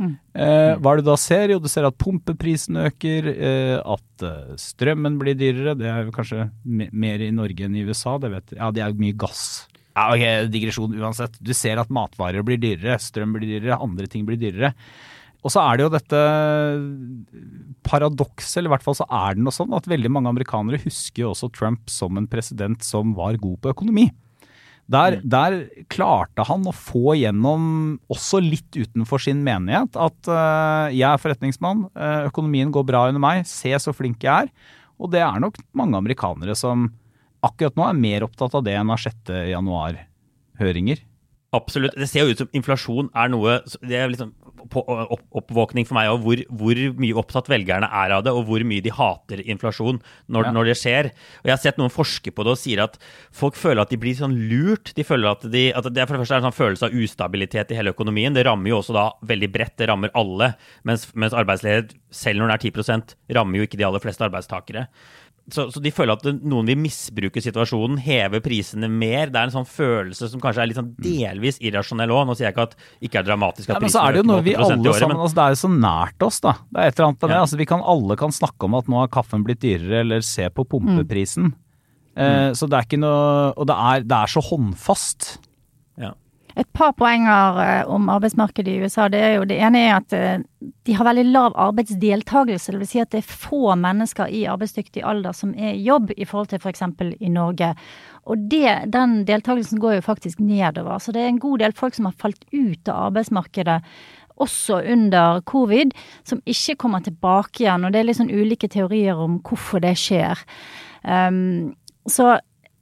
Mm. 0.00 0.14
Uh, 0.32 0.74
hva 0.80 0.92
er 0.92 1.00
det 1.00 1.04
du 1.04 1.10
da 1.10 1.18
ser? 1.20 1.52
Jo, 1.52 1.60
du 1.60 1.68
ser 1.72 1.88
at 1.88 1.98
pumpeprisen 2.00 2.80
øker, 2.84 3.32
uh, 3.32 3.96
at 3.96 4.28
strømmen 4.60 5.16
blir 5.20 5.36
dyrere. 5.38 5.76
Det 5.80 5.88
er 5.88 6.04
jo 6.04 6.16
kanskje 6.16 6.50
mer 6.64 7.24
i 7.24 7.32
Norge 7.32 7.64
enn 7.64 7.76
i 7.76 7.84
USA. 7.88 8.18
Det 8.20 8.32
vet, 8.36 8.56
ja, 8.60 8.72
det 8.74 8.84
er 8.84 8.96
mye 9.00 9.16
gass 9.16 9.64
ja, 10.00 10.16
ok, 10.16 10.50
Digresjon 10.52 10.96
uansett. 10.96 11.36
Du 11.40 11.52
ser 11.56 11.80
at 11.82 11.92
matvarer 11.92 12.44
blir 12.46 12.60
dyrere, 12.60 12.96
strøm 13.02 13.36
blir 13.36 13.48
dyrere, 13.58 13.80
andre 13.80 14.08
ting 14.10 14.24
blir 14.28 14.40
dyrere. 14.40 14.72
Og 15.40 15.52
så 15.52 15.62
er 15.62 15.78
det 15.78 15.86
jo 15.86 15.92
dette 15.94 16.22
paradokset, 17.86 18.58
eller 18.60 18.70
i 18.70 18.74
hvert 18.74 18.84
fall 18.84 18.98
så 18.98 19.06
er 19.08 19.36
det 19.36 19.44
noe 19.44 19.56
sånn, 19.56 19.72
at 19.76 19.88
veldig 19.88 20.10
mange 20.12 20.32
amerikanere 20.32 20.82
husker 20.82 21.24
jo 21.24 21.30
også 21.32 21.48
Trump 21.56 21.88
som 21.92 22.18
en 22.20 22.28
president 22.30 22.84
som 22.84 23.14
var 23.16 23.40
god 23.40 23.60
på 23.62 23.72
økonomi. 23.72 24.10
Der, 24.90 25.20
mm. 25.20 25.26
der 25.30 25.56
klarte 25.92 26.44
han 26.48 26.66
å 26.66 26.74
få 26.74 27.14
gjennom, 27.16 27.62
også 28.10 28.40
litt 28.42 28.74
utenfor 28.74 29.22
sin 29.22 29.44
menighet, 29.46 29.94
at 29.94 30.30
uh, 30.30 30.90
jeg 30.90 31.06
er 31.06 31.22
forretningsmann, 31.22 31.86
uh, 31.94 32.26
økonomien 32.26 32.72
går 32.74 32.88
bra 32.88 33.06
under 33.08 33.22
meg, 33.22 33.46
se 33.48 33.70
så 33.80 33.94
flink 33.96 34.26
jeg 34.26 34.48
er. 34.48 34.74
Og 35.00 35.12
det 35.14 35.22
er 35.24 35.38
nok 35.40 35.56
mange 35.78 35.96
amerikanere 35.96 36.56
som 36.58 36.90
akkurat 37.46 37.78
nå 37.78 37.86
er 37.86 38.00
mer 38.00 38.26
opptatt 38.26 38.56
av 38.58 38.64
det 38.66 38.76
enn 38.78 38.92
av 38.92 39.00
6. 39.00 39.32
januar-høringer. 39.52 41.06
Absolutt. 41.56 41.96
Det 41.98 42.06
ser 42.06 42.26
jo 42.26 42.34
ut 42.34 42.40
som 42.44 42.52
inflasjon 42.54 43.08
er 43.18 43.30
noe 43.32 43.56
Det 43.82 43.96
er 43.98 44.10
liksom 44.12 44.30
opp, 44.70 45.24
oppvåkning 45.40 45.86
for 45.88 45.96
meg 45.96 46.10
òg, 46.12 46.20
hvor, 46.22 46.42
hvor, 46.60 46.80
mye 47.00 47.16
opptatt 47.18 47.48
velgerne 47.50 47.88
er 47.88 48.12
av 48.14 48.22
det, 48.26 48.34
og 48.36 48.44
hvor 48.46 48.62
mye 48.66 48.84
de 48.84 48.92
hater 48.94 49.40
inflasjon 49.42 49.98
når, 50.30 50.46
ja. 50.46 50.52
når, 50.54 50.70
det 50.70 50.76
skjer. 50.78 51.08
Og 51.40 51.48
Jeg 51.48 51.54
har 51.54 51.62
sett 51.62 51.80
noen 51.80 51.90
forske 51.90 52.30
på 52.34 52.46
det 52.46 52.54
og 52.54 52.60
sier 52.60 52.84
at 52.84 52.98
folk 53.34 53.58
føler 53.58 53.82
at 53.82 53.90
de 53.90 53.98
blir 53.98 54.14
sånn 54.18 54.36
lurt. 54.50 54.92
De 54.94 55.06
føler 55.06 55.32
at, 55.32 55.46
de, 55.50 55.64
at 55.74 55.88
det 55.90 56.06
for 56.06 56.14
det 56.14 56.22
første 56.22 56.38
er 56.38 56.44
en 56.44 56.48
sånn 56.50 56.58
følelse 56.58 56.90
av 56.90 57.00
ustabilitet 57.02 57.72
i 57.72 57.80
hele 57.80 57.94
økonomien. 57.96 58.36
Det 58.36 58.46
rammer 58.46 58.70
jo 58.70 58.78
også 58.78 58.94
da 58.94 59.08
veldig 59.32 59.50
bredt, 59.56 59.78
det 59.80 59.90
rammer 59.90 60.14
alle. 60.18 60.52
Mens, 60.86 61.08
mens 61.18 61.34
arbeidsledighet, 61.34 61.96
selv 62.14 62.42
når 62.42 62.52
den 62.52 62.58
er 62.58 62.68
10% 62.70 63.16
rammer 63.40 63.58
jo 63.58 63.66
ikke 63.66 63.80
de 63.80 63.88
aller 63.88 64.02
fleste 64.02 64.26
arbeidstakere 64.28 64.86
så, 65.54 65.66
så 65.72 65.80
de 65.82 65.92
føler 65.94 66.14
at 66.14 66.26
noen 66.46 66.68
vil 66.70 66.78
misbruke 66.80 67.42
situasjonen, 67.42 67.98
heve 68.02 68.40
prisene 68.44 68.88
mer. 68.90 69.30
Det 69.32 69.40
er 69.40 69.48
en 69.48 69.54
sånn 69.54 69.68
følelse 69.68 70.28
som 70.32 70.42
kanskje 70.42 70.64
er 70.64 70.70
litt 70.70 70.78
sånn 70.78 70.92
delvis 71.02 71.60
irrasjonell 71.64 72.12
òg. 72.14 72.26
Nå 72.28 72.36
sier 72.38 72.48
jeg 72.48 72.56
ikke 72.56 72.68
at 72.68 72.76
det 72.78 73.10
ikke 73.10 73.22
er 73.22 73.28
dramatisk 73.28 73.70
at 73.70 73.78
Ja, 73.78 73.82
men 73.84 73.94
så 73.94 74.04
er 74.04 74.14
det 74.14 74.22
jo 74.22 74.28
noe 74.30 74.44
vi 74.46 74.54
øker 74.56 74.66
8 74.66 74.70
i 74.70 74.76
alle 74.76 74.92
året, 74.92 75.02
sammen 75.04 75.16
men 75.16 75.24
altså 75.24 75.38
Det 75.38 75.44
er 75.44 75.56
jo 75.56 75.60
så 75.62 75.72
nært 75.74 76.26
oss, 76.28 76.40
da. 76.44 76.54
Det 76.70 76.80
er 76.82 76.92
et 76.92 76.98
eller 76.98 77.08
annet 77.08 77.20
med 77.20 77.28
det. 77.28 77.36
Ja. 77.36 77.42
Altså, 77.46 77.60
vi 77.60 77.68
kan 77.72 77.84
alle 77.94 78.18
kan 78.20 78.36
snakke 78.40 78.70
om 78.70 78.78
at 78.80 78.90
nå 78.90 79.02
har 79.02 79.12
kaffen 79.18 79.44
blitt 79.46 79.62
dyrere, 79.64 80.02
eller 80.04 80.24
se 80.26 80.48
på 80.54 80.66
pumpeprisen. 80.70 81.52
Mm. 81.52 81.58
Eh, 82.20 82.48
så 82.58 82.66
det 82.66 82.76
er 82.76 82.88
ikke 82.88 82.98
noe 82.98 83.52
Og 83.54 83.68
det 83.70 83.76
er, 83.78 84.02
det 84.02 84.16
er 84.16 84.32
så 84.32 84.42
håndfast. 84.44 85.30
ja. 86.00 86.14
Et 86.58 86.66
par 86.76 86.92
poenger 86.98 87.60
eh, 87.62 87.82
om 87.90 88.08
arbeidsmarkedet 88.12 88.72
i 88.72 88.84
USA. 88.84 89.08
Det 89.12 89.20
er 89.22 89.34
jo 89.36 89.48
det 89.48 89.58
ene 89.62 89.82
er 89.86 89.96
at 89.98 90.14
eh, 90.16 90.44
de 90.86 90.96
har 90.96 91.06
veldig 91.06 91.26
lav 91.30 91.56
arbeidsdeltakelse. 91.68 92.76
Vil 92.78 92.88
si 92.88 93.02
at 93.02 93.12
det 93.14 93.22
er 93.22 93.34
få 93.46 93.76
mennesker 93.80 94.32
i 94.32 94.44
arbeidsdyktig 94.50 95.04
alder 95.06 95.36
som 95.36 95.52
er 95.54 95.74
i 95.74 95.84
jobb, 95.86 96.14
i 96.16 96.28
forhold 96.28 96.50
til 96.52 96.62
f.eks. 96.62 96.86
i 97.20 97.32
Norge. 97.32 97.74
Og 98.30 98.46
det, 98.50 98.92
den 98.92 99.20
deltakelsen 99.28 99.80
går 99.82 99.98
jo 99.98 100.06
faktisk 100.06 100.40
nedover. 100.40 100.98
Så 100.98 101.14
det 101.14 101.24
er 101.24 101.32
en 101.32 101.42
god 101.42 101.62
del 101.62 101.76
folk 101.76 101.96
som 101.96 102.10
har 102.10 102.18
falt 102.18 102.44
ut 102.52 102.90
av 102.90 103.10
arbeidsmarkedet 103.10 103.80
også 104.40 104.80
under 104.88 105.42
covid, 105.44 105.92
som 106.24 106.40
ikke 106.48 106.78
kommer 106.80 107.04
tilbake 107.04 107.64
igjen. 107.64 107.84
Og 107.84 107.92
det 107.92 108.00
er 108.00 108.08
litt 108.08 108.20
sånn 108.20 108.32
ulike 108.32 108.70
teorier 108.72 109.18
om 109.20 109.38
hvorfor 109.44 109.82
det 109.84 109.96
skjer. 110.00 110.40
Um, 111.04 111.74
så 112.08 112.38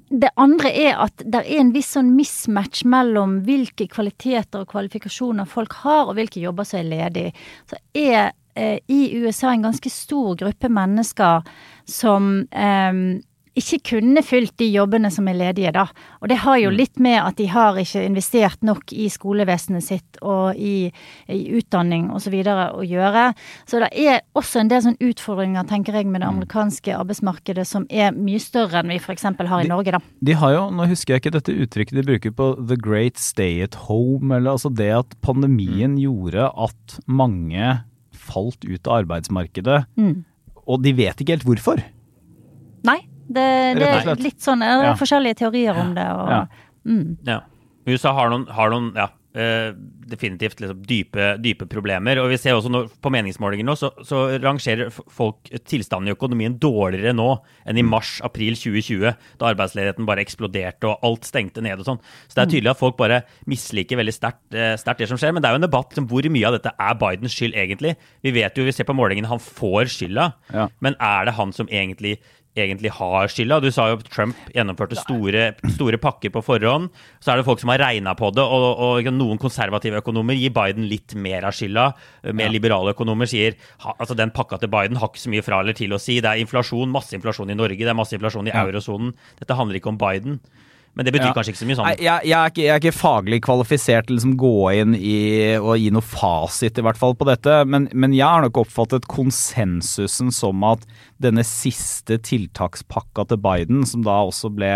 det 0.08 0.30
andre 0.40 0.70
er 0.72 0.98
at 1.04 1.22
det 1.24 1.42
er 1.44 1.60
en 1.60 1.72
viss 1.74 1.92
sånn 1.96 2.14
mismatch 2.16 2.84
mellom 2.88 3.40
hvilke 3.46 3.88
kvaliteter 3.92 4.64
og 4.64 4.70
kvalifikasjoner 4.72 5.48
folk 5.48 5.76
har, 5.84 6.08
og 6.08 6.16
hvilke 6.18 6.40
jobber 6.42 6.68
som 6.68 6.80
er 6.80 6.88
ledige. 6.88 7.32
Så 7.68 7.80
er 7.92 8.30
eh, 8.56 8.78
i 8.88 9.00
USA 9.20 9.52
en 9.52 9.68
ganske 9.68 9.92
stor 9.92 10.38
gruppe 10.40 10.70
mennesker 10.72 11.44
som 11.88 12.30
eh, 12.48 13.02
ikke 13.58 13.78
kunne 13.92 14.22
fylt 14.24 14.54
de 14.60 14.66
jobbene 14.70 15.10
som 15.12 15.26
er 15.30 15.36
ledige, 15.38 15.72
da. 15.74 15.84
Og 16.22 16.30
det 16.30 16.38
har 16.44 16.58
jo 16.62 16.70
litt 16.74 16.98
med 17.02 17.18
at 17.20 17.36
de 17.40 17.46
har 17.50 17.76
ikke 17.80 18.02
investert 18.06 18.62
nok 18.66 18.92
i 18.94 19.08
skolevesenet 19.12 19.84
sitt 19.84 20.18
og 20.22 20.56
i, 20.56 20.88
i 21.28 21.38
utdanning 21.58 22.08
osv. 22.14 22.36
å 22.46 22.84
gjøre. 22.86 23.24
Så 23.68 23.82
det 23.82 23.90
er 23.98 24.22
også 24.38 24.62
en 24.62 24.70
del 24.72 24.84
sånne 24.86 25.10
utfordringer, 25.10 25.66
tenker 25.70 25.98
jeg, 25.98 26.06
med 26.08 26.22
det 26.22 26.30
amerikanske 26.30 26.94
arbeidsmarkedet 26.96 27.66
som 27.68 27.86
er 27.90 28.14
mye 28.16 28.40
større 28.42 28.80
enn 28.82 28.94
vi 28.94 29.00
f.eks. 29.02 29.26
har 29.38 29.64
i 29.64 29.68
Norge, 29.70 29.92
da. 29.98 30.02
De 30.24 30.38
har 30.38 30.54
jo, 30.56 30.64
nå 30.74 30.88
husker 30.90 31.16
jeg 31.16 31.24
ikke 31.24 31.34
dette 31.38 31.58
uttrykket 31.66 31.98
de 32.00 32.06
bruker 32.08 32.34
på 32.38 32.48
the 32.68 32.76
great 32.78 33.18
stay 33.18 33.60
at 33.64 33.74
home, 33.88 34.30
eller 34.34 34.54
altså 34.56 34.70
det 34.74 34.90
at 35.02 35.18
pandemien 35.24 35.98
gjorde 36.00 36.48
at 36.54 36.98
mange 37.06 37.76
falt 38.28 38.64
ut 38.68 38.86
av 38.90 39.02
arbeidsmarkedet, 39.04 39.84
Mm. 39.96 40.24
og 40.68 40.82
de 40.84 40.92
vet 40.92 41.16
ikke 41.22 41.38
helt 41.38 41.46
hvorfor. 41.48 41.80
Nei, 42.86 42.98
det, 43.28 43.44
det 43.78 43.88
er 43.92 44.22
litt 44.24 44.40
sånn 44.40 44.60
Det 44.64 44.68
er 44.72 44.84
Ja. 44.88 44.94
forskjellige 44.98 45.38
teorier 45.44 45.76
om 45.78 45.94
det. 45.94 46.06
Og, 46.16 46.28
Ja. 46.32 46.46
mm. 46.86 47.16
Ja. 47.26 47.40
USA 47.86 48.12
har 48.12 48.30
noen, 48.30 48.46
har 48.52 48.70
noen 48.70 48.92
ja, 48.96 49.08
eh, 49.38 49.72
definitivt 50.08 50.60
liksom 50.60 50.82
dype, 50.88 51.36
dype 51.42 51.66
problemer. 51.68 52.18
Og 52.22 52.30
vi 52.32 52.38
ser 52.40 52.56
også 52.56 52.70
når, 52.72 52.88
på 53.00 53.10
meningsmålinger 53.12 53.66
nå, 53.66 53.74
så, 53.78 53.90
så 54.06 54.22
rangerer 54.42 54.90
folk 54.92 55.48
tilstanden 55.68 56.08
i 56.10 56.14
økonomien 56.16 56.56
dårligere 56.60 57.14
nå 57.16 57.28
enn 57.68 57.80
i 57.80 57.84
mars-april 57.86 58.56
2020, 58.58 59.14
da 59.40 59.50
arbeidsledigheten 59.52 60.08
bare 60.08 60.24
eksploderte 60.24 60.88
og 60.90 61.04
alt 61.06 61.28
stengte 61.28 61.64
ned 61.64 61.80
og 61.82 61.88
sånn. 61.88 62.00
Så 62.28 62.38
det 62.38 62.44
er 62.46 62.52
tydelig 62.54 62.72
at 62.74 62.80
folk 62.80 62.96
bare 63.00 63.22
misliker 63.50 64.00
veldig 64.00 64.16
sterkt 64.16 64.56
eh, 64.56 64.76
det 64.98 65.08
som 65.10 65.20
skjer. 65.20 65.34
Men 65.36 65.44
det 65.44 65.50
er 65.50 65.56
jo 65.56 65.62
en 65.62 65.68
debatt 65.68 66.00
om 66.00 66.08
hvor 66.10 66.28
mye 66.32 66.48
av 66.48 66.56
dette 66.58 66.72
er 66.72 66.98
Bidens 66.98 67.36
skyld 67.36 67.56
egentlig. 67.58 67.94
Vi 68.24 68.34
vet 68.34 68.56
jo, 68.58 68.64
vi 68.68 68.74
ser 68.74 68.88
på 68.88 68.96
målingene, 68.96 69.28
han 69.30 69.42
får 69.42 69.92
skylda. 69.92 70.32
Ja. 70.54 70.68
Men 70.84 70.96
er 71.00 71.28
det 71.28 71.36
han 71.38 71.52
som 71.56 71.68
egentlig, 71.68 72.16
egentlig 72.64 72.90
har 72.96 73.30
skylda? 73.32 73.60
Du 73.64 73.70
sa 73.74 73.88
jo 73.90 73.98
at 73.98 74.08
Trump 74.12 74.36
gjennomførte 74.54 74.98
store, 75.00 75.44
store 75.74 75.98
pakker 76.02 76.32
på 76.34 76.42
forhånd. 76.44 76.90
Så 77.22 77.32
er 77.32 77.40
det 77.40 77.46
folk 77.48 77.62
som 77.62 77.72
har 77.72 77.80
regna 77.82 78.14
på 78.18 78.30
det, 78.36 78.44
og, 78.44 78.66
og 78.84 79.10
noen 79.14 79.40
konservative 79.42 80.00
økonomer 80.02 80.38
gir 80.38 80.52
Biden 80.56 80.86
litt 80.90 81.14
mer 81.18 81.46
av 81.48 81.56
skylda. 81.56 81.88
Mer 82.36 82.52
liberale 82.54 82.94
økonomer 82.96 83.30
sier 83.30 83.56
altså 83.96 84.16
den 84.18 84.30
pakka 84.34 84.60
til 84.62 84.70
Biden 84.72 84.98
har 85.00 85.10
ikke 85.12 85.24
så 85.24 85.32
mye 85.32 85.44
fra 85.46 85.60
eller 85.62 85.76
til 85.78 85.92
å 85.96 86.00
si. 86.02 86.20
Det 86.24 86.30
er 86.32 86.42
inflasjon, 86.44 86.90
masse 86.92 87.14
inflasjon 87.18 87.50
i 87.50 87.58
Norge, 87.58 87.78
det 87.82 87.92
er 87.92 87.98
masse 87.98 88.16
inflasjon 88.18 88.48
i 88.50 88.54
Ja. 88.54 88.64
eurosonen. 88.66 89.14
Dette 89.38 89.54
handler 89.58 89.78
ikke 89.80 89.92
om 89.94 89.98
Biden. 90.00 90.40
Men 90.96 91.04
det 91.06 91.12
betyr 91.14 91.28
Ja. 91.28 91.34
kanskje 91.36 91.52
ikke 91.52 91.60
så 91.60 91.66
mye 91.68 91.76
Nei, 91.76 91.94
sånn. 91.94 92.02
jeg, 92.02 92.20
jeg, 92.26 92.38
er 92.38 92.50
ikke, 92.50 92.62
jeg 92.64 92.72
er 92.74 92.80
ikke 92.82 92.98
faglig 92.98 93.38
kvalifisert 93.46 94.06
til 94.08 94.14
å 94.14 94.18
liksom 94.18 94.36
gå 94.40 94.54
inn 94.80 94.94
i 94.98 95.18
og 95.60 95.76
gi 95.78 95.90
noe 95.94 96.02
fasit 96.02 96.78
i 96.78 96.82
hvert 96.82 96.98
fall 96.98 97.14
på 97.14 97.28
dette, 97.28 97.58
men, 97.70 97.86
men 97.94 98.12
jeg 98.16 98.26
har 98.26 98.42
nok 98.42 98.58
oppfattet 98.64 99.06
konsensusen 99.06 100.32
som 100.34 100.64
at 100.66 100.82
denne 101.22 101.44
siste 101.46 102.18
tiltakspakka 102.18 103.28
til 103.30 103.40
Biden, 103.44 103.84
som 103.86 104.02
da 104.06 104.18
også 104.26 104.50
ble 104.54 104.72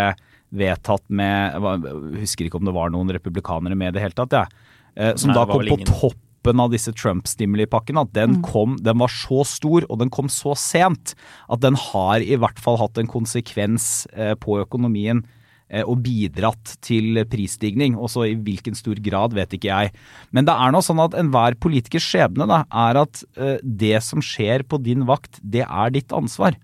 vedtatt 0.53 1.03
med 1.09 1.57
Jeg 1.57 2.23
husker 2.23 2.47
ikke 2.47 2.61
om 2.61 2.67
det 2.69 2.75
var 2.77 2.91
noen 2.93 3.11
republikanere 3.15 3.75
med 3.75 3.95
i 3.95 3.97
det 3.99 4.03
hele 4.05 4.17
tatt, 4.19 4.35
jeg. 4.37 4.47
Ja, 4.95 5.15
som 5.17 5.33
Nei, 5.33 5.39
da 5.41 5.47
kom 5.49 5.65
på 5.65 5.79
ingen. 5.81 5.89
toppen 5.89 6.61
av 6.61 6.71
disse 6.75 6.93
Trump-stimuli-pakkene, 6.93 8.03
at 8.05 8.13
den 8.13 8.43
kom, 8.45 8.77
den 8.85 8.99
var 9.01 9.09
så 9.09 9.43
stor 9.49 9.87
og 9.89 9.99
den 10.03 10.11
kom 10.13 10.29
så 10.29 10.53
sent 10.59 11.15
at 11.49 11.63
den 11.65 11.75
har 11.79 12.21
i 12.21 12.37
hvert 12.37 12.61
fall 12.61 12.77
hatt 12.83 12.99
en 13.01 13.09
konsekvens 13.09 14.07
eh, 14.13 14.35
på 14.37 14.61
økonomien 14.61 15.23
eh, 15.25 15.39
og 15.81 16.03
bidratt 16.05 16.75
til 16.85 17.23
prisstigning. 17.33 17.97
Også 17.97 18.27
i 18.29 18.37
hvilken 18.37 18.77
stor 18.79 19.01
grad, 19.05 19.37
vet 19.37 19.57
ikke 19.57 19.71
jeg. 19.71 19.93
Men 20.31 20.49
det 20.49 20.57
er 20.57 20.75
nå 20.75 20.83
sånn 20.85 21.01
at 21.05 21.17
enhver 21.19 21.57
politikers 21.63 22.05
skjebne 22.05 22.49
da, 22.51 22.65
er 22.69 23.01
at 23.05 23.25
eh, 23.41 23.57
det 23.63 23.97
som 24.05 24.21
skjer 24.25 24.67
på 24.69 24.81
din 24.85 25.07
vakt, 25.09 25.41
det 25.41 25.65
er 25.65 25.95
ditt 25.95 26.13
ansvar. 26.17 26.59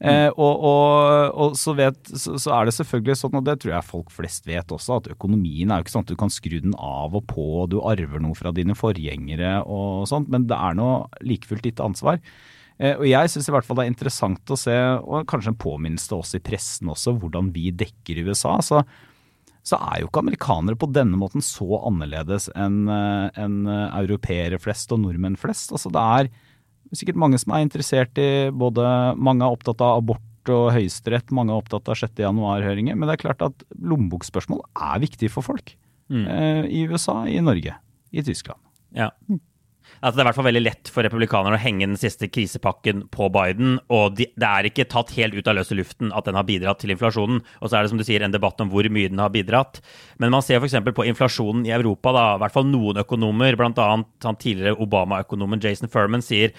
Eh, 0.00 0.30
og, 0.32 0.62
og, 0.64 1.34
og 1.36 1.56
så, 1.60 1.74
vet, 1.76 1.98
så, 2.08 2.38
så 2.40 2.54
er 2.56 2.68
det 2.68 2.72
selvfølgelig 2.78 3.18
sånn, 3.20 3.36
og 3.36 3.44
det 3.44 3.58
tror 3.60 3.74
jeg 3.74 3.88
folk 3.90 4.14
flest 4.14 4.48
vet 4.48 4.72
også, 4.72 4.96
at 4.96 5.10
økonomien 5.12 5.68
er 5.68 5.80
jo 5.80 5.84
ikke 5.84 5.92
sånn 5.92 6.06
at 6.06 6.12
du 6.14 6.20
kan 6.22 6.32
skru 6.32 6.56
den 6.56 6.76
av 6.80 7.18
og 7.18 7.26
på, 7.28 7.44
og 7.64 7.74
du 7.74 7.82
arver 7.84 8.22
noe 8.24 8.38
fra 8.38 8.54
dine 8.56 8.76
forgjengere 8.78 9.58
og 9.68 10.08
sånt, 10.08 10.30
men 10.32 10.48
det 10.48 10.56
er 10.56 10.78
nå 10.78 10.88
like 11.26 11.50
fullt 11.50 11.68
ditt 11.68 11.84
ansvar. 11.84 12.22
Eh, 12.80 12.96
og 12.96 13.06
jeg 13.08 13.32
syns 13.32 13.50
i 13.50 13.54
hvert 13.54 13.66
fall 13.66 13.80
det 13.80 13.86
er 13.86 13.92
interessant 13.92 14.52
å 14.52 14.58
se, 14.58 14.74
og 15.04 15.28
kanskje 15.30 15.52
en 15.52 15.60
påminnelse 15.60 16.10
til 16.10 16.22
oss 16.22 16.36
i 16.38 16.42
pressen 16.44 16.92
også, 16.92 17.14
hvordan 17.20 17.52
vi 17.54 17.68
dekker 17.76 18.22
USA. 18.24 18.56
Så, 18.64 18.80
så 19.66 19.80
er 19.90 20.00
jo 20.00 20.08
ikke 20.08 20.24
amerikanere 20.24 20.80
på 20.80 20.88
denne 20.92 21.20
måten 21.20 21.44
så 21.44 21.82
annerledes 21.82 22.48
enn 22.56 22.86
en 22.88 23.60
eh, 23.68 23.98
europeere 24.00 24.60
flest 24.62 24.92
og 24.96 25.04
nordmenn 25.04 25.38
flest. 25.40 25.74
Altså 25.76 25.92
det 25.92 26.06
er 26.22 26.32
sikkert 26.96 27.20
mange 27.22 27.38
som 27.38 27.54
er 27.54 27.62
interessert 27.62 28.18
i 28.18 28.50
både 28.50 28.82
Mange 29.20 29.46
er 29.46 29.54
opptatt 29.54 29.82
av 29.84 30.00
abort 30.00 30.26
og 30.50 30.70
høyesterett, 30.74 31.30
mange 31.36 31.52
er 31.52 31.60
opptatt 31.60 31.86
av 31.92 31.98
6. 32.00 32.16
januar-høringer. 32.24 32.96
Men 32.96 33.06
det 33.06 33.18
er 33.18 33.24
klart 33.26 33.44
at 33.44 33.64
lommebokspørsmål 33.76 34.64
er 34.72 35.02
viktig 35.04 35.28
for 35.30 35.46
folk. 35.46 35.76
Eh, 36.10 36.64
I 36.66 36.86
USA, 36.90 37.22
i 37.28 37.38
Norge, 37.44 37.76
i 38.10 38.24
Tyskland. 38.26 38.58
Ja. 38.96 39.10
Altså, 40.00 40.16
det 40.16 40.22
er 40.22 40.24
i 40.24 40.28
hvert 40.30 40.38
fall 40.38 40.48
veldig 40.48 40.62
lett 40.64 40.90
for 40.92 41.04
republikanerne 41.04 41.58
å 41.58 41.60
henge 41.60 41.84
den 41.84 41.98
siste 42.00 42.30
krisepakken 42.32 43.04
på 43.12 43.28
Biden. 43.34 43.76
Og 43.92 44.16
de, 44.16 44.30
det 44.32 44.48
er 44.48 44.68
ikke 44.70 44.88
tatt 44.88 45.12
helt 45.18 45.36
ut 45.36 45.50
av 45.50 45.58
løse 45.58 45.76
luften 45.76 46.14
at 46.16 46.28
den 46.28 46.38
har 46.38 46.46
bidratt 46.48 46.80
til 46.80 46.94
inflasjonen. 46.94 47.42
Og 47.60 47.68
så 47.68 47.76
er 47.76 47.84
det 47.84 47.92
som 47.92 48.00
du 48.00 48.06
sier 48.08 48.24
en 48.24 48.34
debatt 48.34 48.60
om 48.64 48.72
hvor 48.72 48.88
mye 48.88 49.12
den 49.12 49.20
har 49.20 49.32
bidratt. 49.34 49.82
Men 50.22 50.32
man 50.32 50.44
ser 50.46 50.60
f.eks. 50.60 50.78
på 50.96 51.08
inflasjonen 51.10 51.66
i 51.68 51.74
Europa. 51.76 52.14
da, 52.16 52.26
i 52.34 52.44
hvert 52.44 52.56
fall 52.56 52.70
Noen 52.70 53.02
økonomer, 53.04 53.58
bl.a. 53.60 53.90
tidligere 54.32 54.78
Obama-økonomen 54.80 55.60
Jason 55.60 55.92
Furman, 55.92 56.24
sier 56.24 56.56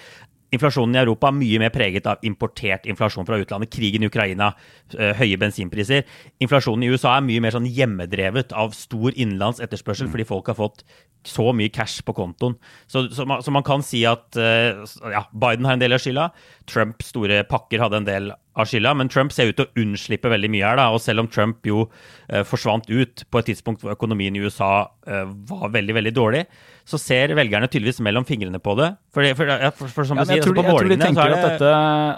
Inflasjonen 0.52 0.96
i 0.96 1.00
Europa 1.00 1.30
er 1.30 1.38
mye 1.38 1.60
mer 1.62 1.72
preget 1.72 2.08
av 2.10 2.24
importert 2.28 2.84
inflasjon 2.90 3.26
fra 3.28 3.38
utlandet. 3.40 3.72
Krigen 3.72 4.04
i 4.04 4.10
Ukraina, 4.10 4.52
eh, 4.98 5.14
høye 5.16 5.38
bensinpriser. 5.40 6.04
Inflasjonen 6.44 6.84
i 6.84 6.92
USA 6.92 7.16
er 7.16 7.24
mye 7.24 7.40
mer 7.40 7.54
sånn 7.56 7.68
hjemmedrevet 7.68 8.52
av 8.52 8.76
stor 8.76 9.16
innenlands 9.16 9.62
etterspørsel, 9.64 10.10
fordi 10.12 10.28
folk 10.28 10.52
har 10.52 10.58
fått 10.60 10.84
så 11.24 11.52
mye 11.54 11.70
cash 11.72 12.02
på 12.04 12.14
kontoen. 12.16 12.56
Så, 12.90 13.06
så, 13.14 13.24
man, 13.28 13.42
så 13.42 13.54
man 13.54 13.64
kan 13.66 13.84
si 13.86 14.02
at 14.08 14.36
eh, 14.36 14.82
ja, 15.14 15.24
Biden 15.32 15.68
har 15.68 15.78
en 15.78 15.82
del 15.82 15.94
av 15.96 16.02
skylda. 16.02 16.28
Trumps 16.70 17.12
store 17.12 17.42
pakker 17.48 17.82
hadde 17.82 17.96
en 18.02 18.08
del 18.08 18.32
av 18.52 18.68
skylda, 18.68 18.90
men 19.00 19.08
Trump 19.08 19.32
ser 19.32 19.48
ut 19.48 19.56
til 19.56 19.64
å 19.64 19.80
unnslippe 19.80 20.28
veldig 20.28 20.50
mye 20.52 20.66
her. 20.66 20.76
da, 20.76 20.90
og 20.92 21.00
Selv 21.00 21.22
om 21.22 21.28
Trump 21.32 21.64
jo 21.64 21.86
eh, 22.28 22.42
forsvant 22.44 22.84
ut 22.90 23.22
på 23.32 23.40
et 23.40 23.46
tidspunkt 23.48 23.80
hvor 23.80 23.94
økonomien 23.94 24.36
i 24.36 24.42
USA 24.44 24.90
eh, 25.08 25.24
var 25.48 25.70
veldig 25.72 25.94
veldig 25.96 26.12
dårlig, 26.12 26.42
så 26.84 26.98
ser 27.00 27.32
velgerne 27.38 27.68
tydeligvis 27.70 28.02
mellom 28.04 28.26
fingrene 28.28 28.60
på 28.60 28.74
det. 28.76 28.90
For, 29.14 29.24
for, 29.38 29.52
for, 29.78 29.94
for 29.94 30.04
som 30.10 30.20
Ja, 30.20 30.26
du 30.26 30.32
sier, 30.34 30.42
altså, 30.42 30.52
de, 30.52 30.66
målingene 30.66 30.74
jeg 30.74 30.82
tror 30.82 30.92
de 30.92 30.98
tenker 31.06 31.32
det... 31.32 31.38
at 31.38 31.46
dette, 31.62 31.72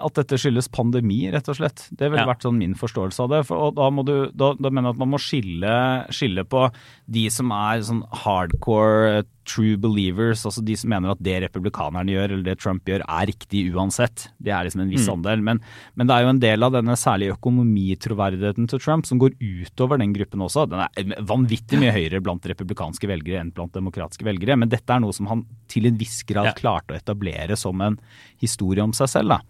at 0.09 0.19
dette 0.19 0.41
skyldes 0.43 0.71
pandemi, 0.75 1.21
rett 1.37 1.53
og 1.53 1.59
slett. 1.61 1.87
Det 1.93 2.11
ville 2.11 2.25
Ja. 2.25 2.31
vært 2.33 2.43
sånn 2.49 2.59
min 2.59 2.75
forståelse 2.83 3.27
av 3.29 3.31
det. 3.37 3.43
Og 3.55 3.77
da, 3.79 3.89
må 3.95 4.03
du, 4.09 4.15
da, 4.35 4.51
da 4.59 4.73
mener 4.75 4.91
jeg 4.91 4.97
at 4.99 5.05
man 5.05 5.13
må 5.15 5.23
skille, 5.23 5.77
skille 6.11 6.47
på 6.51 6.67
de 7.15 7.29
som 7.31 7.55
er 7.55 7.85
sånn 7.87 8.03
hardcore 8.25 9.23
true 9.49 9.77
believers, 9.81 10.45
altså 10.49 10.63
de 10.65 10.77
som 10.79 10.91
mener 10.93 11.13
at 11.13 11.21
det 11.25 11.37
republikanerne 11.45 12.13
gjør 12.13 12.33
eller 12.33 12.45
det 12.47 12.57
Trump 12.63 12.85
gjør 12.89 13.05
er 13.05 13.29
riktig 13.31 13.65
uansett. 13.75 14.29
Det 14.43 14.53
er 14.55 14.67
liksom 14.67 14.83
en 14.85 14.93
viss 14.93 15.09
andel. 15.11 15.43
Men, 15.45 15.61
men 15.95 16.09
det 16.09 16.17
er 16.17 16.25
jo 16.25 16.33
en 16.35 16.41
del 16.43 16.67
av 16.67 16.75
denne 16.77 16.97
særlige 16.99 17.37
økonomitroverdigheten 17.37 18.69
til 18.71 18.83
Trump 18.83 19.07
som 19.09 19.21
går 19.23 19.37
utover 19.41 20.01
den 20.01 20.15
gruppen 20.17 20.45
også. 20.45 20.67
Den 20.71 20.85
er 20.85 21.25
vanvittig 21.29 21.81
mye 21.83 21.95
høyere 21.95 22.23
blant 22.25 22.47
republikanske 22.51 23.09
velgere 23.11 23.43
enn 23.43 23.53
blant 23.55 23.75
demokratiske 23.77 24.27
velgere. 24.27 24.57
Men 24.61 24.73
dette 24.73 24.91
er 24.95 25.03
noe 25.05 25.15
som 25.17 25.29
han 25.31 25.45
til 25.71 25.91
en 25.91 26.01
viss 26.01 26.23
grad 26.29 26.51
Ja. 26.51 26.57
klarte 26.57 26.95
å 26.95 26.99
etablere 26.99 27.57
som 27.57 27.81
en 27.81 27.99
historie 28.43 28.83
om 28.83 28.93
seg 28.93 29.09
selv. 29.09 29.37
Da. 29.37 29.41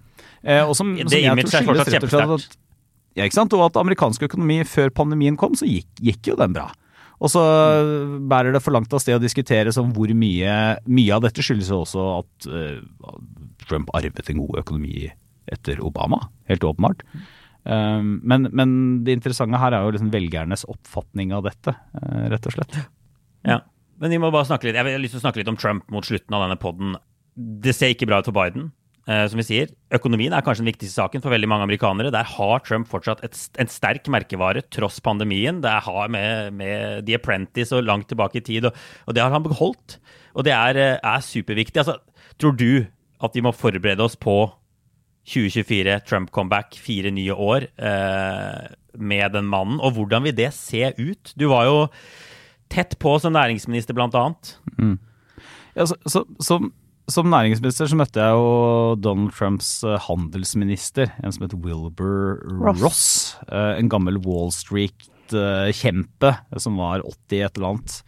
Eh, 0.42 0.62
og 0.62 0.76
som, 0.76 0.94
Det 0.94 1.08
som 1.10 1.18
jeg 1.18 1.46
tror 1.48 1.64
skyldes 1.64 1.94
rett 1.94 2.06
og 2.06 2.14
slett 2.14 2.36
at 2.38 2.60
ja, 3.14 3.24
ikke 3.28 3.38
sant? 3.38 3.52
Og 3.54 3.68
at 3.68 3.76
amerikansk 3.78 4.26
økonomi 4.26 4.64
før 4.66 4.90
pandemien 4.90 5.36
kom, 5.38 5.54
så 5.54 5.68
gikk, 5.68 5.86
gikk 6.02 6.32
jo 6.32 6.38
den 6.40 6.54
bra. 6.56 6.72
Og 7.24 7.30
så 7.32 7.42
bærer 8.28 8.52
det 8.52 8.60
for 8.60 8.76
langt 8.76 8.92
av 8.92 9.00
sted 9.00 9.16
å 9.16 9.22
diskutere 9.22 9.72
sånn 9.72 9.94
hvor 9.96 10.10
mye 10.12 10.56
Mye 10.84 11.14
av 11.16 11.24
dette 11.24 11.44
skyldes 11.44 11.70
jo 11.72 11.80
også 11.84 12.04
at 12.18 12.48
uh, 12.52 13.14
Trump 13.64 13.92
arvet 13.96 14.28
en 14.28 14.42
god 14.42 14.60
økonomi 14.60 15.08
etter 15.54 15.80
Obama, 15.84 16.18
helt 16.48 16.64
åpenbart. 16.64 17.04
Um, 17.64 18.18
men, 18.24 18.48
men 18.52 18.70
det 19.04 19.16
interessante 19.16 19.60
her 19.60 19.76
er 19.76 19.84
jo 19.84 19.94
liksom 19.94 20.12
velgernes 20.12 20.66
oppfatning 20.68 21.32
av 21.36 21.46
dette, 21.46 21.72
uh, 21.96 22.26
rett 22.32 22.48
og 22.48 22.56
slett. 22.56 22.78
Ja. 23.48 23.62
Men 24.02 24.12
vi 24.12 24.18
må 24.20 24.30
bare 24.34 24.48
snakke 24.48 24.66
litt 24.66 24.76
Jeg 24.76 24.88
har 24.88 25.00
lyst 25.00 25.14
til 25.14 25.20
å 25.20 25.24
snakke 25.24 25.38
litt 25.40 25.50
om 25.52 25.58
Trump 25.60 25.84
mot 25.92 26.04
slutten 26.04 26.34
av 26.34 26.44
denne 26.44 26.58
podden. 26.60 26.96
Det 27.36 27.72
ser 27.76 27.92
ikke 27.94 28.08
bra 28.10 28.20
ut 28.20 28.28
for 28.28 28.36
Biden, 28.36 28.72
som 29.04 29.36
vi 29.36 29.44
sier. 29.44 29.72
Økonomien 29.92 30.32
er 30.32 30.40
kanskje 30.40 30.62
den 30.62 30.70
viktigste 30.70 30.96
saken 31.02 31.20
for 31.20 31.34
veldig 31.34 31.48
mange 31.50 31.66
amerikanere. 31.66 32.12
Der 32.14 32.24
har 32.24 32.62
Trump 32.64 32.88
fortsatt 32.88 33.20
et, 33.26 33.36
en 33.60 33.68
sterk 33.68 34.08
merkevare 34.08 34.62
tross 34.72 34.96
pandemien. 35.04 35.58
Det 35.60 35.74
har 35.84 36.08
med, 36.08 36.54
med 36.56 37.04
The 37.04 37.18
Apprentice 37.18 37.76
og 37.76 37.84
langt 37.84 38.08
tilbake 38.08 38.40
i 38.40 38.44
tid, 38.46 38.70
og, 38.70 38.78
og 39.04 39.16
det 39.16 39.20
har 39.20 39.34
han 39.34 39.44
beholdt. 39.44 39.98
Og 40.34 40.46
det 40.46 40.54
er, 40.56 40.80
eh, 40.80 40.98
er 40.98 41.24
superviktig. 41.24 41.84
Altså, 41.84 41.98
tror 42.40 42.56
du 42.56 42.86
at 43.24 43.36
vi 43.36 43.44
må 43.44 43.52
forberede 43.54 44.04
oss 44.04 44.16
på 44.16 44.36
2024, 45.30 46.00
Trump-comeback, 46.08 46.76
fire 46.80 47.12
nye 47.14 47.32
år 47.32 47.68
eh, 47.78 48.74
med 49.00 49.32
den 49.36 49.48
mannen? 49.48 49.80
Og 49.80 49.96
hvordan 49.96 50.26
vil 50.26 50.36
det 50.36 50.52
se 50.56 50.92
ut? 50.98 51.32
Du 51.38 51.48
var 51.52 51.68
jo 51.68 51.78
tett 52.72 52.98
på 53.00 53.16
som 53.22 53.34
næringsminister, 53.36 53.96
blant 53.96 54.16
annet. 54.18 54.56
Ja, 55.74 55.86
så, 55.86 55.96
så, 56.06 56.24
som, 56.44 56.72
som 57.10 57.28
næringsminister 57.28 57.88
så 57.90 57.96
møtte 57.98 58.22
jeg 58.22 58.32
jo 58.32 58.94
Donald 59.04 59.32
Trumps 59.36 59.82
eh, 59.84 59.98
handelsminister, 60.06 61.10
en 61.22 61.32
som 61.34 61.44
heter 61.44 61.60
Wilbur 61.60 62.40
Ross. 62.62 62.80
Ross. 62.82 63.04
Eh, 63.48 63.74
En 63.80 63.90
gammel 63.92 64.16
Wall 64.24 64.50
Street-kjempe 64.54 66.32
som 66.60 66.78
var 66.80 67.02
80 67.04 67.42
et 67.44 67.56
eller 67.58 67.68
annet. 67.74 67.98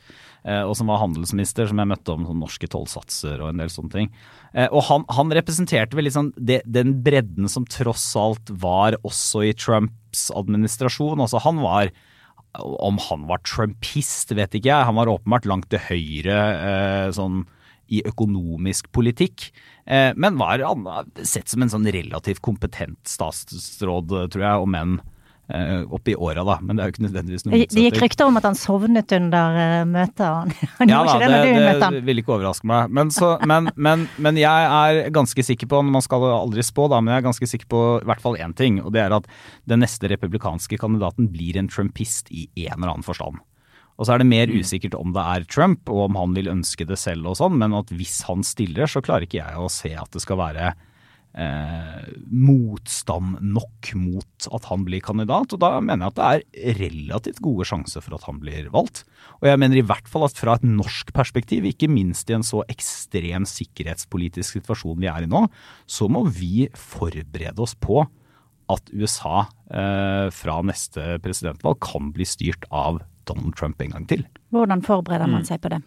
eh, 0.46 0.62
Og 0.62 0.76
som 0.78 0.86
var 0.88 1.00
handelsminister, 1.02 1.66
som 1.68 1.78
jeg 1.82 1.90
møtte 1.90 2.12
om 2.14 2.24
sånn 2.26 2.40
norske 2.40 2.68
tollsatser 2.70 3.40
og 3.42 3.50
en 3.50 3.58
del 3.62 3.68
sånne 3.72 3.92
ting. 3.92 4.10
Eh, 4.54 4.68
Og 4.70 4.82
han, 4.88 5.04
han 5.10 5.30
representerte 5.34 5.96
vel 5.98 6.10
sånn 6.10 6.32
det, 6.38 6.62
den 6.64 7.02
bredden 7.02 7.48
som 7.48 7.66
tross 7.66 8.14
alt 8.16 8.48
var 8.50 8.96
også 9.04 9.44
i 9.48 9.52
Trumps 9.52 10.30
administrasjon. 10.34 11.20
Altså 11.20 11.42
han 11.44 11.60
var 11.60 11.90
om 12.56 12.96
han 13.10 13.26
var 13.28 13.42
trumpist, 13.44 14.30
vet 14.32 14.54
ikke 14.56 14.70
jeg. 14.72 14.86
Han 14.88 14.96
var 14.96 15.10
åpenbart 15.12 15.44
langt 15.44 15.68
til 15.68 15.82
høyre 15.90 16.38
eh, 16.56 17.10
sånn 17.12 17.42
i 17.88 18.02
økonomisk 18.06 18.90
politikk. 18.94 19.50
Eh, 19.86 20.12
men 20.16 20.38
var 20.40 20.64
sett 21.22 21.48
som 21.48 21.62
en 21.62 21.72
sånn 21.72 21.86
relativt 21.86 22.42
kompetent 22.44 23.00
statsråd, 23.08 24.16
tror 24.32 24.46
jeg, 24.48 24.64
om 24.66 24.78
enn 24.78 24.96
eh, 25.48 25.82
opp 25.94 26.08
i 26.08 26.16
åra, 26.16 26.44
da. 26.44 26.58
Men 26.62 26.76
det 26.76 26.82
er 26.82 26.90
jo 26.90 26.94
ikke 26.94 27.04
nødvendigvis 27.06 27.46
noe 27.46 27.52
motsetning. 27.52 27.76
det 27.76 27.84
gikk 27.86 28.02
rykter 28.02 28.30
om 28.30 28.40
at 28.40 28.48
han 28.48 28.58
sovnet 28.58 29.14
under 29.16 29.58
eh, 29.62 29.78
møtet. 29.88 30.26
Han, 30.36 30.52
han 30.78 30.92
Ja 30.92 31.00
gjorde 31.00 31.06
da, 31.06 31.16
ikke 31.16 31.22
det 31.22 31.32
når 31.32 31.46
du 31.46 31.66
møtte 31.66 31.86
han. 31.86 31.96
det 31.96 32.00
ville 32.00 32.06
vil 32.10 32.22
ikke 32.22 32.34
overraske 32.36 32.70
meg. 32.70 32.94
Men, 32.98 33.10
så, 33.14 33.32
men, 33.50 33.70
men, 33.76 34.06
men 34.22 34.40
jeg 34.40 34.70
er 34.80 35.12
ganske 35.14 35.46
sikker 35.50 35.70
på, 35.70 35.82
man 35.86 36.04
skal 36.04 36.24
aldri 36.32 36.64
spå 36.66 36.88
da, 36.92 37.00
men 37.02 37.14
jeg 37.14 37.22
er 37.22 37.28
ganske 37.28 37.50
sikker 37.52 37.70
på 37.72 37.82
i 38.00 38.08
hvert 38.10 38.24
fall 38.24 38.38
én 38.42 38.56
ting. 38.56 38.80
Og 38.82 38.94
det 38.96 39.04
er 39.04 39.16
at 39.16 39.28
den 39.70 39.84
neste 39.84 40.10
republikanske 40.12 40.80
kandidaten 40.82 41.30
blir 41.32 41.58
en 41.60 41.70
trumpist 41.70 42.32
i 42.34 42.48
en 42.66 42.80
eller 42.80 42.96
annen 42.96 43.06
forstand. 43.06 43.42
Og 43.96 44.06
så 44.06 44.14
er 44.14 44.20
det 44.20 44.28
mer 44.28 44.52
usikkert 44.52 44.96
om 44.98 45.14
det 45.16 45.22
er 45.24 45.46
Trump, 45.48 45.88
og 45.88 46.10
om 46.10 46.18
han 46.20 46.36
vil 46.36 46.52
ønske 46.52 46.86
det 46.88 46.98
selv 47.00 47.32
og 47.32 47.38
sånn, 47.40 47.56
men 47.60 47.76
at 47.76 47.92
hvis 47.96 48.20
han 48.28 48.44
stiller, 48.44 48.90
så 48.90 49.02
klarer 49.04 49.24
ikke 49.24 49.40
jeg 49.40 49.62
å 49.62 49.72
se 49.72 49.94
at 49.96 50.12
det 50.12 50.22
skal 50.24 50.40
være 50.40 50.74
eh, 51.36 52.02
motstand 52.28 53.40
nok 53.44 53.92
mot 53.96 54.48
at 54.56 54.68
han 54.70 54.84
blir 54.86 55.04
kandidat. 55.04 55.54
Og 55.56 55.62
da 55.62 55.76
mener 55.80 56.06
jeg 56.06 56.12
at 56.12 56.20
det 56.20 56.28
er 56.28 56.78
relativt 56.82 57.40
gode 57.44 57.68
sjanser 57.68 58.04
for 58.04 58.18
at 58.18 58.26
han 58.28 58.40
blir 58.42 58.68
valgt. 58.74 59.04
Og 59.40 59.48
jeg 59.50 59.62
mener 59.62 59.80
i 59.80 59.86
hvert 59.86 60.08
fall 60.10 60.26
at 60.28 60.38
fra 60.38 60.58
et 60.58 60.68
norsk 60.68 61.12
perspektiv, 61.16 61.68
ikke 61.68 61.90
minst 61.92 62.30
i 62.30 62.36
en 62.36 62.46
så 62.46 62.64
ekstrem 62.72 63.48
sikkerhetspolitisk 63.48 64.60
situasjon 64.60 65.00
vi 65.02 65.10
er 65.12 65.26
i 65.26 65.30
nå, 65.30 65.46
så 65.88 66.08
må 66.12 66.26
vi 66.28 66.68
forberede 66.76 67.64
oss 67.64 67.76
på 67.78 68.04
at 68.72 68.88
USA 68.90 69.44
eh, 69.70 70.26
fra 70.34 70.60
neste 70.66 71.20
presidentvalg 71.22 71.78
kan 71.84 72.10
bli 72.14 72.26
styrt 72.26 72.66
av 72.74 72.98
Donald 73.26 73.54
Trump 73.58 73.82
en 73.82 73.90
gang 73.96 74.06
til. 74.08 74.24
Hvordan 74.54 74.82
forbereder 74.86 75.26
Mm. 75.26 75.32
man 75.38 75.44
seg 75.48 75.60
på 75.60 75.70
det? 75.74 75.82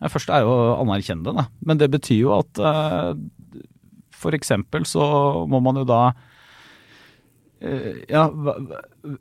Det 0.00 0.10
første 0.12 0.32
er 0.32 0.40
jo 0.46 0.52
å 0.54 0.80
anerkjenne 0.84 1.24
det, 1.26 1.34
da. 1.36 1.46
Men 1.66 1.78
det 1.78 1.90
betyr 1.92 2.20
jo 2.22 2.32
at 2.38 2.58
uh, 2.62 3.12
for 4.16 4.32
eksempel 4.32 4.86
så 4.88 5.04
må 5.48 5.60
man 5.60 5.76
jo 5.76 5.84
da 5.84 6.14
eh, 7.60 8.02
ja, 8.08 8.26
hva, 8.30 8.54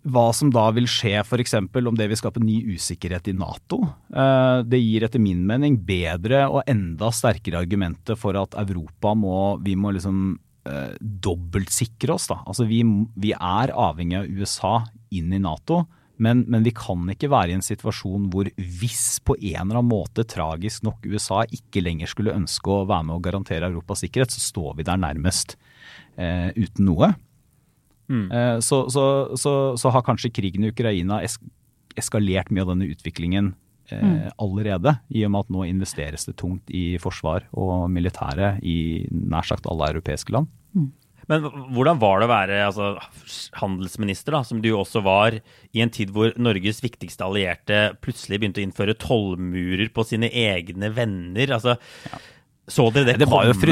hva 0.04 0.26
som 0.36 0.52
da 0.54 0.70
vil 0.76 0.88
skje 0.88 1.18
f.eks. 1.24 1.56
om 1.60 1.98
det 1.98 2.08
vil 2.12 2.20
skape 2.20 2.44
ny 2.44 2.62
usikkerhet 2.76 3.28
i 3.32 3.36
Nato. 3.38 3.82
Eh, 4.12 4.64
det 4.68 4.80
gir 4.82 5.06
etter 5.08 5.20
min 5.24 5.44
mening 5.48 5.78
bedre 5.88 6.46
og 6.48 6.64
enda 6.72 7.12
sterkere 7.16 7.64
argumenter 7.66 8.16
for 8.20 8.38
at 8.40 8.56
Europa 8.60 9.14
må 9.16 9.58
Vi 9.66 9.76
må 9.76 9.92
liksom 9.96 10.38
eh, 10.68 10.96
dobbeltsikre 11.00 12.16
oss, 12.16 12.28
da. 12.32 12.42
Altså 12.46 12.68
vi, 12.70 12.82
vi 13.16 13.36
er 13.36 13.76
avhengig 13.76 14.20
av 14.22 14.32
USA 14.32 14.76
inn 15.16 15.34
i 15.36 15.40
Nato. 15.44 15.84
Men, 16.18 16.46
men 16.48 16.64
vi 16.64 16.72
kan 16.76 17.04
ikke 17.12 17.30
være 17.32 17.52
i 17.52 17.58
en 17.58 17.66
situasjon 17.66 18.30
hvor 18.32 18.48
hvis 18.56 19.20
på 19.28 19.36
en 19.36 19.66
eller 19.66 19.82
annen 19.82 19.92
måte 19.92 20.24
tragisk 20.32 20.86
nok 20.88 21.04
USA 21.12 21.44
ikke 21.52 21.84
lenger 21.84 22.12
skulle 22.12 22.36
ønske 22.36 22.72
å 22.72 22.86
være 22.88 23.10
med 23.10 23.18
og 23.18 23.26
garantere 23.26 23.68
Europas 23.72 24.06
sikkerhet, 24.06 24.32
så 24.32 24.44
står 24.44 24.78
vi 24.80 24.88
der 24.88 25.02
nærmest 25.02 25.58
eh, 26.16 26.50
uten 26.56 26.88
noe. 26.88 27.12
Eh, 28.32 28.58
så, 28.64 28.86
så, 28.94 29.06
så, 29.36 29.54
så 29.80 29.92
har 29.92 30.06
kanskje 30.08 30.34
krigen 30.36 30.66
i 30.66 30.72
Ukraina 30.72 31.22
es 31.26 31.40
eskalert 32.00 32.52
mye 32.52 32.66
av 32.66 32.74
denne 32.74 32.90
utviklingen 32.92 33.54
eh, 33.92 34.28
allerede, 34.42 34.98
i 35.10 35.24
og 35.28 35.32
med 35.34 35.46
at 35.46 35.54
nå 35.56 35.66
investeres 35.70 36.28
det 36.28 36.36
tungt 36.40 36.72
i 36.72 36.98
forsvar 37.02 37.48
og 37.56 37.90
militære 37.92 38.58
i 38.64 38.78
nær 39.12 39.48
sagt 39.48 39.68
alle 39.72 39.92
europeiske 39.96 40.36
land. 40.36 40.52
Men 41.32 41.48
hvordan 41.74 42.00
var 42.02 42.22
det 42.22 42.28
å 42.28 42.32
være 42.32 42.60
altså, 42.68 42.90
handelsminister, 43.62 44.36
da, 44.38 44.44
som 44.46 44.62
du 44.62 44.70
også 44.78 45.02
var, 45.06 45.40
i 45.74 45.82
en 45.84 45.94
tid 45.94 46.14
hvor 46.16 46.36
Norges 46.38 46.84
viktigste 46.84 47.26
allierte 47.26 47.80
plutselig 48.06 48.42
begynte 48.42 48.62
å 48.62 48.66
innføre 48.68 48.98
tollmurer 49.02 49.90
på 49.96 50.06
sine 50.08 50.30
egne 50.30 50.92
venner? 50.96 51.56
Altså, 51.58 51.78
Så 52.68 52.88
dere 52.94 53.12
det, 53.12 53.20
Det 53.22 53.30
var 53.30 53.46
jo 53.50 53.58
komme? 53.58 53.66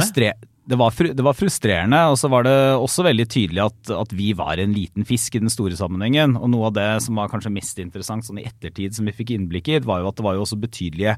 Det, 0.66 0.78
var 0.80 0.95
det 0.95 1.24
var 1.26 1.36
frustrerende, 1.36 1.99
og 2.07 2.16
så 2.20 2.30
var 2.32 2.45
det 2.47 2.55
også 2.80 3.03
veldig 3.03 3.26
tydelig 3.28 3.64
at, 3.66 3.91
at 3.97 4.16
vi 4.16 4.30
var 4.38 4.61
en 4.61 4.72
liten 4.76 5.03
fisk 5.07 5.36
i 5.36 5.41
den 5.43 5.51
store 5.51 5.76
sammenhengen. 5.80 6.38
Og 6.39 6.51
noe 6.53 6.70
av 6.70 6.78
det 6.78 6.88
som 7.03 7.20
var 7.20 7.32
kanskje 7.32 7.51
mest 7.53 7.82
interessant 7.84 8.28
sånn 8.28 8.39
i 8.39 8.47
ettertid 8.47 8.95
som 8.95 9.09
vi 9.09 9.16
fikk 9.18 9.36
innblikk 9.36 9.74
i, 9.74 9.82
var 9.84 10.01
jo 10.03 10.09
at 10.11 10.20
det 10.20 10.26
var 10.28 10.38
jo 10.38 10.45
også 10.45 10.61
betydelige 10.64 11.18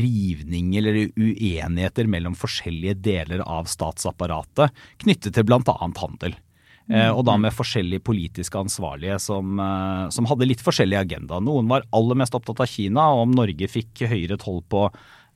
rivninger 0.00 0.82
eller 0.82 1.00
uenigheter 1.20 2.08
mellom 2.08 2.36
forskjellige 2.38 2.98
deler 3.04 3.44
av 3.44 3.68
statsapparatet 3.68 4.84
knyttet 5.04 5.36
til 5.36 5.48
bl.a. 5.48 5.78
handel. 6.00 6.38
Eh, 6.88 7.10
og 7.12 7.26
da 7.28 7.34
med 7.36 7.52
forskjellige 7.52 8.00
politiske 8.00 8.56
ansvarlige 8.56 9.18
som, 9.20 9.58
eh, 9.60 10.08
som 10.14 10.28
hadde 10.30 10.48
litt 10.48 10.64
forskjellig 10.64 10.96
agenda. 10.96 11.40
Noen 11.44 11.68
var 11.68 11.84
aller 11.92 12.16
mest 12.16 12.32
opptatt 12.34 12.64
av 12.64 12.70
Kina, 12.72 13.10
og 13.12 13.26
om 13.26 13.36
Norge 13.36 13.68
fikk 13.68 14.06
høyere 14.08 14.40
toll 14.40 14.62
på 14.64 14.88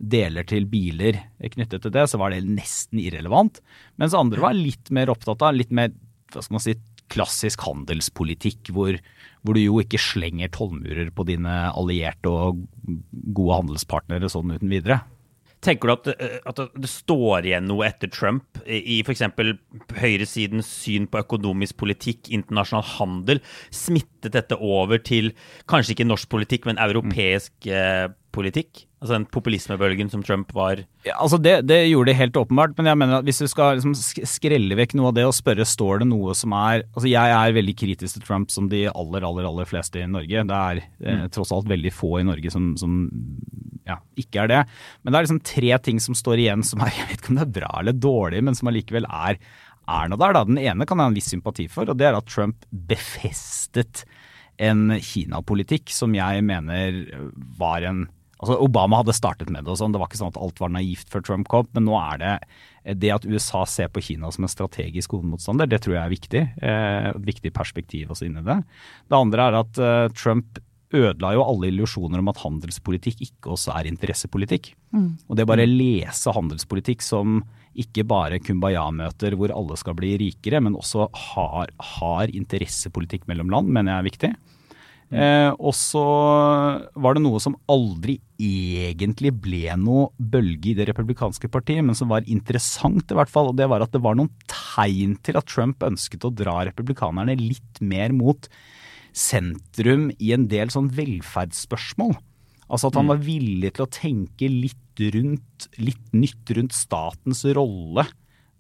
deler 0.03 0.47
til 0.49 0.67
biler 0.67 1.21
knyttet 1.39 1.85
til 1.85 1.95
det, 1.95 2.09
så 2.11 2.19
var 2.21 2.35
det 2.35 2.43
nesten 2.47 3.01
irrelevant. 3.03 3.61
Mens 4.03 4.17
andre 4.19 4.43
var 4.43 4.59
litt 4.59 4.91
mer 4.95 5.13
opptatt 5.13 5.45
av 5.47 5.55
litt 5.57 5.71
mer 5.75 5.95
hva 6.33 6.43
skal 6.43 6.57
man 6.57 6.65
si, 6.65 6.75
klassisk 7.13 7.65
handelspolitikk, 7.67 8.71
hvor, 8.73 8.97
hvor 9.45 9.57
du 9.57 9.63
jo 9.63 9.81
ikke 9.83 10.01
slenger 10.01 10.53
tollmurer 10.55 11.11
på 11.15 11.27
dine 11.29 11.57
allierte 11.77 12.31
og 12.31 12.63
gode 13.37 13.59
handelspartnere 13.61 14.31
sånn 14.33 14.55
uten 14.55 14.73
videre. 14.73 15.03
Tenker 15.63 15.87
du 15.87 15.93
at, 15.93 16.09
eh, 16.17 16.39
at 16.49 16.59
det 16.75 16.91
står 16.91 17.47
igjen 17.47 17.69
noe 17.71 17.87
etter 17.87 18.11
Trump 18.11 18.59
i 18.67 18.99
f.eks. 19.05 19.23
høyresidens 20.01 20.67
syn 20.67 21.07
på 21.11 21.21
økonomisk 21.23 21.77
politikk, 21.85 22.33
internasjonal 22.35 22.89
handel? 22.97 23.43
Smittet 23.71 24.35
dette 24.35 24.59
over 24.59 24.99
til 24.99 25.31
kanskje 25.71 25.95
ikke 25.95 26.09
norsk 26.09 26.33
politikk, 26.33 26.67
men 26.67 26.83
europeisk 26.83 27.71
eh, 27.71 28.09
politikk? 28.35 28.85
Altså 29.03 29.17
den 29.17 29.25
populismebølgen 29.35 30.11
som 30.13 30.23
Trump 30.23 30.53
var 30.55 30.85
Ja, 31.03 31.17
altså 31.17 31.39
det, 31.43 31.57
det 31.67 31.81
gjorde 31.91 32.13
det 32.13 32.19
helt 32.21 32.37
åpenbart, 32.39 32.77
men 32.79 32.87
jeg 32.87 32.99
mener 33.01 33.19
at 33.19 33.27
hvis 33.27 33.43
du 33.43 33.49
skal 33.51 33.81
liksom 33.81 33.97
skrelle 33.99 34.79
vekk 34.79 34.95
noe 34.99 35.11
av 35.11 35.17
det 35.19 35.25
og 35.27 35.35
spørre 35.35 35.67
står 35.67 36.03
det 36.03 36.09
noe 36.13 36.37
som 36.39 36.55
er 36.55 36.85
Altså 36.85 37.11
jeg 37.11 37.35
er 37.39 37.57
veldig 37.57 37.75
kritisk 37.81 38.19
til 38.19 38.27
Trump 38.29 38.55
som 38.55 38.69
de 38.71 38.85
aller, 38.93 39.27
aller, 39.27 39.49
aller 39.49 39.69
fleste 39.69 40.03
i 40.03 40.07
Norge. 40.11 40.47
Det 40.49 40.61
er 40.61 40.83
eh, 40.83 41.27
tross 41.35 41.53
alt 41.55 41.71
veldig 41.71 41.93
få 41.95 42.15
i 42.21 42.27
Norge 42.29 42.55
som, 42.55 42.73
som 42.79 43.03
ja, 43.89 43.99
ikke 44.19 44.45
er 44.45 44.53
det. 44.53 44.63
Men 45.03 45.13
det 45.13 45.19
er 45.19 45.27
liksom 45.27 45.43
tre 45.51 45.75
ting 45.83 46.01
som 46.03 46.17
står 46.19 46.45
igjen 46.45 46.65
som 46.67 46.83
er 46.85 46.95
Jeg 46.99 47.11
vet 47.11 47.21
ikke 47.21 47.35
om 47.35 47.43
det 47.43 47.47
er 47.49 47.55
bra 47.61 47.75
eller 47.83 47.99
dårlig, 47.99 48.43
men 48.47 48.59
som 48.59 48.71
allikevel 48.71 49.09
er, 49.11 49.41
er 49.91 50.11
noe 50.13 50.23
der. 50.23 50.39
Da. 50.39 50.47
Den 50.47 50.63
ene 50.63 50.87
kan 50.87 51.01
jeg 51.01 51.11
ha 51.11 51.13
en 51.13 51.19
viss 51.19 51.31
sympati 51.35 51.67
for, 51.73 51.91
og 51.91 51.99
det 51.99 52.11
er 52.11 52.19
at 52.19 52.31
Trump 52.31 52.67
befestet 52.71 54.07
en 54.63 54.93
Kina-politikk 55.03 55.91
som 55.91 56.15
jeg 56.15 56.43
mener 56.47 57.05
var 57.59 57.87
en 57.89 58.07
Altså 58.43 58.59
Obama 58.59 58.99
hadde 58.99 59.15
startet 59.15 59.53
med 59.55 59.63
det 59.63 59.71
og 59.71 59.79
sånn, 59.79 59.95
det 59.95 60.01
var 60.03 60.11
ikke 60.11 60.19
sånn 60.19 60.33
at 60.33 60.41
alt 60.43 60.59
var 60.59 60.73
naivt 60.75 61.13
før 61.13 61.23
Trump 61.29 61.47
kom, 61.53 61.69
men 61.77 61.87
nå 61.87 61.95
er 62.01 62.19
det 62.23 62.35
det 62.99 63.13
at 63.15 63.27
USA 63.29 63.63
ser 63.71 63.93
på 63.95 64.03
Kina 64.03 64.33
som 64.35 64.43
en 64.43 64.51
strategisk 64.51 65.15
hovedmotstander, 65.15 65.69
det 65.71 65.79
tror 65.85 65.95
jeg 65.95 66.03
er 66.03 66.13
viktig. 66.13 66.43
Eh, 66.59 67.09
et 67.13 67.25
viktig 67.29 67.53
perspektiv 67.55 68.11
også 68.11 68.27
inni 68.27 68.43
det. 68.43 68.59
Det 69.07 69.19
andre 69.19 69.47
er 69.47 69.59
at 69.61 69.79
eh, 69.79 70.09
Trump 70.19 70.59
ødela 70.93 71.33
jo 71.37 71.45
alle 71.47 71.71
illusjoner 71.71 72.21
om 72.21 72.31
at 72.33 72.41
handelspolitikk 72.43 73.23
ikke 73.25 73.55
også 73.55 73.73
er 73.79 73.89
interessepolitikk. 73.89 74.73
Mm. 74.93 75.09
Og 75.29 75.39
det 75.39 75.49
bare 75.49 75.69
lese 75.69 76.35
handelspolitikk 76.35 77.05
som 77.05 77.41
ikke 77.79 78.05
bare 78.05 78.41
kumbaya-møter 78.45 79.39
hvor 79.39 79.55
alle 79.55 79.79
skal 79.81 79.97
bli 79.97 80.17
rikere, 80.21 80.61
men 80.61 80.77
også 80.77 81.07
har, 81.31 81.73
har 81.97 82.35
interessepolitikk 82.35 83.25
mellom 83.31 83.53
land, 83.55 83.73
mener 83.73 83.95
jeg 83.95 84.03
er 84.03 84.11
viktig. 84.11 84.33
Eh, 85.13 85.51
og 85.61 85.75
så 85.77 86.03
var 86.97 87.17
det 87.17 87.23
noe 87.25 87.41
som 87.43 87.59
aldri 87.71 88.17
egentlig 88.41 89.35
ble 89.45 89.75
noe 89.77 90.09
bølge 90.17 90.73
i 90.73 90.77
det 90.79 90.87
republikanske 90.89 91.51
partiet, 91.53 91.85
men 91.85 91.97
som 91.99 92.09
var 92.13 92.25
interessant 92.25 93.13
i 93.13 93.19
hvert 93.19 93.33
fall. 93.33 93.51
Og 93.53 93.59
det 93.61 93.69
var 93.71 93.85
at 93.85 93.93
det 93.93 94.03
var 94.05 94.17
noen 94.19 94.33
tegn 94.49 95.19
til 95.25 95.39
at 95.39 95.51
Trump 95.53 95.85
ønsket 95.85 96.25
å 96.25 96.33
dra 96.33 96.63
republikanerne 96.69 97.37
litt 97.39 97.83
mer 97.85 98.15
mot 98.17 98.49
sentrum 99.13 100.09
i 100.17 100.33
en 100.33 100.49
del 100.49 100.73
sånn 100.73 100.89
velferdsspørsmål. 100.97 102.17
Altså 102.73 102.89
at 102.89 102.97
han 102.97 103.11
var 103.11 103.21
villig 103.21 103.75
til 103.77 103.85
å 103.85 103.93
tenke 103.93 104.49
litt 104.49 104.79
rundt, 105.13 105.69
litt 105.77 106.15
nytt 106.17 106.53
rundt 106.57 106.77
statens 106.77 107.45
rolle. 107.53 108.07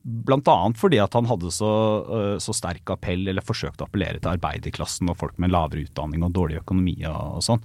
Annet 0.02 0.80
fordi 0.80 0.98
at 0.98 1.14
han 1.14 1.28
hadde 1.30 1.52
så, 1.54 1.70
øh, 2.02 2.36
så 2.42 2.54
sterk 2.56 2.90
appell, 2.90 3.24
eller 3.30 3.44
forsøkte 3.46 3.84
å 3.84 3.88
appellere 3.90 4.18
til 4.18 4.32
arbeiderklassen 4.32 5.10
og 5.12 5.18
folk 5.20 5.38
med 5.38 5.52
lavere 5.54 5.86
utdanning 5.86 6.24
og 6.26 6.34
dårlig 6.34 6.58
økonomi 6.62 6.96
og, 7.06 7.38
og 7.38 7.46
sånn. 7.46 7.64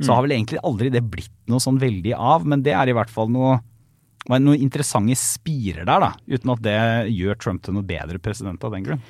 Så 0.00 0.14
har 0.16 0.24
vel 0.24 0.32
egentlig 0.32 0.62
aldri 0.64 0.88
det 0.92 1.02
blitt 1.12 1.34
noe 1.50 1.60
sånn 1.60 1.78
veldig 1.80 2.14
av, 2.16 2.46
men 2.48 2.62
det 2.64 2.72
er 2.72 2.88
i 2.88 2.94
hvert 2.96 3.10
fall 3.12 3.28
noe, 3.32 3.58
noen 4.32 4.56
interessante 4.56 5.16
spirer 5.18 5.84
der, 5.84 6.06
da. 6.06 6.10
Uten 6.24 6.54
at 6.54 6.62
det 6.64 6.78
gjør 7.12 7.36
Trump 7.40 7.62
til 7.66 7.76
noe 7.76 7.86
bedre 7.86 8.20
president 8.22 8.64
av 8.64 8.72
den 8.72 8.86
grunn. 8.86 9.02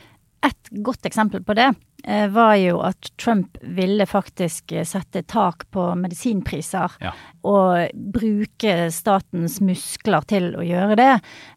Et 0.47 0.71
godt 0.81 1.05
eksempel 1.05 1.43
på 1.45 1.53
det 1.53 1.67
eh, 2.09 2.29
var 2.33 2.55
jo 2.57 2.79
at 2.81 3.11
Trump 3.21 3.59
ville 3.61 4.07
faktisk 4.09 4.73
eh, 4.73 4.87
sette 4.89 5.21
tak 5.29 5.67
på 5.75 5.83
medisinpriser. 6.01 6.95
Ja. 7.05 7.13
Og 7.45 7.93
bruke 8.15 8.89
statens 8.95 9.59
muskler 9.65 10.25
til 10.31 10.49
å 10.57 10.65
gjøre 10.65 10.97
det. 10.97 11.11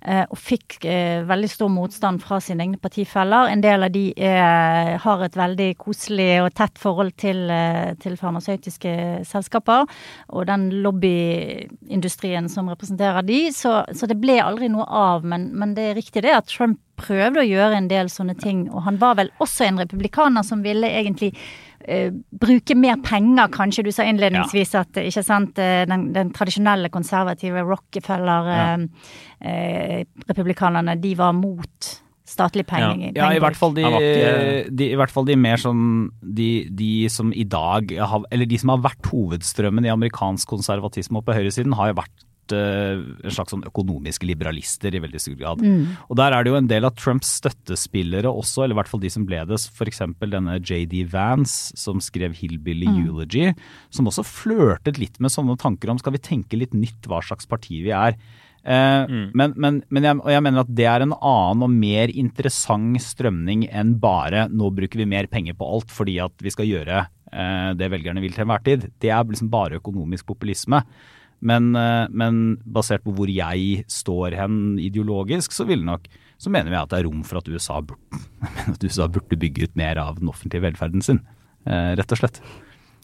eh, 0.04 0.26
Og 0.28 0.36
fikk 0.40 0.82
veldig 0.84 1.50
stor 1.52 1.72
motstand 1.72 2.20
fra 2.26 2.42
sine 2.44 2.66
egne 2.66 2.82
partifeller. 2.82 3.54
En 3.54 3.64
del 3.64 3.88
av 3.88 3.96
de 3.96 4.04
er, 4.20 4.98
har 5.00 5.24
et 5.24 5.40
veldig 5.40 5.70
koselig 5.80 6.42
og 6.44 6.52
tett 6.60 6.80
forhold 6.82 7.16
til, 7.24 7.48
til 8.04 8.20
farmasøytiske 8.20 8.94
selskaper. 9.30 9.88
Og 10.36 10.48
den 10.52 10.70
lobbyindustrien 10.84 12.52
som 12.52 12.68
representerer 12.72 13.24
de. 13.24 13.46
Så, 13.56 13.80
så 13.96 14.12
det 14.12 14.20
ble 14.20 14.42
aldri 14.44 14.68
noe 14.74 14.88
av. 14.88 15.24
Men, 15.24 15.54
men 15.56 15.76
det 15.78 15.92
er 15.92 16.02
riktig 16.02 16.28
det 16.28 16.36
at 16.36 16.52
Trump 16.52 16.82
prøvde 17.04 17.44
å 17.44 17.48
gjøre 17.48 17.78
en 17.82 17.90
del 17.92 18.10
sånne 18.12 18.36
ting. 18.40 18.66
Og 18.72 18.82
han 18.88 18.98
var 19.02 19.16
vel 19.20 19.30
også 19.44 19.68
en 19.68 19.82
republikaner 19.84 20.44
som 20.48 20.64
ville 20.66 20.88
egentlig 20.90 21.34
eh, 21.84 22.10
bruke 22.40 22.76
mer 22.80 22.98
penger, 23.04 23.52
kanskje. 23.54 23.84
Du 23.88 23.92
sa 23.92 24.04
innledningsvis 24.08 24.74
at 24.80 24.98
eh, 25.02 25.10
ikke 25.12 25.24
sant, 25.28 25.60
eh, 25.60 25.84
den, 25.90 26.10
den 26.16 26.32
tradisjonelle 26.36 26.90
konservative 26.94 27.66
Rockefeller-republikanerne, 29.44 30.96
de 31.02 31.14
var 31.20 31.34
mot 31.38 31.92
statlig 32.34 32.64
penger. 32.70 33.12
Ja, 33.18 33.28
i 33.36 33.40
hvert 33.44 33.58
fall 33.60 33.74
de, 33.76 33.84
ikke- 33.84 34.70
de, 34.80 34.86
i 34.94 34.98
hvert 34.98 35.12
fall 35.12 35.26
de 35.28 35.36
mer 35.38 35.58
sånn 35.62 36.10
de, 36.24 36.48
de 36.72 37.10
som 37.12 37.34
i 37.36 37.44
dag 37.44 37.92
har 38.00 38.24
Eller 38.32 38.46
de 38.50 38.58
som 38.58 38.70
har 38.74 38.80
vært 38.86 39.10
hovedstrømmen 39.12 39.86
i 39.86 39.92
amerikansk 39.92 40.48
konservatisme 40.50 41.20
og 41.20 41.26
på 41.28 41.36
høyresiden, 41.36 41.76
har 41.78 41.92
jo 41.92 42.00
vært 42.00 42.24
eh, 42.52 43.00
en 43.24 43.32
slags 43.32 43.54
sånn 43.54 43.64
økonomiske 43.64 44.28
liberalister 44.28 44.94
i 44.94 45.00
veldig 45.00 45.22
stor 45.22 45.36
grad. 45.40 45.64
Og 46.10 46.18
der 46.20 46.34
er 46.34 46.44
det 46.44 46.52
jo 46.52 46.58
en 46.60 46.68
del 46.68 46.84
av 46.84 46.96
Trumps 47.00 47.40
støttespillere 47.40 48.28
også, 48.28 48.64
eller 48.64 48.76
i 48.76 48.80
hvert 48.82 48.92
fall 48.92 49.00
de 49.00 49.10
som 49.10 49.26
ble 49.26 49.46
det. 49.48 49.62
F.eks. 49.72 50.02
denne 50.20 50.60
JD 50.60 51.06
Vance 51.14 51.72
som 51.78 52.00
skrev 52.04 52.34
'Hillbilly 52.34 52.88
Eulogy', 53.08 53.56
som 53.90 54.06
også 54.06 54.24
flørtet 54.28 54.98
litt 55.00 55.20
med 55.20 55.32
sånne 55.32 55.58
tanker 55.58 55.90
om 55.90 55.98
skal 55.98 56.14
vi 56.14 56.20
tenke 56.20 56.58
litt 56.58 56.74
nytt 56.74 57.08
hva 57.08 57.22
slags 57.24 57.46
parti 57.46 57.84
vi 57.84 57.92
er. 57.92 58.18
Eh, 58.64 59.06
Men, 59.36 59.54
men, 59.56 59.84
men 59.90 60.04
jeg, 60.04 60.20
og 60.24 60.30
jeg 60.32 60.42
mener 60.42 60.64
at 60.64 60.70
det 60.72 60.86
er 60.88 61.04
en 61.04 61.14
annen 61.20 61.64
og 61.64 61.70
mer 61.70 62.08
interessant 62.10 63.02
strømning 63.04 63.68
enn 63.72 64.00
bare 64.00 64.48
nå 64.50 64.70
bruker 64.72 65.02
vi 65.02 65.06
mer 65.06 65.28
penger 65.28 65.54
på 65.54 65.68
alt 65.68 65.92
fordi 65.92 66.20
at 66.24 66.32
vi 66.40 66.50
skal 66.50 66.70
gjøre 66.70 67.02
uh, 67.34 67.74
det 67.76 67.90
velgerne 67.92 68.22
vil 68.24 68.32
til 68.32 68.46
enhver 68.46 68.64
tid. 68.64 68.88
Det 69.02 69.12
er 69.12 69.24
liksom 69.28 69.52
bare 69.52 69.82
økonomisk 69.82 70.26
populisme. 70.32 70.80
Men, 71.44 71.74
eh, 71.76 72.08
men 72.10 72.58
basert 72.64 73.04
på 73.04 73.14
hvor 73.18 73.28
jeg 73.32 73.84
står 73.92 74.38
hen 74.40 74.60
ideologisk, 74.80 75.52
så, 75.52 75.68
vil 75.68 75.84
nok, 75.84 76.08
så 76.40 76.52
mener 76.54 76.72
vi 76.72 76.80
at 76.80 76.92
det 76.94 77.02
er 77.02 77.08
rom 77.10 77.24
for 77.28 77.42
at 77.42 77.50
USA 77.52 77.82
burde, 77.84 78.22
at 78.74 78.84
USA 78.84 79.10
burde 79.12 79.40
bygge 79.40 79.68
ut 79.68 79.76
mer 79.80 80.00
av 80.02 80.22
den 80.22 80.32
offentlige 80.32 80.64
velferden 80.64 81.04
sin. 81.04 81.20
eh, 81.68 81.92
Rett 82.00 82.16
og 82.16 82.22
slett. 82.24 82.40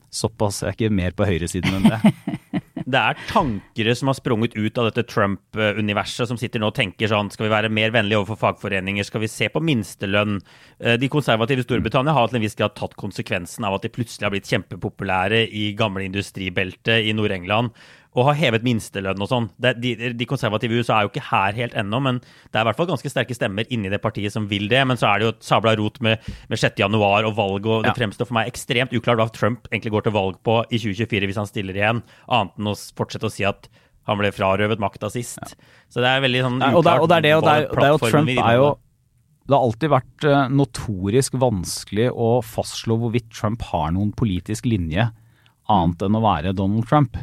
Såpass. 0.09 0.63
Jeg 0.63 0.71
er 0.71 0.77
ikke 0.77 0.95
mer 0.97 1.13
på 1.13 1.27
høyresiden 1.27 1.81
enn 1.81 1.91
det. 1.91 1.99
Det 2.89 2.97
er 2.97 3.19
tankere 3.29 3.93
som 3.93 4.09
har 4.09 4.15
sprunget 4.17 4.55
ut 4.57 4.77
av 4.81 4.87
dette 4.87 5.03
Trump-universet, 5.11 6.25
som 6.25 6.39
sitter 6.41 6.57
nå 6.63 6.71
og 6.71 6.77
tenker 6.79 7.11
sånn 7.11 7.27
Skal 7.29 7.45
vi 7.45 7.51
være 7.51 7.69
mer 7.69 7.91
vennlige 7.93 8.17
overfor 8.17 8.39
fagforeninger? 8.41 9.05
Skal 9.05 9.21
vi 9.21 9.29
se 9.29 9.45
på 9.53 9.61
minstelønn? 9.61 10.39
Eh, 10.81 10.95
De 10.97 11.09
konservative 11.11 11.61
i 11.61 11.67
Storbritannia 11.67 12.15
har 12.17 12.31
til 12.31 12.39
en 12.39 12.45
viss 12.47 12.57
grad 12.57 12.73
tatt 12.79 12.95
konsekvensen 12.97 13.67
av 13.67 13.77
at 13.77 13.85
de 13.85 13.93
plutselig 13.93 14.25
har 14.25 14.33
blitt 14.33 14.49
kjempepopulære 14.49 15.43
i 15.53 15.67
gamle 15.77 16.07
industribeltet 16.07 17.05
i 17.05 17.13
Nord-England 17.13 17.75
og 18.17 18.25
har 18.25 18.37
hevet 18.39 18.63
minstelønn 18.65 19.21
og 19.21 19.27
sånn. 19.29 19.45
De, 19.61 19.91
de 20.17 20.25
konservative 20.25 20.73
i 20.73 20.79
USA 20.81 20.95
er 20.97 21.05
jo 21.05 21.11
ikke 21.11 21.27
her 21.29 21.53
helt 21.53 21.75
ennå, 21.77 21.99
men 22.01 22.17
det 22.23 22.57
er 22.57 22.63
i 22.63 22.67
hvert 22.71 22.79
fall 22.79 22.87
ganske 22.89 23.11
sterke 23.13 23.35
stemmer 23.37 23.67
inni 23.69 23.91
det 23.93 23.99
partiet 24.01 24.33
som 24.33 24.47
vil 24.49 24.65
det. 24.71 24.79
Men 24.89 24.97
så 24.97 25.11
er 25.11 25.19
det 25.21 25.27
jo 25.27 25.33
et 25.35 25.45
sabla 25.45 25.75
rot 25.77 25.99
med, 26.01 26.17
med 26.49 26.57
6. 26.59 26.81
januar 26.81 27.27
og 27.29 27.35
valg, 27.37 27.67
og 27.69 27.83
det 27.85 27.91
Ja. 27.93 27.97
fremstår 27.99 28.25
for 28.31 28.39
meg 28.39 28.49
ekstremt 28.49 28.95
uklart 28.97 29.21
hva 29.21 29.29
Trump 29.37 29.69
egentlig 29.71 29.93
går 29.93 30.07
til 30.09 30.15
valg 30.17 30.41
på 30.43 30.57
i 30.73 30.81
2024 30.81 31.29
hvis 31.29 31.37
han 31.43 31.47
stiller 31.51 31.77
igjen, 31.77 32.01
annet 32.27 32.57
enn 32.57 32.73
å 32.73 32.75
fortsette 32.97 33.29
å 33.29 33.33
si 33.37 33.45
at 33.45 33.69
han 34.09 34.17
ble 34.17 34.31
frarøvet 34.33 34.81
makta 34.81 35.11
sist. 35.13 35.53
Så 35.93 36.01
det 36.01 36.09
er 36.09 36.21
veldig 36.25 36.41
sånn 36.47 36.57
uklart. 36.57 36.75
og, 36.75 36.83
det, 36.83 36.91
er- 36.91 37.01
og 37.05 37.09
det 37.09 37.17
er 37.17 37.21
det, 37.29 37.33
og 37.37 37.43
det 37.45 37.55
er, 37.85 37.93
og 37.93 38.05
Trump 38.09 38.29
er 38.33 38.55
jo. 38.57 38.69
Det 39.49 39.53
har 39.57 39.63
alltid 39.65 39.89
vært 39.93 40.25
eh, 40.29 40.47
notorisk 40.53 41.33
vanskelig 41.41 42.09
å 42.13 42.27
fastslå 42.45 42.97
hvorvidt 43.01 43.29
Trump 43.33 43.61
har 43.69 43.91
noen 43.93 44.11
politisk 44.17 44.65
linje 44.69 45.07
annet 45.69 46.01
enn 46.05 46.17
å 46.17 46.21
være 46.25 46.53
Donald 46.57 46.85
Trump. 46.89 47.17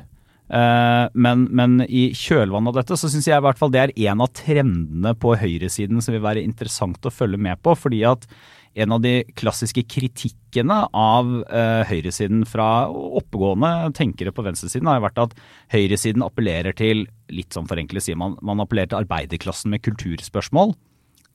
Eh, 0.47 1.07
men, 1.19 1.47
men 1.51 1.81
i 1.87 2.09
kjølvannet 2.15 2.71
av 2.71 2.79
dette 2.81 2.99
så 2.99 3.11
syns 3.11 3.27
jeg 3.27 3.39
i 3.39 3.45
hvert 3.47 3.59
fall 3.59 3.73
det 3.75 3.83
er 3.83 3.95
en 4.11 4.23
av 4.23 4.31
trendene 4.37 5.15
på 5.19 5.35
høyresiden 5.39 6.03
som 6.05 6.15
vil 6.15 6.23
være 6.25 6.45
interessant 6.47 7.03
å 7.07 7.15
følge 7.15 7.41
med 7.49 7.63
på. 7.65 7.75
fordi 7.75 8.05
at 8.07 8.29
en 8.77 8.93
av 8.93 9.01
de 9.01 9.23
klassiske 9.41 9.87
kritikkene 9.89 10.83
av 10.93 11.31
eh, 11.49 11.83
høyresiden 11.89 12.45
fra 12.49 12.87
oppegående 12.93 13.95
tenkere 13.97 14.35
på 14.37 14.45
venstresiden 14.45 14.91
har 14.91 14.99
jo 14.99 15.07
vært 15.07 15.23
at 15.25 15.37
høyresiden 15.73 16.25
appellerer 16.27 16.77
til, 16.77 17.07
litt 17.33 17.57
sånn 17.57 17.69
forenklet 17.71 18.05
sier 18.05 18.21
man, 18.21 18.37
man 18.45 18.61
appellerer 18.61 18.93
til 18.93 19.01
arbeiderklassen 19.01 19.73
med 19.73 19.85
kulturspørsmål. 19.87 20.77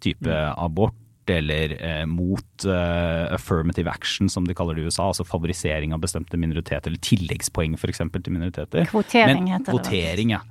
Type 0.05 0.37
abort 0.53 1.00
eller 1.37 1.73
eh, 1.77 2.03
mot 2.09 2.65
eh, 2.65 3.33
affirmative 3.35 3.89
action, 3.91 4.29
som 4.29 4.45
de 4.47 4.55
kaller 4.57 4.77
det 4.77 4.83
i 4.83 4.89
USA. 4.91 5.07
Altså 5.11 5.25
favorisering 5.27 5.95
av 5.95 6.01
bestemte 6.03 6.39
minoriteter, 6.39 6.91
eller 6.91 7.01
tilleggspoeng 7.05 7.77
f.eks. 7.79 8.03
til 8.11 8.33
minoriteter. 8.35 8.85
Kvotering 8.91 9.45
Men- 9.45 9.53
heter 9.55 9.71
det. 9.71 9.79
Kvotering, 9.79 10.35
ja. 10.37 10.41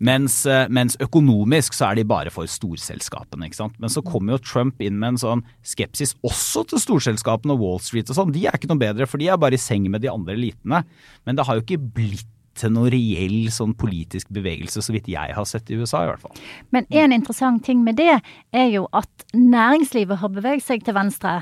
Mens, 0.00 0.46
eh, 0.48 0.64
mens 0.72 0.96
økonomisk 1.04 1.74
så 1.76 1.90
er 1.90 2.00
de 2.00 2.06
bare 2.08 2.30
for 2.32 2.48
storselskapene. 2.48 3.50
ikke 3.50 3.58
sant? 3.58 3.78
Men 3.78 3.92
så 3.92 4.00
kommer 4.02 4.38
jo 4.38 4.44
Trump 4.48 4.80
inn 4.80 4.98
med 4.98 5.14
en 5.14 5.20
sånn 5.20 5.42
skepsis 5.62 6.14
også 6.24 6.66
til 6.70 6.80
storselskapene 6.80 7.52
og 7.52 7.60
Wall 7.60 7.80
Street 7.84 8.08
og 8.08 8.16
sånn. 8.16 8.32
De 8.32 8.46
er 8.46 8.56
ikke 8.56 8.70
noe 8.72 8.80
bedre, 8.80 9.06
for 9.06 9.18
de 9.20 9.28
er 9.28 9.36
bare 9.36 9.58
i 9.58 9.60
seng 9.60 9.90
med 9.90 10.00
de 10.00 10.08
andre 10.08 10.34
elitene. 10.38 10.84
Men 11.26 11.36
det 11.36 11.44
har 11.46 11.60
jo 11.60 11.66
ikke 11.66 11.82
blitt 11.92 12.26
til 12.60 12.74
noen 12.74 12.92
reell 12.94 13.48
sånn 13.54 13.74
politisk 13.78 14.30
bevegelse, 14.34 14.82
så 14.84 14.94
vidt 14.94 15.08
jeg 15.10 15.36
har 15.36 15.48
sett 15.48 15.70
i 15.70 15.78
USA 15.80 16.04
i 16.04 16.10
hvert 16.10 16.24
fall. 16.24 16.42
Men 16.74 16.88
en 17.02 17.16
interessant 17.16 17.64
ting 17.66 17.84
med 17.86 17.98
det 18.00 18.12
er 18.52 18.68
jo 18.72 18.86
at 18.96 19.26
næringslivet 19.34 20.20
har 20.22 20.34
beveget 20.34 20.66
seg 20.66 20.84
til 20.86 20.96
venstre. 20.96 21.40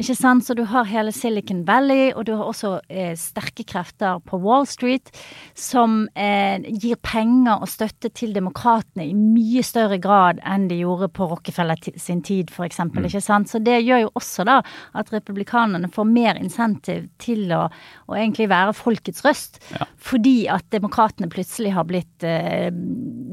Ikke 0.00 0.16
sant? 0.18 0.44
Så 0.46 0.54
du 0.56 0.64
har 0.68 0.88
hele 0.88 1.12
Silicon 1.14 1.62
Valley, 1.68 2.10
og 2.14 2.26
du 2.28 2.34
har 2.36 2.44
også 2.50 2.76
eh, 2.92 3.14
sterke 3.18 3.64
krefter 3.68 4.20
på 4.26 4.38
Wall 4.42 4.66
Street 4.68 5.10
som 5.58 6.02
eh, 6.14 6.60
gir 6.82 6.98
penger 7.04 7.60
og 7.62 7.70
støtte 7.70 8.10
til 8.16 8.34
demokratene 8.36 9.06
i 9.08 9.14
mye 9.16 9.62
større 9.66 9.98
grad 10.02 10.40
enn 10.46 10.68
de 10.70 10.80
gjorde 10.82 11.10
på 11.16 11.28
Rockefeller 11.30 11.80
sin 12.00 12.20
tid, 12.26 12.50
for 12.52 12.66
eksempel. 12.68 13.06
Ikke 13.08 13.22
sant? 13.24 13.50
Så 13.50 13.60
det 13.64 13.80
gjør 13.86 14.04
jo 14.06 14.12
også 14.20 14.46
da 14.48 14.58
at 14.96 15.12
republikanerne 15.14 15.90
får 15.92 16.08
mer 16.10 16.40
insentiv 16.40 17.08
til 17.22 17.50
å, 17.56 17.66
å 18.10 18.18
egentlig 18.18 18.50
være 18.52 18.76
folkets 18.76 19.24
røst, 19.24 19.60
fordi 19.96 20.44
at 20.52 20.66
demokratene 20.74 21.30
plutselig 21.32 21.72
har 21.76 21.86
blitt 21.88 22.26
eh, 22.26 22.68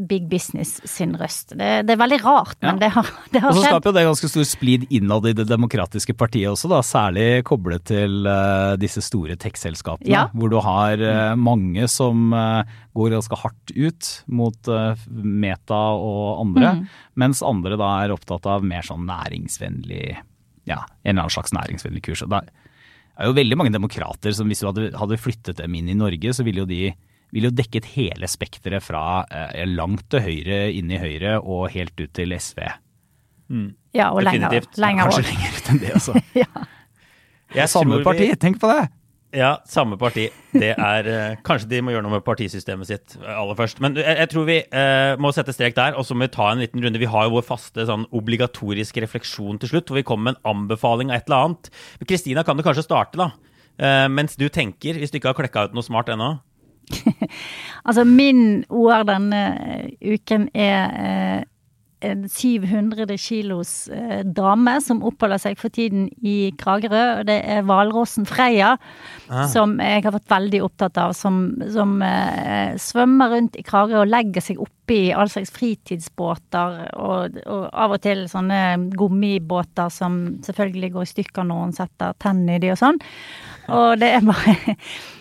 big 0.07 0.29
business 0.31 0.77
sin 0.87 1.15
røst. 1.19 1.55
Det, 1.57 1.71
det 1.87 1.95
er 1.95 2.01
veldig 2.03 2.21
rart, 2.23 2.57
men 2.63 2.77
Ja. 2.77 2.79
det 2.85 2.89
har, 2.93 3.07
det 3.33 3.41
har 3.43 3.51
Og 3.51 3.57
så 3.59 3.65
skaper 3.67 3.89
jo 3.91 3.95
det 3.97 4.05
ganske 4.07 4.29
stor 4.31 4.45
splid 4.47 4.85
innad 4.93 5.25
i 5.27 5.33
Det 5.33 5.47
demokratiske 5.49 6.13
partiet 6.13 6.36
også, 6.45 6.69
da, 6.69 6.81
særlig 6.85 7.43
koblet 7.47 7.83
til 7.89 8.27
eh, 8.29 8.75
disse 8.77 9.01
store 9.01 9.35
tech-selskapene. 9.39 10.09
Ja. 10.11 10.27
Hvor 10.37 10.51
du 10.53 10.59
har 10.61 11.01
eh, 11.01 11.33
mange 11.39 11.87
som 11.89 12.29
eh, 12.37 12.69
går 12.93 13.15
ganske 13.15 13.39
hardt 13.41 13.73
ut 13.73 14.11
mot 14.29 14.69
Meta 15.07 15.81
og 15.97 16.43
andre, 16.45 16.75
Mm. 16.77 16.85
mens 17.15 17.41
andre 17.45 17.77
da 17.79 17.89
er 18.03 18.13
opptatt 18.13 18.45
av 18.49 18.63
mer 18.65 18.81
sånn 18.85 19.05
næringsvennlig 19.07 20.17
Ja, 20.67 20.81
en 21.03 21.13
eller 21.15 21.23
annen 21.23 21.31
slags 21.31 21.53
næringsvennlig 21.55 22.01
kurs. 22.03 22.21
Og 22.25 22.29
det 22.29 22.41
er 23.17 23.29
jo 23.29 23.35
veldig 23.37 23.57
mange 23.57 23.71
demokrater 23.71 24.33
som 24.35 24.49
hvis 24.51 24.59
du 24.61 24.67
hadde, 24.67 24.89
hadde 24.99 25.17
flyttet 25.21 25.57
dem 25.61 25.73
inn 25.79 25.87
i 25.89 25.95
Norge, 25.97 26.33
så 26.35 26.43
ville 26.43 26.65
jo 26.65 26.69
de 26.69 26.91
vil 27.33 27.47
jo 27.49 27.51
dekket 27.51 27.85
hele 27.95 28.27
spekteret 28.31 28.83
fra 28.83 29.25
eh, 29.31 29.63
langt 29.67 30.05
til 30.11 30.21
høyre, 30.23 30.59
inn 30.71 30.91
i 30.91 30.99
høyre 31.01 31.37
og 31.41 31.69
helt 31.73 31.95
ut 31.99 32.13
til 32.15 32.31
SV. 32.35 32.61
Ja, 33.95 34.09
og 34.11 34.21
Definitivt. 34.25 34.77
lenger 34.77 35.07
Kanskje 35.09 35.23
også. 35.23 35.29
lenger 35.31 35.57
ut 35.57 35.69
enn 35.73 35.79
det, 35.81 35.91
altså. 35.93 36.13
Jeg 37.55 37.69
Samme 37.71 37.95
tror 37.95 37.99
vi- 37.99 38.07
parti, 38.11 38.39
tenk 38.39 38.59
på 38.61 38.67
det! 38.73 38.87
Ja, 39.35 39.57
samme 39.67 39.97
parti. 39.99 40.29
Det 40.55 40.69
er 40.79 41.07
eh, 41.11 41.35
Kanskje 41.43 41.67
de 41.69 41.81
må 41.83 41.91
gjøre 41.91 42.05
noe 42.05 42.13
med 42.15 42.23
partisystemet 42.23 42.87
sitt 42.87 43.17
aller 43.27 43.57
først. 43.59 43.81
Men 43.83 43.97
jeg, 43.99 44.15
jeg 44.21 44.29
tror 44.31 44.45
vi 44.47 44.55
eh, 44.63 45.15
må 45.19 45.33
sette 45.35 45.51
strek 45.53 45.75
der, 45.75 45.97
og 45.99 46.05
så 46.07 46.15
må 46.15 46.23
vi 46.25 46.31
ta 46.33 46.47
en 46.53 46.61
liten 46.63 46.81
runde. 46.81 46.99
Vi 47.01 47.09
har 47.11 47.27
jo 47.27 47.33
vår 47.35 47.43
faste 47.45 47.83
sånn 47.89 48.05
obligatoriske 48.15 49.03
refleksjon 49.03 49.59
til 49.59 49.69
slutt, 49.73 49.91
hvor 49.91 49.99
vi 49.99 50.05
kommer 50.07 50.31
med 50.31 50.37
en 50.39 50.53
anbefaling 50.55 51.11
av 51.11 51.19
et 51.19 51.27
eller 51.27 51.43
annet. 51.49 51.69
Kristina, 52.07 52.45
kan 52.47 52.55
du 52.57 52.63
kanskje 52.65 52.85
starte, 52.87 53.19
da? 53.19 53.29
Eh, 53.77 54.07
mens 54.09 54.39
du 54.39 54.47
tenker, 54.49 54.95
hvis 54.97 55.11
du 55.13 55.19
ikke 55.19 55.33
har 55.33 55.39
klekka 55.41 55.67
ut 55.67 55.75
noe 55.77 55.85
smart 55.85 56.09
ennå. 56.15 56.31
Altså, 57.87 58.03
min 58.07 58.63
ord 58.73 59.05
denne 59.07 59.41
eh, 59.59 60.15
uken 60.15 60.47
er 60.55 60.95
eh, 61.03 61.43
en 62.05 62.27
700 62.29 63.17
kilos 63.17 63.87
eh, 63.89 64.21
dame 64.21 64.75
som 64.85 64.99
oppholder 65.05 65.41
seg 65.41 65.57
for 65.57 65.73
tiden 65.73 66.07
i 66.21 66.51
Kragerø. 66.59 67.03
og 67.19 67.25
Det 67.29 67.37
er 67.41 67.65
hvalrossen 67.65 68.27
Freya, 68.29 68.75
som 69.49 69.77
jeg 69.81 70.03
har 70.05 70.13
vært 70.13 70.29
veldig 70.29 70.61
opptatt 70.67 70.99
av. 71.01 71.15
Som, 71.17 71.57
som 71.73 71.97
eh, 72.05 72.77
svømmer 72.81 73.33
rundt 73.33 73.57
i 73.57 73.65
Kragerø 73.65 74.03
og 74.03 74.13
legger 74.13 74.45
seg 74.45 74.61
oppi 74.61 74.99
all 75.09 75.31
slags 75.33 75.51
fritidsbåter. 75.55 76.79
Og, 77.01 77.41
og 77.49 77.67
av 77.73 77.97
og 77.97 78.03
til 78.05 78.27
sånne 78.29 78.61
gummibåter 78.93 79.89
som 79.93 80.37
selvfølgelig 80.45 80.93
går 80.95 81.07
i 81.07 81.13
stykker 81.15 81.49
når 81.49 81.63
hun 81.65 81.77
setter 81.81 82.17
tennene 82.21 82.59
i 82.59 82.65
de 82.65 82.75
og 82.75 82.81
sånn. 82.83 83.01
Og 83.73 83.97
det 83.99 84.13
er 84.15 84.27
bare 84.27 84.57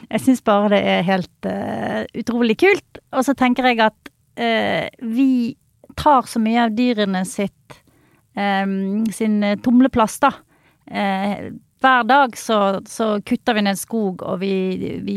Jeg 0.06 0.22
syns 0.22 0.42
bare 0.46 0.68
det 0.70 0.78
er 0.86 1.00
helt 1.08 1.46
uh, 1.50 2.04
utrolig 2.14 2.54
kult. 2.62 3.00
Og 3.10 3.24
så 3.26 3.32
tenker 3.34 3.66
jeg 3.66 3.80
at 3.82 4.10
uh, 4.38 4.86
vi 5.02 5.56
tar 5.98 6.28
så 6.30 6.42
mye 6.42 6.66
av 6.66 6.74
dyrene 6.76 7.24
sitt 7.28 7.78
eh, 8.36 8.66
sin 9.16 9.38
tumleplass, 9.64 10.20
da. 10.22 10.32
Eh, 10.86 11.52
hver 11.80 12.04
dag 12.04 12.36
så, 12.38 12.80
så 12.88 13.20
kutter 13.26 13.54
vi 13.54 13.62
ned 13.66 13.78
skog, 13.78 14.22
og 14.24 14.40
vi, 14.40 14.52
vi 15.04 15.16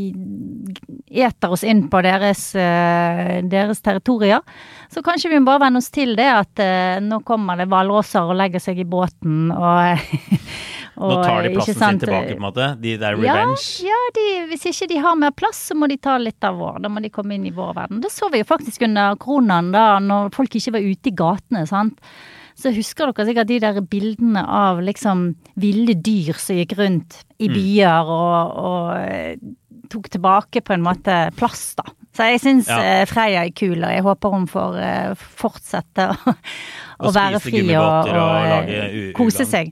eter 1.10 1.54
oss 1.56 1.64
inn 1.64 1.86
på 1.90 2.02
deres, 2.04 2.50
eh, 2.56 3.40
deres 3.48 3.82
territorier. 3.86 4.44
Så 4.92 5.04
kanskje 5.06 5.32
vi 5.32 5.40
må 5.40 5.48
bare 5.48 5.66
venne 5.68 5.82
oss 5.82 5.90
til 5.94 6.16
det 6.20 6.28
at 6.28 6.64
eh, 6.64 7.00
nå 7.04 7.22
kommer 7.28 7.60
det 7.60 7.70
hvalrosser 7.72 8.28
og 8.28 8.38
legger 8.42 8.64
seg 8.64 8.84
i 8.84 8.88
båten 8.90 9.54
og 9.56 10.04
Nå 11.00 11.20
tar 11.24 11.44
de 11.48 11.52
plassen 11.56 11.76
sin 11.80 12.00
tilbake, 12.02 12.34
på 12.34 12.36
en 12.38 12.44
måte. 12.44 12.66
De 12.82 12.96
der 13.00 13.16
revenge. 13.16 13.84
ja, 13.86 13.92
ja 13.94 14.00
de, 14.18 14.26
hvis 14.52 14.66
ikke 14.72 14.88
de 14.92 14.98
har 15.06 15.16
mer 15.16 15.32
plass, 15.32 15.62
så 15.70 15.78
må 15.80 15.88
de 15.88 15.96
ta 15.98 16.18
litt 16.20 16.44
av 16.44 16.58
vår. 16.60 16.82
Da 16.84 16.90
må 16.92 17.02
de 17.02 17.10
komme 17.14 17.38
inn 17.38 17.46
i 17.48 17.54
vår 17.56 17.72
verden. 17.78 18.02
Det 18.04 18.12
så 18.12 18.28
vi 18.34 18.42
jo 18.44 18.48
faktisk 18.50 18.84
under 18.90 19.16
koronaen, 19.22 19.72
da 19.72 19.86
når 20.04 20.34
folk 20.36 20.60
ikke 20.60 20.76
var 20.76 20.84
ute 20.90 21.10
i 21.12 21.16
gatene. 21.16 21.64
sant? 21.70 22.02
Så 22.60 22.74
husker 22.76 23.08
dere 23.14 23.26
sikkert 23.30 23.48
de 23.48 23.60
der 23.64 23.80
bildene 23.88 24.42
av 24.44 24.82
liksom 24.84 25.30
ville 25.56 25.94
dyr 25.96 26.36
som 26.36 26.58
gikk 26.60 26.76
rundt 26.82 27.22
i 27.40 27.48
byer 27.48 28.10
og, 28.12 28.58
og 28.60 28.90
eh, 29.00 29.38
tok 29.90 30.10
tilbake 30.12 30.60
på 30.68 30.76
en 30.76 30.84
måte 30.84 31.22
plass, 31.40 31.70
da. 31.80 31.86
Så 32.20 32.26
jeg 32.34 32.42
syns 32.44 32.68
Ja. 32.68 32.82
eh, 32.84 33.06
Freya 33.08 33.46
er 33.46 33.54
kul, 33.56 33.78
og 33.80 33.90
jeg 33.94 34.04
håper 34.04 34.34
hun 34.36 34.48
får 34.52 34.76
eh, 34.84 35.14
fortsette 35.16 36.10
å, 36.12 36.34
å 37.08 37.12
være 37.16 37.40
fri 37.40 37.64
og, 37.78 37.80
og, 37.80 38.10
og 38.12 38.54
og 38.60 38.70
eh, 38.76 39.14
kose 39.16 39.46
seg 39.48 39.72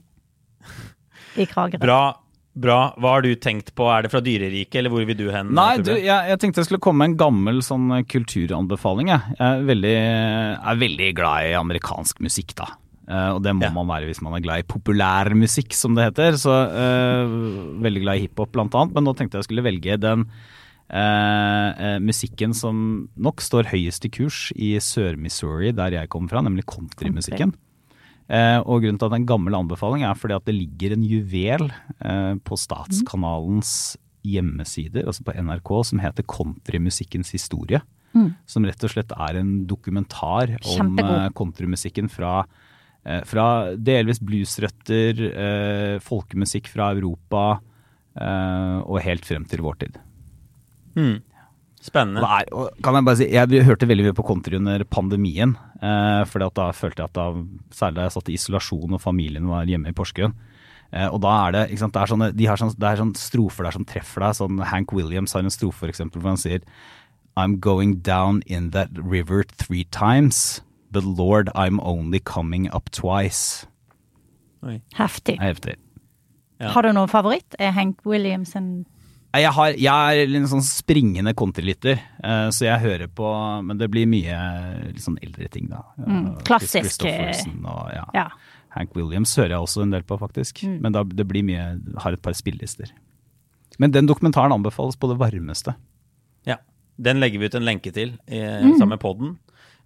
i 1.38 1.46
Kragerø. 1.50 1.82
Bra. 1.84 2.00
Bra. 2.58 2.78
Hva 2.98 3.12
har 3.14 3.22
du 3.22 3.30
tenkt 3.38 3.70
på? 3.78 3.86
Er 3.92 4.02
det 4.02 4.10
fra 4.10 4.22
dyreriket, 4.24 4.80
eller 4.80 4.90
hvor 4.90 5.04
vil 5.06 5.18
du 5.18 5.28
hen? 5.30 5.52
Nei, 5.54 5.78
du, 5.78 5.92
jeg, 5.94 6.10
jeg 6.10 6.40
tenkte 6.42 6.62
jeg 6.62 6.70
skulle 6.70 6.82
komme 6.82 7.04
med 7.04 7.12
en 7.12 7.20
gammel 7.20 7.62
sånn 7.62 7.92
kulturanbefaling. 8.10 9.12
Jeg, 9.12 9.36
jeg 9.36 9.46
er, 9.46 9.64
veldig, 9.68 9.94
er 10.58 10.82
veldig 10.82 11.10
glad 11.20 11.52
i 11.52 11.56
amerikansk 11.60 12.22
musikk, 12.24 12.56
da. 12.58 12.72
Uh, 13.08 13.38
og 13.38 13.42
det 13.46 13.54
må 13.56 13.64
Ja. 13.64 13.72
man 13.72 13.88
være 13.88 14.10
hvis 14.10 14.20
man 14.20 14.34
er 14.36 14.42
glad 14.44 14.64
i 14.64 14.68
populærmusikk, 14.68 15.72
som 15.76 15.94
det 15.96 16.10
heter. 16.10 16.34
Så 16.40 16.50
uh, 16.52 17.36
veldig 17.84 18.02
glad 18.04 18.18
i 18.18 18.26
hiphop, 18.26 18.50
blant 18.56 18.74
annet. 18.74 18.96
Men 18.96 19.06
nå 19.06 19.14
tenkte 19.14 19.38
jeg 19.38 19.46
jeg 19.46 19.52
skulle 19.52 19.68
velge 19.68 20.00
den 20.02 20.26
uh, 20.92 21.70
eh, 21.76 21.98
musikken 22.00 22.54
som 22.56 23.08
nok 23.20 23.42
står 23.44 23.70
høyest 23.72 24.06
i 24.08 24.12
kurs 24.12 24.48
i 24.56 24.74
Sør-Missouri, 24.82 25.72
der 25.76 26.00
jeg 26.00 26.10
kommer 26.12 26.32
fra, 26.32 26.42
nemlig 26.44 26.66
countrymusikken. 26.68 27.52
Eh, 27.54 27.64
og 28.28 28.82
grunnen 28.82 28.98
til 29.00 29.06
at 29.06 29.12
det 29.12 29.16
er 29.16 29.22
en 29.22 29.30
gammel 29.30 29.56
anbefaling 29.56 30.02
er 30.04 30.18
fordi 30.18 30.36
at 30.36 30.44
det 30.48 30.56
ligger 30.56 30.92
en 30.94 31.04
juvel 31.08 31.70
eh, 32.04 32.34
på 32.44 32.58
Statskanalens 32.60 33.96
hjemmesider, 34.28 35.06
altså 35.08 35.24
på 35.24 35.34
NRK, 35.38 35.70
som 35.88 36.02
heter 36.02 36.26
Countrymusikkens 36.28 37.32
historie. 37.32 37.80
Som 38.48 38.66
rett 38.66 38.82
og 38.84 38.92
slett 38.92 39.12
er 39.14 39.38
en 39.40 39.52
dokumentar 39.68 40.56
om 40.58 40.74
Kjempegod. 40.74 41.14
eh, 41.14 41.30
countrymusikken 41.38 42.08
fra, 42.10 42.44
eh, 43.04 43.22
fra 43.24 43.74
delvis 43.76 44.20
bluesrøtter, 44.20 45.22
eh, 45.28 45.98
folkemusikk 46.00 46.68
fra 46.72 46.92
Europa 46.96 47.60
eh, 48.18 48.78
og 48.82 49.00
helt 49.04 49.24
frem 49.24 49.44
til 49.44 49.62
vår 49.62 49.78
tid. 49.84 49.98
Hmm. 50.96 51.18
Spennende. 51.78 52.22
og 52.52 52.74
kan 52.82 52.94
Jeg 52.94 53.06
bare 53.06 53.16
si, 53.16 53.28
jeg 53.30 53.64
hørte 53.64 53.86
veldig 53.86 54.08
mye 54.08 54.16
på 54.18 54.26
country 54.26 54.56
under 54.58 54.84
pandemien. 54.84 55.56
Eh, 55.80 56.24
fordi 56.26 56.46
at 56.46 56.54
da 56.58 56.70
følte 56.74 57.04
jeg 57.04 57.10
at 57.10 57.14
da, 57.14 57.26
Særlig 57.70 57.94
da 57.94 58.06
jeg 58.08 58.14
satt 58.16 58.28
i 58.28 58.34
isolasjon 58.38 58.94
og 58.96 59.00
familien 59.02 59.46
var 59.46 59.68
hjemme 59.68 59.88
i 59.88 59.96
Porsgrunn. 59.96 60.34
Eh, 60.92 61.06
og 61.06 61.20
da 61.22 61.34
er 61.46 61.52
det 61.52 61.64
ikke 61.68 61.84
sant, 61.84 61.94
det 61.94 62.02
er 62.02 62.12
sånne, 62.12 62.30
de 62.34 62.46
har 62.48 62.56
sånne, 62.60 62.78
det 62.78 62.88
er 62.88 63.02
sånne 63.02 63.20
strofer 63.20 63.68
der 63.68 63.76
som 63.76 63.84
treffer 63.84 64.24
deg. 64.24 64.38
sånn 64.38 64.62
Hank 64.64 64.92
Williams 64.92 65.34
har 65.36 65.44
en 65.44 65.52
strofe 65.52 65.84
for 65.84 65.92
eksempel, 65.92 66.22
hvor 66.22 66.34
han 66.34 66.40
sier 66.40 66.64
I'm 67.36 67.60
going 67.60 68.00
down 68.02 68.42
in 68.46 68.70
that 68.70 68.90
river 68.94 69.44
three 69.44 69.84
times. 69.84 70.60
But 70.90 71.04
Lord, 71.04 71.50
I'm 71.54 71.78
only 71.80 72.18
coming 72.18 72.68
up 72.74 72.90
twice. 72.90 73.66
Oi. 74.64 74.80
Heftig. 74.96 75.38
Heftig. 75.38 75.76
Ja. 76.58 76.72
Har 76.74 76.82
du 76.82 76.92
noen 76.92 77.08
favoritt? 77.08 77.54
Er 77.60 77.70
Hank 77.76 78.00
Williamson 78.04 78.70
Nei, 78.80 78.97
Jeg, 79.36 79.50
har, 79.52 79.74
jeg 79.76 80.20
er 80.24 80.36
en 80.38 80.46
sånn 80.48 80.62
springende 80.64 81.34
countrylytter, 81.36 81.98
eh, 82.24 82.46
så 82.54 82.64
jeg 82.64 82.80
hører 82.80 83.10
på 83.12 83.28
Men 83.66 83.76
det 83.78 83.90
blir 83.92 84.06
mye 84.08 84.38
litt 84.88 85.04
sånn 85.04 85.18
eldre 85.22 85.48
ting, 85.52 85.66
da. 85.68 85.82
Mm, 86.00 86.38
klassisk, 86.48 86.86
Christofferson 87.02 87.66
og 87.68 87.90
ja. 87.92 88.06
Ja. 88.16 88.28
Hank 88.76 88.96
Williams 88.96 89.34
hører 89.36 89.56
jeg 89.56 89.66
også 89.66 89.82
en 89.84 89.92
del 89.92 90.02
på, 90.08 90.16
faktisk. 90.20 90.62
Mm. 90.64 90.78
Men 90.84 90.96
da, 90.96 91.02
det 91.04 91.26
blir 91.28 91.44
mye 91.44 91.66
Har 92.04 92.12
et 92.16 92.22
par 92.24 92.32
spillelister. 92.36 92.90
Men 93.78 93.92
den 93.94 94.08
dokumentaren 94.08 94.52
anbefales 94.52 94.96
på 94.96 95.08
det 95.12 95.18
varmeste. 95.20 95.74
Ja. 96.48 96.56
Den 96.98 97.20
legger 97.20 97.38
vi 97.38 97.46
ut 97.46 97.54
en 97.54 97.68
lenke 97.68 97.92
til 97.94 98.16
i, 98.26 98.40
Mm. 98.40 98.78
sammen 98.78 98.96
med 98.96 99.00
podden. 99.04 99.36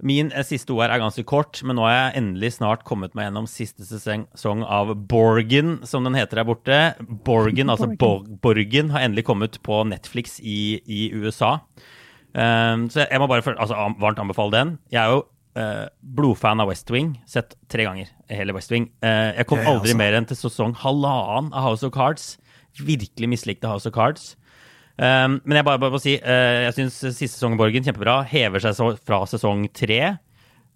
Min 0.03 0.33
eh, 0.35 0.45
siste 0.47 0.75
OR 0.75 0.91
er 0.91 0.99
ganske 1.03 1.23
kort, 1.29 1.61
men 1.63 1.79
nå 1.79 1.87
har 1.87 1.95
jeg 1.95 2.23
endelig 2.23 2.57
snart 2.57 2.83
kommet 2.89 3.15
meg 3.15 3.29
gjennom 3.29 3.49
siste 3.51 3.87
sesong 3.87 4.65
av 4.67 4.91
Borgen, 5.11 5.77
som 5.87 6.07
den 6.07 6.19
heter 6.19 6.41
der 6.41 6.49
borte. 6.49 6.79
Borgen, 7.27 7.71
altså 7.71 7.87
Borgen, 7.95 8.39
Borgen, 8.43 8.91
har 8.95 9.07
endelig 9.07 9.29
kommet 9.31 9.61
på 9.63 9.83
Netflix 9.87 10.41
i, 10.43 10.81
i 10.83 11.05
USA. 11.15 11.61
Um, 12.33 12.89
så 12.91 13.05
jeg 13.05 13.21
må 13.21 13.29
bare 13.31 13.45
for, 13.47 13.55
altså, 13.61 13.79
varmt 14.03 14.19
anbefale 14.19 14.57
den. 14.57 14.75
Jeg 14.91 15.05
er 15.05 15.15
jo 15.15 15.23
uh, 15.61 15.87
blodfan 16.03 16.63
av 16.65 16.73
West 16.73 16.91
Wing. 16.91 17.15
Sett 17.29 17.55
tre 17.71 17.87
ganger 17.87 18.11
hele 18.33 18.57
West 18.57 18.73
Wing. 18.75 18.91
Uh, 19.05 19.31
jeg 19.37 19.47
kom 19.51 19.63
aldri 19.63 19.95
mer 19.99 20.19
enn 20.19 20.27
til 20.27 20.41
sesong 20.41 20.75
halvannen 20.83 21.53
av 21.53 21.71
House 21.71 21.87
of 21.87 21.95
Cards. 21.95 22.33
Virkelig 22.81 23.31
mislikte 23.37 23.71
House 23.71 23.87
of 23.87 23.95
Cards. 23.95 24.33
Um, 25.01 25.39
men 25.49 25.57
jeg 25.57 25.65
bare, 25.65 25.81
bare 25.81 25.95
må 25.95 26.01
si, 26.03 26.19
uh, 26.21 26.67
jeg 26.67 26.75
syns 26.77 26.99
siste 27.01 27.39
sesong 27.39 27.57
Borgen 27.61 27.85
kjempebra. 27.87 28.21
Hever 28.29 28.63
seg 28.63 28.77
så 28.77 28.91
fra 29.01 29.23
sesong 29.29 29.65
tre. 29.75 30.01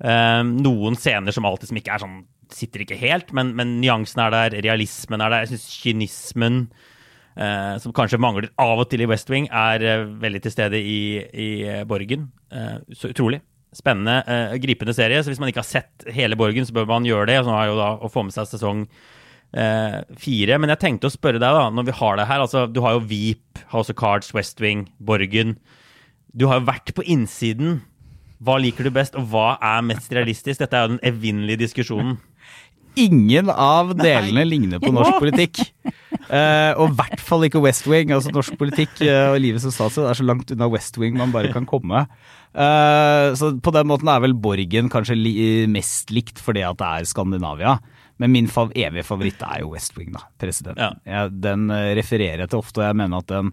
Um, 0.00 0.56
noen 0.64 0.96
scener 0.98 1.34
som 1.36 1.46
alltid 1.48 1.70
som 1.70 1.80
ikke 1.80 1.94
er 1.94 2.04
sånn 2.04 2.18
sitter 2.52 2.84
ikke 2.84 2.98
helt, 3.00 3.32
men, 3.34 3.50
men 3.58 3.72
nyansen 3.82 4.20
er 4.22 4.30
der, 4.32 4.56
realismen 4.62 5.22
er 5.24 5.32
der. 5.32 5.44
Jeg 5.44 5.56
syns 5.56 5.66
kynismen, 5.82 6.60
uh, 7.36 7.74
som 7.82 7.94
kanskje 7.96 8.20
mangler 8.22 8.48
av 8.62 8.84
og 8.84 8.88
til 8.92 9.02
i 9.04 9.10
West 9.10 9.32
Wing, 9.32 9.50
er 9.50 9.84
uh, 9.84 10.06
veldig 10.22 10.44
til 10.46 10.54
stede 10.54 10.80
i, 10.80 11.00
i 11.34 11.50
Borgen. 11.88 12.30
Så 12.94 13.10
utrolig. 13.10 13.42
Spennende, 13.76 14.22
gripende 14.62 14.94
serie. 14.96 15.18
Så 15.20 15.28
hvis 15.28 15.40
man 15.42 15.50
ikke 15.50 15.60
har 15.60 15.68
sett 15.68 16.06
hele 16.14 16.38
Borgen, 16.38 16.64
så 16.64 16.72
bør 16.72 16.86
man 16.88 17.04
gjøre 17.04 17.26
det. 17.28 17.40
Og 17.42 17.48
så 17.48 17.52
har 17.52 17.66
jo 17.68 17.74
da 17.76 17.88
å 17.98 18.08
få 18.08 18.22
med 18.24 18.32
seg 18.32 18.46
sesong 18.48 18.86
eh, 19.54 19.98
fire. 20.18 20.58
Men 20.60 20.72
jeg 20.74 20.82
tenkte 20.82 21.10
å 21.10 21.14
spørre 21.14 21.40
deg, 21.42 21.58
da, 21.58 21.66
når 21.70 21.90
vi 21.90 21.98
har 22.00 22.18
det 22.18 22.28
her 22.30 22.44
altså 22.44 22.66
Du 22.70 22.82
har 22.84 22.96
jo 22.96 23.04
Veep, 23.08 23.60
House 23.72 23.92
of 23.92 23.98
Cards, 24.00 24.32
West 24.36 24.62
Wing, 24.62 24.88
Borgen. 24.98 25.56
Du 26.36 26.48
har 26.50 26.60
jo 26.60 26.68
vært 26.68 26.94
på 26.96 27.04
innsiden. 27.04 27.80
Hva 28.44 28.58
liker 28.60 28.84
du 28.84 28.92
best, 28.92 29.16
og 29.16 29.30
hva 29.32 29.56
er 29.64 29.84
mest 29.86 30.12
realistisk? 30.12 30.60
Dette 30.60 30.76
er 30.76 30.86
jo 30.86 30.96
den 30.96 31.04
evinnelige 31.06 31.64
diskusjonen. 31.64 32.18
Ingen 32.96 33.50
av 33.52 33.90
delene 33.98 34.46
ligner 34.48 34.80
på 34.80 34.88
norsk 34.94 35.18
politikk. 35.22 35.60
Uh, 36.26 36.72
og 36.80 36.88
i 36.88 36.94
hvert 36.96 37.20
fall 37.22 37.44
ikke 37.46 37.60
West 37.60 37.84
Wing. 37.90 38.12
Altså 38.14 38.32
norsk 38.32 38.56
politikk 38.60 39.02
uh, 39.04 39.34
og 39.34 39.40
livet 39.44 39.62
som 39.62 39.74
statsråd 39.74 40.08
er 40.08 40.16
så 40.16 40.24
langt 40.24 40.52
unna 40.52 40.68
West 40.72 40.96
Wing 41.00 41.16
man 41.18 41.34
bare 41.34 41.52
kan 41.52 41.68
komme. 41.68 42.06
Uh, 42.56 43.36
så 43.36 43.52
på 43.60 43.74
den 43.76 43.90
måten 43.90 44.08
er 44.08 44.22
vel 44.24 44.32
Borgen 44.32 44.88
kanskje 44.92 45.18
li 45.18 45.36
mest 45.68 46.12
likt 46.14 46.40
fordi 46.40 46.64
at 46.64 46.80
det 46.80 46.88
er 46.88 47.10
Skandinavia. 47.12 47.76
Men 48.22 48.32
min 48.32 48.48
fav 48.48 48.72
evige 48.76 49.04
favoritt 49.04 49.42
er 49.44 49.62
jo 49.62 49.72
West 49.74 49.96
Wing, 49.98 50.12
da. 50.14 50.24
President. 50.40 50.80
Ja. 50.80 50.92
Jeg, 51.04 51.36
den 51.44 51.70
eh, 51.74 51.92
refererer 51.98 52.44
jeg 52.44 52.52
til 52.52 52.62
ofte, 52.62 52.80
og 52.82 52.88
jeg 52.88 53.00
mener 53.02 53.24
at 53.24 53.32
den 53.32 53.52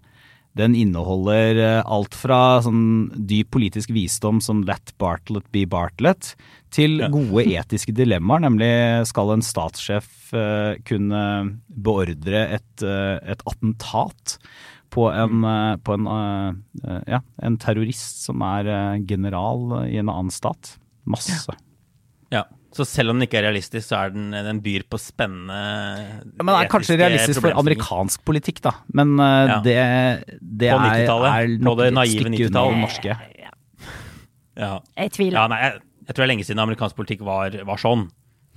den 0.54 0.74
inneholder 0.78 1.58
eh, 1.58 1.80
alt 1.82 2.14
fra 2.14 2.60
sånn 2.62 3.08
dyp 3.26 3.50
politisk 3.56 3.90
visdom 3.94 4.38
som 4.44 4.62
Let 4.66 4.92
Bartlett 5.02 5.48
be 5.54 5.64
Bartlett, 5.70 6.34
til 6.74 7.02
gode 7.10 7.46
etiske 7.58 7.94
dilemmaer, 7.94 8.44
nemlig 8.46 8.70
skal 9.10 9.34
en 9.34 9.44
statssjef 9.44 10.06
uh, 10.34 10.74
kunne 10.86 11.24
beordre 11.66 12.46
et, 12.56 12.86
uh, 12.86 13.18
et 13.22 13.42
attentat 13.50 14.38
på 14.94 15.08
en, 15.10 15.42
uh, 15.42 15.74
på 15.82 15.96
en, 15.98 16.08
ja, 17.10 17.20
en 17.42 17.58
terrorist 17.62 18.22
som 18.26 18.42
er 18.46 18.70
general 19.10 19.80
i 19.88 19.98
en 19.98 20.10
annen 20.10 20.34
stat. 20.34 20.76
Masse. 21.10 21.54
Ja. 22.30 22.40
Ja. 22.40 22.44
Så 22.74 22.84
selv 22.90 23.12
om 23.12 23.18
den 23.20 23.28
ikke 23.28 23.38
er 23.38 23.44
realistisk, 23.46 23.86
så 23.86 24.00
er 24.00 24.14
den, 24.14 24.32
den 24.34 24.58
byr 24.64 24.82
på 24.90 24.98
spennende 24.98 25.58
Ja, 25.58 26.42
men 26.42 26.50
det 26.50 26.56
er 26.64 26.70
kanskje 26.72 26.96
realistisk 26.98 27.40
for 27.44 27.54
amerikansk 27.60 28.24
politikk, 28.26 28.58
da. 28.66 28.72
Men 28.92 29.14
uh, 29.20 29.46
Ja. 29.46 29.58
det, 29.62 29.76
det 30.40 30.72
På 30.72 30.80
er, 30.80 30.88
90-tallet, 30.90 31.30
er 31.30 31.54
på 31.54 31.64
nok 31.68 31.78
det 31.78 31.86
et 31.86 31.96
naive 32.00 32.18
stykke 32.18 32.26
unna 32.34 32.40
90-tallet. 32.40 32.74
det 32.74 32.82
norske. 32.82 33.16
Ja. 34.58 34.72
Jeg 34.98 35.10
tviler. 35.16 35.38
Ja, 35.40 35.46
nei, 35.50 35.60
jeg, 35.64 35.80
jeg 36.04 36.14
tror 36.14 36.22
det 36.22 36.26
er 36.26 36.32
lenge 36.34 36.44
siden 36.50 36.62
amerikansk 36.62 36.98
politikk 36.98 37.24
var, 37.26 37.54
var 37.70 37.80
sånn. 37.80 38.08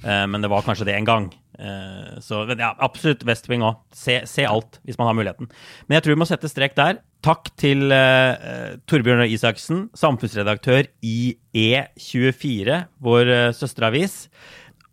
Eh, 0.06 0.26
men 0.30 0.44
det 0.44 0.50
var 0.52 0.66
kanskje 0.66 0.86
det 0.90 0.96
en 0.98 1.08
gang. 1.08 1.28
Eh, 1.60 2.20
så 2.22 2.44
ja, 2.52 2.76
absolutt 2.78 3.26
West 3.28 3.50
Wing 3.50 3.66
òg. 3.66 3.80
Se, 3.96 4.20
se 4.30 4.46
alt 4.46 4.80
hvis 4.86 5.00
man 5.00 5.10
har 5.10 5.18
muligheten. 5.18 5.50
Men 5.88 5.98
jeg 5.98 6.06
tror 6.06 6.16
vi 6.16 6.22
må 6.22 6.30
sette 6.30 6.52
strek 6.52 6.78
der. 6.78 7.02
Takk 7.26 7.50
til 7.58 7.90
eh, 7.94 8.78
Torbjørn 8.90 9.24
Røe 9.24 9.34
Isaksen, 9.34 9.88
samfunnsredaktør 9.98 10.86
i 11.02 11.34
E24, 11.58 12.84
vår 13.02 13.34
uh, 13.34 13.56
søsteravis. 13.58 14.28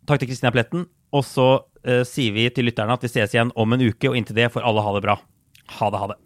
Takk 0.09 0.23
til 0.23 0.31
Kristina 0.31 0.53
Pletten. 0.55 0.87
Og 1.15 1.23
så 1.27 1.49
uh, 1.61 2.01
sier 2.07 2.33
vi 2.35 2.49
til 2.51 2.67
lytterne 2.67 2.97
at 2.97 3.05
vi 3.05 3.13
ses 3.13 3.37
igjen 3.37 3.53
om 3.55 3.77
en 3.77 3.85
uke, 3.85 4.09
og 4.09 4.17
inntil 4.17 4.41
det 4.41 4.49
får 4.55 4.65
alle 4.65 4.83
ha 4.83 4.97
det 4.97 5.05
bra. 5.05 5.19
Ha 5.77 5.93
det, 5.93 6.01
ha 6.01 6.13
det. 6.15 6.24